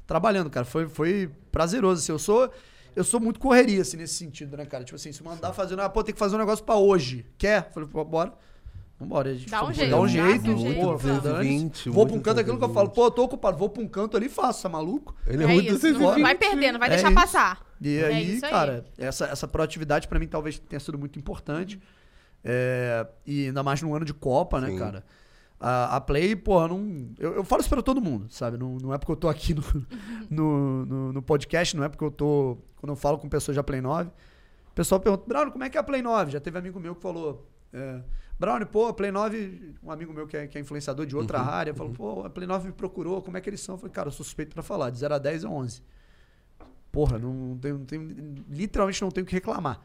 [0.06, 0.66] trabalhando, cara.
[0.66, 2.02] Foi, foi prazeroso.
[2.02, 2.52] Assim, eu sou.
[2.96, 4.84] Eu sou muito correria, assim, nesse sentido, né, cara?
[4.84, 5.80] Tipo assim, se mandar fazer.
[5.80, 7.28] Ah, pô, tem que fazer um negócio pra hoje.
[7.38, 7.70] Quer?
[7.72, 8.34] Falei, pô, bora.
[9.00, 9.30] Vambora.
[9.30, 10.50] A gente Dá um jeito, Dá um dá jeito.
[10.52, 11.24] um jeito, pô, vamos.
[11.24, 11.50] dane-se.
[11.50, 12.96] 20, Vou pra um canto aquilo que eu falo, 220.
[12.96, 15.16] pô, eu tô ocupado, vou pra um canto ali e faço, tá maluco?
[15.28, 15.94] Ele é, É muito isso.
[16.00, 17.16] Não vai perder, não vai É deixar isso.
[17.16, 17.66] passar.
[17.80, 18.52] E É aí, isso aí.
[18.52, 21.80] cara, essa, essa proatividade pra mim talvez tenha sido muito importante.
[22.44, 24.80] É, e ainda mais no ano de Copa, né, Sim.
[24.80, 25.04] cara?
[25.60, 27.10] A, a Play, porra, não.
[27.20, 28.58] Eu, eu falo isso pra todo mundo, sabe?
[28.58, 29.64] Não, não é porque eu tô aqui no,
[30.30, 32.58] no, no, no podcast, não é porque eu tô.
[32.78, 35.78] Quando eu falo com pessoas da Play 9, o pessoal pergunta, Brownie, como é que
[35.78, 36.32] é a Play 9?
[36.32, 37.48] Já teve amigo meu que falou.
[37.74, 38.00] É,
[38.40, 41.40] Brownie, pô, a Play 9, um amigo meu que é, que é influenciador de outra
[41.40, 43.76] área, falou, pô, a Play 9 me procurou, como é que eles são?
[43.76, 45.82] Eu falei, cara, eu sou suspeito pra falar, de 0 a 10 é 11.
[46.92, 49.82] Porra, não tenho, não tenho- literalmente não tenho o que reclamar.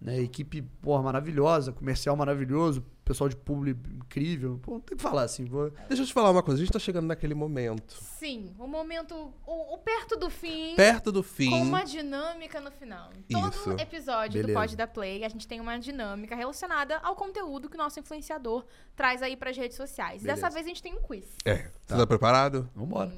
[0.00, 0.20] Né?
[0.20, 4.58] Equipe, porra, maravilhosa, comercial maravilhoso, pessoal de público incrível.
[4.62, 5.46] Pô, não tem que falar assim.
[5.46, 5.70] Vou...
[5.88, 7.94] Deixa eu te falar uma coisa, a gente tá chegando naquele momento.
[8.18, 9.14] Sim, o momento.
[9.46, 10.74] O, o perto do fim.
[10.76, 11.50] Perto do fim.
[11.50, 13.10] Com uma dinâmica no final.
[13.30, 13.70] Todo Isso.
[13.72, 14.60] episódio do Beleza.
[14.60, 18.66] Pod da Play, a gente tem uma dinâmica relacionada ao conteúdo que o nosso influenciador
[18.94, 20.22] traz aí pras redes sociais.
[20.22, 20.42] Beleza.
[20.42, 21.36] Dessa vez a gente tem um quiz.
[21.44, 21.70] É.
[21.86, 22.68] Você tá preparado?
[22.74, 23.12] Vambora.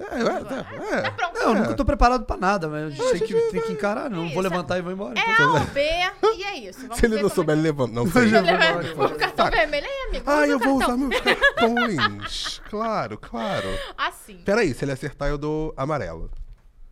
[0.00, 1.00] É, é, tá, é.
[1.02, 1.34] Tá pronto.
[1.34, 4.08] Não, eu nunca tô preparado pra nada, mas a gente tem que, tem que encarar.
[4.08, 4.40] Não É vou isso.
[4.40, 5.18] levantar e vou embora.
[5.18, 5.80] É A ou B,
[6.36, 6.82] e é isso.
[6.82, 7.92] Vamos Se ele não como souber, é ele levanta.
[7.94, 8.28] Não Eu sei.
[8.28, 10.24] Vou embora, O cartão vermelho aí, amigo.
[10.30, 12.60] Ah, eu vou usar meus cartões.
[12.70, 13.68] claro, claro.
[13.96, 14.36] Assim.
[14.44, 16.30] Peraí, se ele acertar, eu dou amarelo.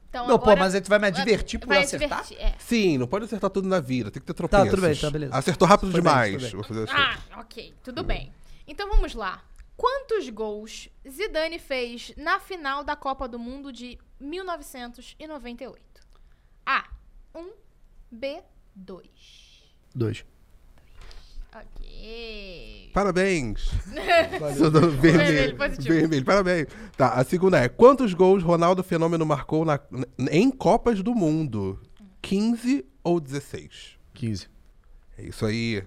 [0.08, 2.20] Então, Não, pô, agora- mas aí tu vai me advertir por vai acertar?
[2.20, 2.54] advertir, é.
[2.58, 4.70] Sim, não pode acertar tudo na vida, tem que ter tropeços.
[4.70, 5.34] tudo bem, tá, beleza.
[5.36, 6.50] Acertou rápido bem, demais.
[6.52, 6.60] bem.
[6.60, 6.86] Assim.
[6.90, 7.74] Ah, ok.
[7.84, 8.32] Tudo bem.
[8.66, 9.40] Então vamos lá.
[9.76, 15.82] Quantos gols Zidane fez na final da Copa do Mundo de 1998?
[16.64, 16.88] A.
[17.34, 17.50] 1.
[18.10, 18.42] B.
[18.74, 19.06] 2.
[19.94, 20.24] Dois.
[21.54, 22.90] Ok.
[22.92, 23.68] Parabéns.
[23.90, 24.90] Vermelho.
[25.00, 25.94] Vermelho, positivo.
[25.94, 26.66] Vermelho, parabéns.
[26.96, 29.80] Tá, a segunda é: quantos gols Ronaldo Fenômeno marcou na-
[30.30, 31.80] em Copas do Mundo?
[32.22, 33.98] 15 ou 16?
[34.14, 34.48] 15.
[35.18, 35.82] É isso aí.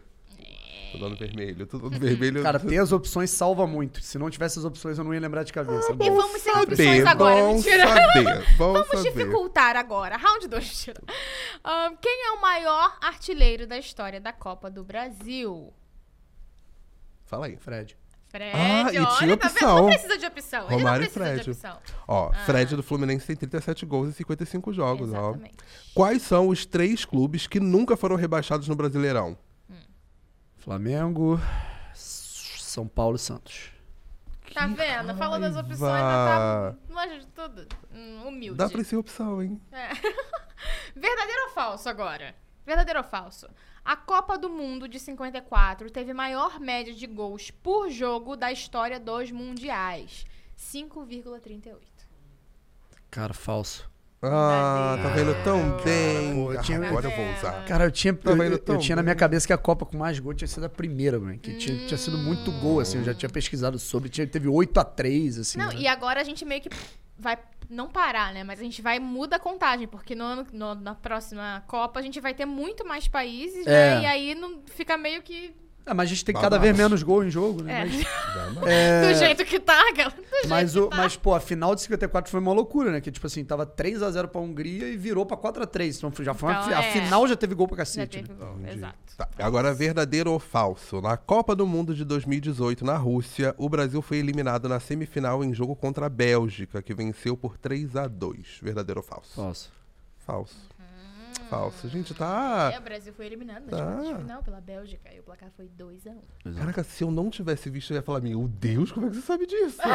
[0.91, 1.67] Tô dando vermelho.
[1.67, 2.41] Tô dando vermelho.
[2.43, 4.01] Cara, ter as opções salva muito.
[4.01, 5.91] Se não tivesse as opções, eu não ia lembrar de cabeça.
[5.93, 7.87] E vamos sem saber, opções agora, bom mentira.
[7.87, 9.03] saber, bom Vamos saber.
[9.11, 10.17] dificultar agora.
[10.17, 11.01] Round 2, mentira.
[11.63, 15.71] Ahn, quem é o maior artilheiro da história da Copa do Brasil?
[17.25, 17.57] Fala aí.
[17.57, 17.95] Fred.
[18.29, 19.55] Fred, Ah, e olha, tinha tá vendo?
[19.55, 19.75] opção.
[19.77, 20.59] Não precisa de opção.
[20.65, 21.51] Ele não Romário e precisa de Fred.
[21.51, 21.77] opção.
[22.07, 25.29] Ó, Fred do Fluminense tem 37 gols em 55 jogos, ó.
[25.31, 25.55] Exatamente.
[25.95, 29.35] Quais são os três clubes que nunca foram rebaixados no Brasileirão?
[30.69, 31.39] Flamengo,
[31.95, 33.71] São Paulo e Santos.
[34.53, 35.15] Tá vendo?
[35.17, 36.79] Falou das opções, já raiva.
[36.87, 37.67] tá longe de tudo.
[37.91, 38.55] Hum, humilde.
[38.55, 39.59] Dá pra ser opção, hein?
[39.71, 39.89] É.
[40.93, 42.35] Verdadeiro ou falso agora?
[42.67, 43.49] Verdadeiro ou falso?
[43.83, 48.99] A Copa do Mundo de 54 teve maior média de gols por jogo da história
[48.99, 50.23] dos mundiais.
[50.55, 51.77] 5,38.
[53.09, 53.88] Cara, falso.
[54.21, 56.35] Ah, tá vendo tão bem.
[56.35, 57.63] Pô, eu tinha- Agora eu vou usar.
[57.65, 59.97] Cara, eu tinha, Tá eu, eu tão tinha na minha cabeça que a Copa com
[59.97, 61.37] mais gol tinha sido a primeira, mano.
[61.39, 62.97] Que tinha, tinha sido muito gol, assim.
[62.97, 64.09] Eu já tinha pesquisado sobre.
[64.09, 65.57] Tinha, teve 8 a 3 assim.
[65.57, 65.75] Não, né?
[65.77, 66.69] e agora a gente meio que
[67.17, 67.37] vai
[67.69, 68.43] não parar, né?
[68.43, 72.03] Mas a gente vai muda a contagem, porque no ano, no- na próxima Copa a
[72.03, 73.95] gente vai ter muito mais países, É.
[73.95, 74.01] né?
[74.01, 75.55] E aí não fica meio que
[75.89, 76.51] Ah, mas a gente tem Babado.
[76.51, 77.81] cada vez menos gol em jogo, né?
[77.81, 80.13] é, Mas, do jeito que tá, jeito
[80.47, 80.97] mas, que o, tá.
[80.97, 83.01] mas, pô, a final de 54 foi uma loucura, né?
[83.01, 85.97] Que, tipo assim, tava 3x0 pra Hungria e virou pra 4x3.
[85.97, 86.91] Então já foi uma, Então, fi- A é.
[86.91, 88.17] final já teve gol pra cacete.
[88.21, 88.35] teve né?
[88.39, 88.95] gol, exato.
[89.17, 91.01] Tá, Agora, verdadeiro ou falso?
[91.01, 95.53] Na Copa do Mundo de 2018, na Rússia, o Brasil foi eliminado na semifinal em
[95.53, 99.31] jogo contra a Bélgica, que venceu por 3 a 2 Verdadeiro ou falso?
[99.35, 99.71] Falso.
[100.25, 100.55] Falso.
[101.49, 101.87] Falso.
[101.87, 102.71] A gente tá.
[102.73, 103.77] É, o Brasil foi eliminado Tá.
[103.77, 104.17] na tá.
[104.19, 105.09] final pela Bélgica.
[105.15, 106.55] E o placar foi 2x1.
[106.57, 109.21] Caraca, se eu não tivesse visto, eu ia falar: Meu Deus, como é que você
[109.21, 109.77] sabe disso?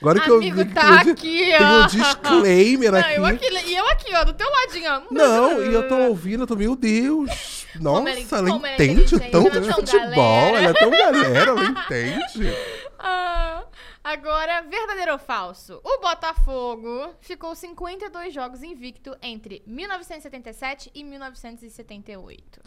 [0.00, 1.82] Agora que eu Amigo, vi que tá tem, um di- aqui, tem ó.
[1.82, 3.14] um disclaimer Não, aqui.
[3.14, 5.02] eu aqui, e eu aqui, ó, do teu ladinho, ó.
[5.10, 7.64] Não, e eu tô ouvindo, eu tô, meu Deus.
[7.80, 10.58] Nossa, Como ele- ela como é entende é de tão futebol, galera.
[10.58, 12.54] ela é tão galera, ela entende.
[13.06, 13.62] Ah,
[14.04, 15.80] agora, verdadeiro ou falso?
[15.82, 22.60] O Botafogo ficou 52 jogos invicto entre 1977 e 1978.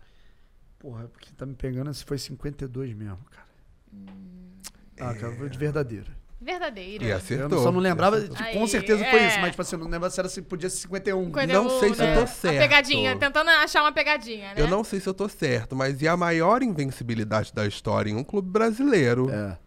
[0.79, 3.47] Porra, é porque tá me pegando se foi 52 mesmo, cara.
[3.93, 4.57] Hum.
[4.99, 6.11] Ah, cara, foi de verdadeiro.
[6.39, 7.03] Verdadeiro.
[7.03, 7.63] E Eu acertou.
[7.63, 9.27] só não lembrava, tipo, com certeza foi é.
[9.27, 11.31] isso, mas tipo assim, eu não lembrava se era se podia ser 51.
[11.31, 12.55] Quando Não sei se eu tô né, certo.
[12.55, 14.61] A pegadinha, tentando achar uma pegadinha, né?
[14.61, 18.15] Eu não sei se eu tô certo, mas e a maior invencibilidade da história em
[18.15, 19.31] um clube brasileiro?
[19.31, 19.57] É.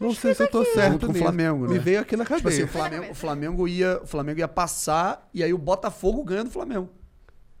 [0.00, 1.14] Não sei se eu tô certo Junto com o.
[1.14, 1.74] Flamengo, né?
[1.74, 2.56] Me veio aqui na Tipo cabeça.
[2.56, 6.42] assim, o Flamengo, o Flamengo ia, o Flamengo ia passar e aí o Botafogo ganha
[6.42, 6.88] do Flamengo.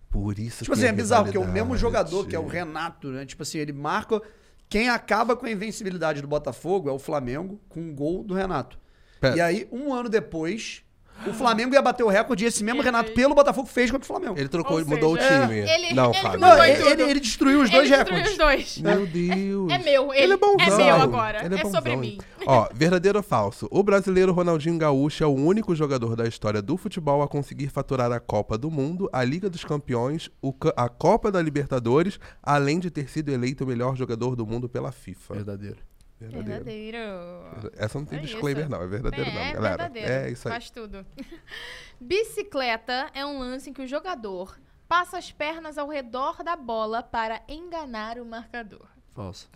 [0.08, 2.46] Por isso Tipo que assim, é bizarro, porque é o mesmo jogador, que é o
[2.46, 3.26] Renato, né?
[3.26, 4.20] Tipo assim, ele marca.
[4.68, 8.78] Quem acaba com a invencibilidade do Botafogo é o Flamengo, com um gol do Renato.
[9.20, 9.36] Pera.
[9.36, 10.82] E aí, um ano depois,
[11.26, 14.06] o Flamengo ia bater o recorde e esse mesmo Renato, pelo Botafogo, fez contra o
[14.06, 14.38] Flamengo.
[14.38, 15.58] Ele trocou, Ou mudou seja, o time.
[15.60, 16.40] ele- não, ele Fábio.
[16.40, 18.32] Não, ele, ele- ele destruiu os dois Ele destruiu recordes.
[18.32, 18.78] os dois.
[18.78, 19.72] Meu Deus.
[19.72, 20.76] É meu, ele, Ele é bonzão.
[20.78, 21.44] meu agora.
[21.44, 21.98] Ele É, bonzão, sobre hein?
[21.98, 22.18] mim.
[22.46, 23.68] Ó, verdadeiro ou falso?
[23.70, 28.10] O brasileiro Ronaldinho Gaúcho é o único jogador da história do futebol a conseguir faturar
[28.12, 32.78] a Copa do Mundo, a Liga dos Campeões, o ca- a Copa da Libertadores, além
[32.78, 35.34] de ter sido eleito o melhor jogador do mundo pela FIFA.
[35.34, 35.76] Verdadeiro.
[36.20, 36.52] Verdadeiro.
[36.54, 37.72] Verdadeiro.
[37.76, 38.70] Essa não tem É disclaimer, isso.
[38.70, 38.82] não.
[38.82, 39.76] É verdadeiro, é, não, é galera.
[39.76, 40.12] verdadeiro.
[40.12, 40.52] É isso aí.
[40.52, 41.06] Faz tudo.
[42.00, 44.58] Bicicleta é um lance em que o jogador
[44.88, 48.86] passa as pernas ao redor da bola para enganar o marcador.
[49.14, 49.48] Falso.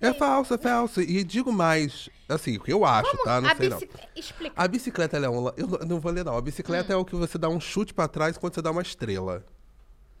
[0.00, 1.00] É falso, é falso.
[1.02, 3.40] E digo mais, assim, o que eu acho, tá?
[3.40, 3.76] Não a sei não.
[3.78, 4.08] bicicleta.
[4.16, 4.54] Explica.
[4.62, 5.48] A bicicleta, ela é um...
[5.56, 6.34] Eu não- não vou ler, não.
[6.34, 6.42] A Hum.
[6.42, 9.44] bicicleta é o que você dá um chute pra trás quando você dá uma estrela.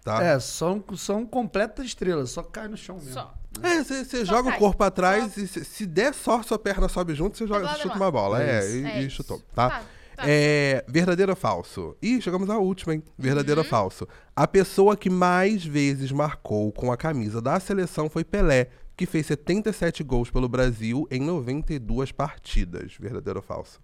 [0.04, 0.22] Tá?
[0.22, 3.12] É, são, são completas estrelas, só cai no chão mesmo.
[3.12, 3.34] Só.
[3.62, 4.56] É, você, joga cai.
[4.56, 7.68] o corpo pra trás e se, se der sorte, sua perna sobe junto, você joga,
[7.76, 8.42] chuta uma bola.
[8.42, 8.76] É É, isso.
[8.76, 9.70] e, É e chutou, tá?
[9.70, 9.78] Tá,
[10.16, 10.22] tá.
[10.26, 11.96] É, verdadeiro ou falso?
[12.02, 13.02] Ih, chegamos à última, hein?
[13.18, 13.66] Verdadeiro Uhum.
[13.66, 14.06] ou falso?
[14.36, 19.26] A pessoa que mais vezes marcou com a camisa da seleção foi Pelé, que fez
[19.26, 22.92] 77 gols pelo Brasil em 92 partidas.
[23.00, 23.80] Verdadeiro ou falso?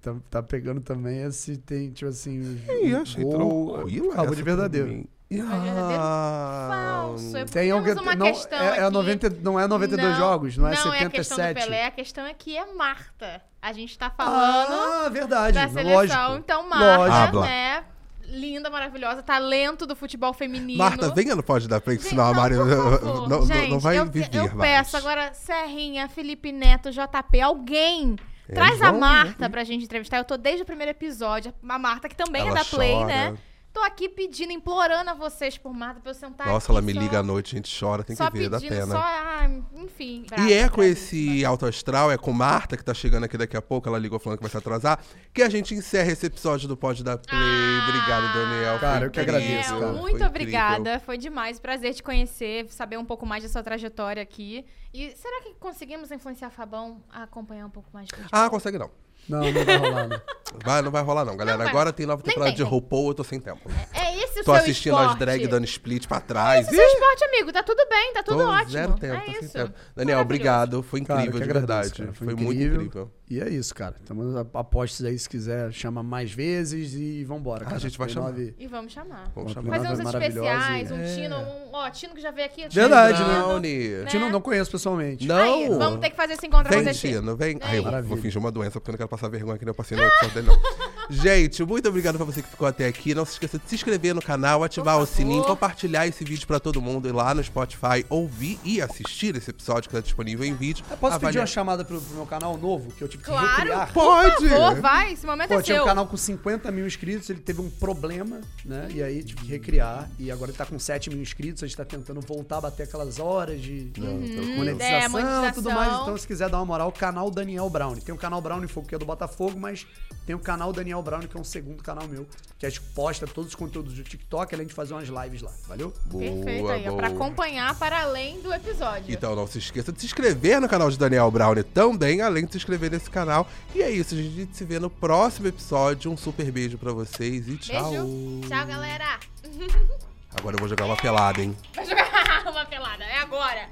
[0.00, 2.60] Tá, tá pegando também esse, tem, tipo assim.
[2.82, 4.10] Ih, um achei gol, tranquilo.
[4.10, 5.08] Acabou essa de verdadeiro.
[5.42, 7.36] Ah, Falso.
[7.36, 8.90] É Tem alguém, uma não, questão é, é aqui.
[8.92, 11.66] 90, não é 92 jogos, não é Não, é a questão do 77.
[11.66, 13.40] Pelé, a questão aqui é Marta.
[13.62, 15.54] A gente tá falando ah, verdade.
[15.54, 15.92] da seleção.
[15.92, 16.38] lógico.
[16.38, 17.16] Então, Marta, Lógico.
[17.16, 17.46] Habla.
[17.46, 17.84] né?
[18.24, 20.78] Linda, maravilhosa, talento do futebol feminino.
[20.78, 23.98] Marta, venha no Pode Dar Gente, senão a não, Mari não, não- Gente, não vai
[23.98, 24.70] eu, viver eu mais.
[24.84, 28.16] peço agora, Serrinha, Felipe Neto, JP, alguém.
[28.50, 29.48] É, Traz a João, Marta né?
[29.48, 30.18] pra gente entrevistar.
[30.18, 31.54] Eu tô desde o primeiro episódio.
[31.68, 33.06] A Marta, que também Ela é da Play, chora.
[33.06, 33.38] né?
[33.72, 36.92] Tô aqui pedindo, implorando a vocês por Marta, pra eu sentar Nossa, aqui ela me
[36.92, 38.86] só- liga à noite, a gente chora, tem Só que ver, dá pedindo, pena.
[38.96, 40.26] só, ah, enfim.
[40.48, 43.62] E é com esse alto astral, é com Marta, que tá chegando aqui daqui a
[43.62, 44.98] pouco, ela ligou falando que vai se atrasar,
[45.32, 47.38] que a gente encerra esse episódio do Pode Dar Play.
[47.40, 48.78] Ah, Obrigado, Daniel.
[48.80, 49.80] Cara, Foi eu que incrível, agradeço, cara.
[49.80, 50.26] foi Muito incrível.
[50.28, 51.60] obrigada, foi demais.
[51.60, 54.64] Prazer te conhecer, saber um pouco mais da sua trajetória aqui.
[54.92, 58.08] E será que conseguimos influenciar Fabão a acompanhar um pouco mais?
[58.32, 58.90] Ah, consegue não.
[59.28, 60.20] Não, não vai rolar, não.
[60.64, 61.58] Vai, não vai rolar não, galera.
[61.58, 61.68] Não.
[61.68, 62.70] Agora tem nova temporada tem, de tem.
[62.70, 63.70] RuPaul, eu tô sem tempo.
[63.94, 65.12] É esse o Tô seu assistindo esporte.
[65.12, 66.66] as drag dando split pra trás.
[66.66, 67.52] Esse é o seu esporte, amigo.
[67.52, 68.70] Tá tudo bem, tá tudo Tô ótimo.
[68.70, 69.52] zero tempo, é tô sem isso.
[69.52, 69.72] tempo.
[69.94, 70.82] Daniel, obrigado.
[70.82, 72.02] Foi Cara, incrível, que de agradeço, verdade.
[72.02, 72.12] cara.
[72.12, 73.12] Foi, Foi muito incrível.
[73.30, 73.94] E é isso, cara.
[74.00, 77.64] Estamos apostos aí, se quiser, chama mais vezes e vambora.
[77.70, 78.30] Ah, a gente vai chamar.
[78.30, 79.30] nove- E vamos chamar.
[79.36, 79.70] Vamos chamar.
[79.78, 81.14] Fazer uns especiais, e- um É.
[81.14, 82.66] Tino, um, ó, Tino que já veio aqui.
[82.68, 83.38] Verdade, né?
[83.38, 84.04] Brownie.
[84.08, 85.28] Tino, não conheço pessoalmente.
[85.28, 85.36] Não.
[85.36, 86.92] Aí, vamos ter que fazer esse encontro Vem.
[86.92, 87.56] Tino, vem.
[87.62, 89.74] Ai, eu vou fingir uma doença porque eu não quero passar vergonha que nem eu
[89.76, 90.89] passei no episódio dele, não.
[91.10, 93.14] Gente, muito obrigado pra você que ficou até aqui.
[93.14, 96.60] Não se esqueça de se inscrever no canal, ativar o sininho, compartilhar esse vídeo pra
[96.60, 100.54] todo mundo ir lá no Spotify, ouvir e assistir esse episódio que tá disponível em
[100.54, 100.84] vídeo.
[100.88, 103.28] Eu posso pedir Avaliar- uma chamada pro, pro meu canal novo, que eu tive que
[103.30, 103.56] Claro.
[103.56, 103.92] recriar?
[103.92, 104.36] Pode!
[104.36, 105.12] Por favor, vai.
[105.12, 105.82] Esse momento Pô, é tinha seu.
[105.82, 108.88] um canal com 50 mil inscritos, ele teve um problema, né?
[108.94, 110.08] E aí tive que recriar.
[110.16, 112.84] E agora ele tá com 7 mil inscritos, a gente tá tentando voltar a bater
[112.84, 115.72] aquelas horas de monetização É, e tudo monetização.
[115.74, 116.02] mais.
[116.02, 117.96] Então, se quiser dar uma moral, o canal Daniel Brown.
[117.96, 119.84] Tem o canal Brown Fogo, que é do Botafogo, mas
[120.24, 122.26] tem o canal Daniel Brown, que é um segundo canal meu,
[122.58, 125.52] que a gente posta todos os conteúdos do TikTok, além de fazer umas lives lá.
[125.68, 125.90] Valeu?
[126.10, 127.20] Perfeito Boa, aí, ó, pra boa.
[127.24, 129.12] acompanhar para além do episódio.
[129.12, 132.52] Então não se esqueça de se inscrever no canal de Daniel Brown também, além de
[132.52, 133.46] se inscrever nesse canal.
[133.74, 134.28] E é isso, gente.
[134.28, 136.10] A gente se vê no próximo episódio.
[136.10, 137.90] Um super beijo pra vocês e tchau.
[137.90, 138.48] Beijo.
[138.48, 139.18] Tchau, galera.
[140.38, 141.56] Agora eu vou jogar uma pelada, hein?
[141.74, 143.04] Vai jogar uma pelada.
[143.04, 143.68] É agora.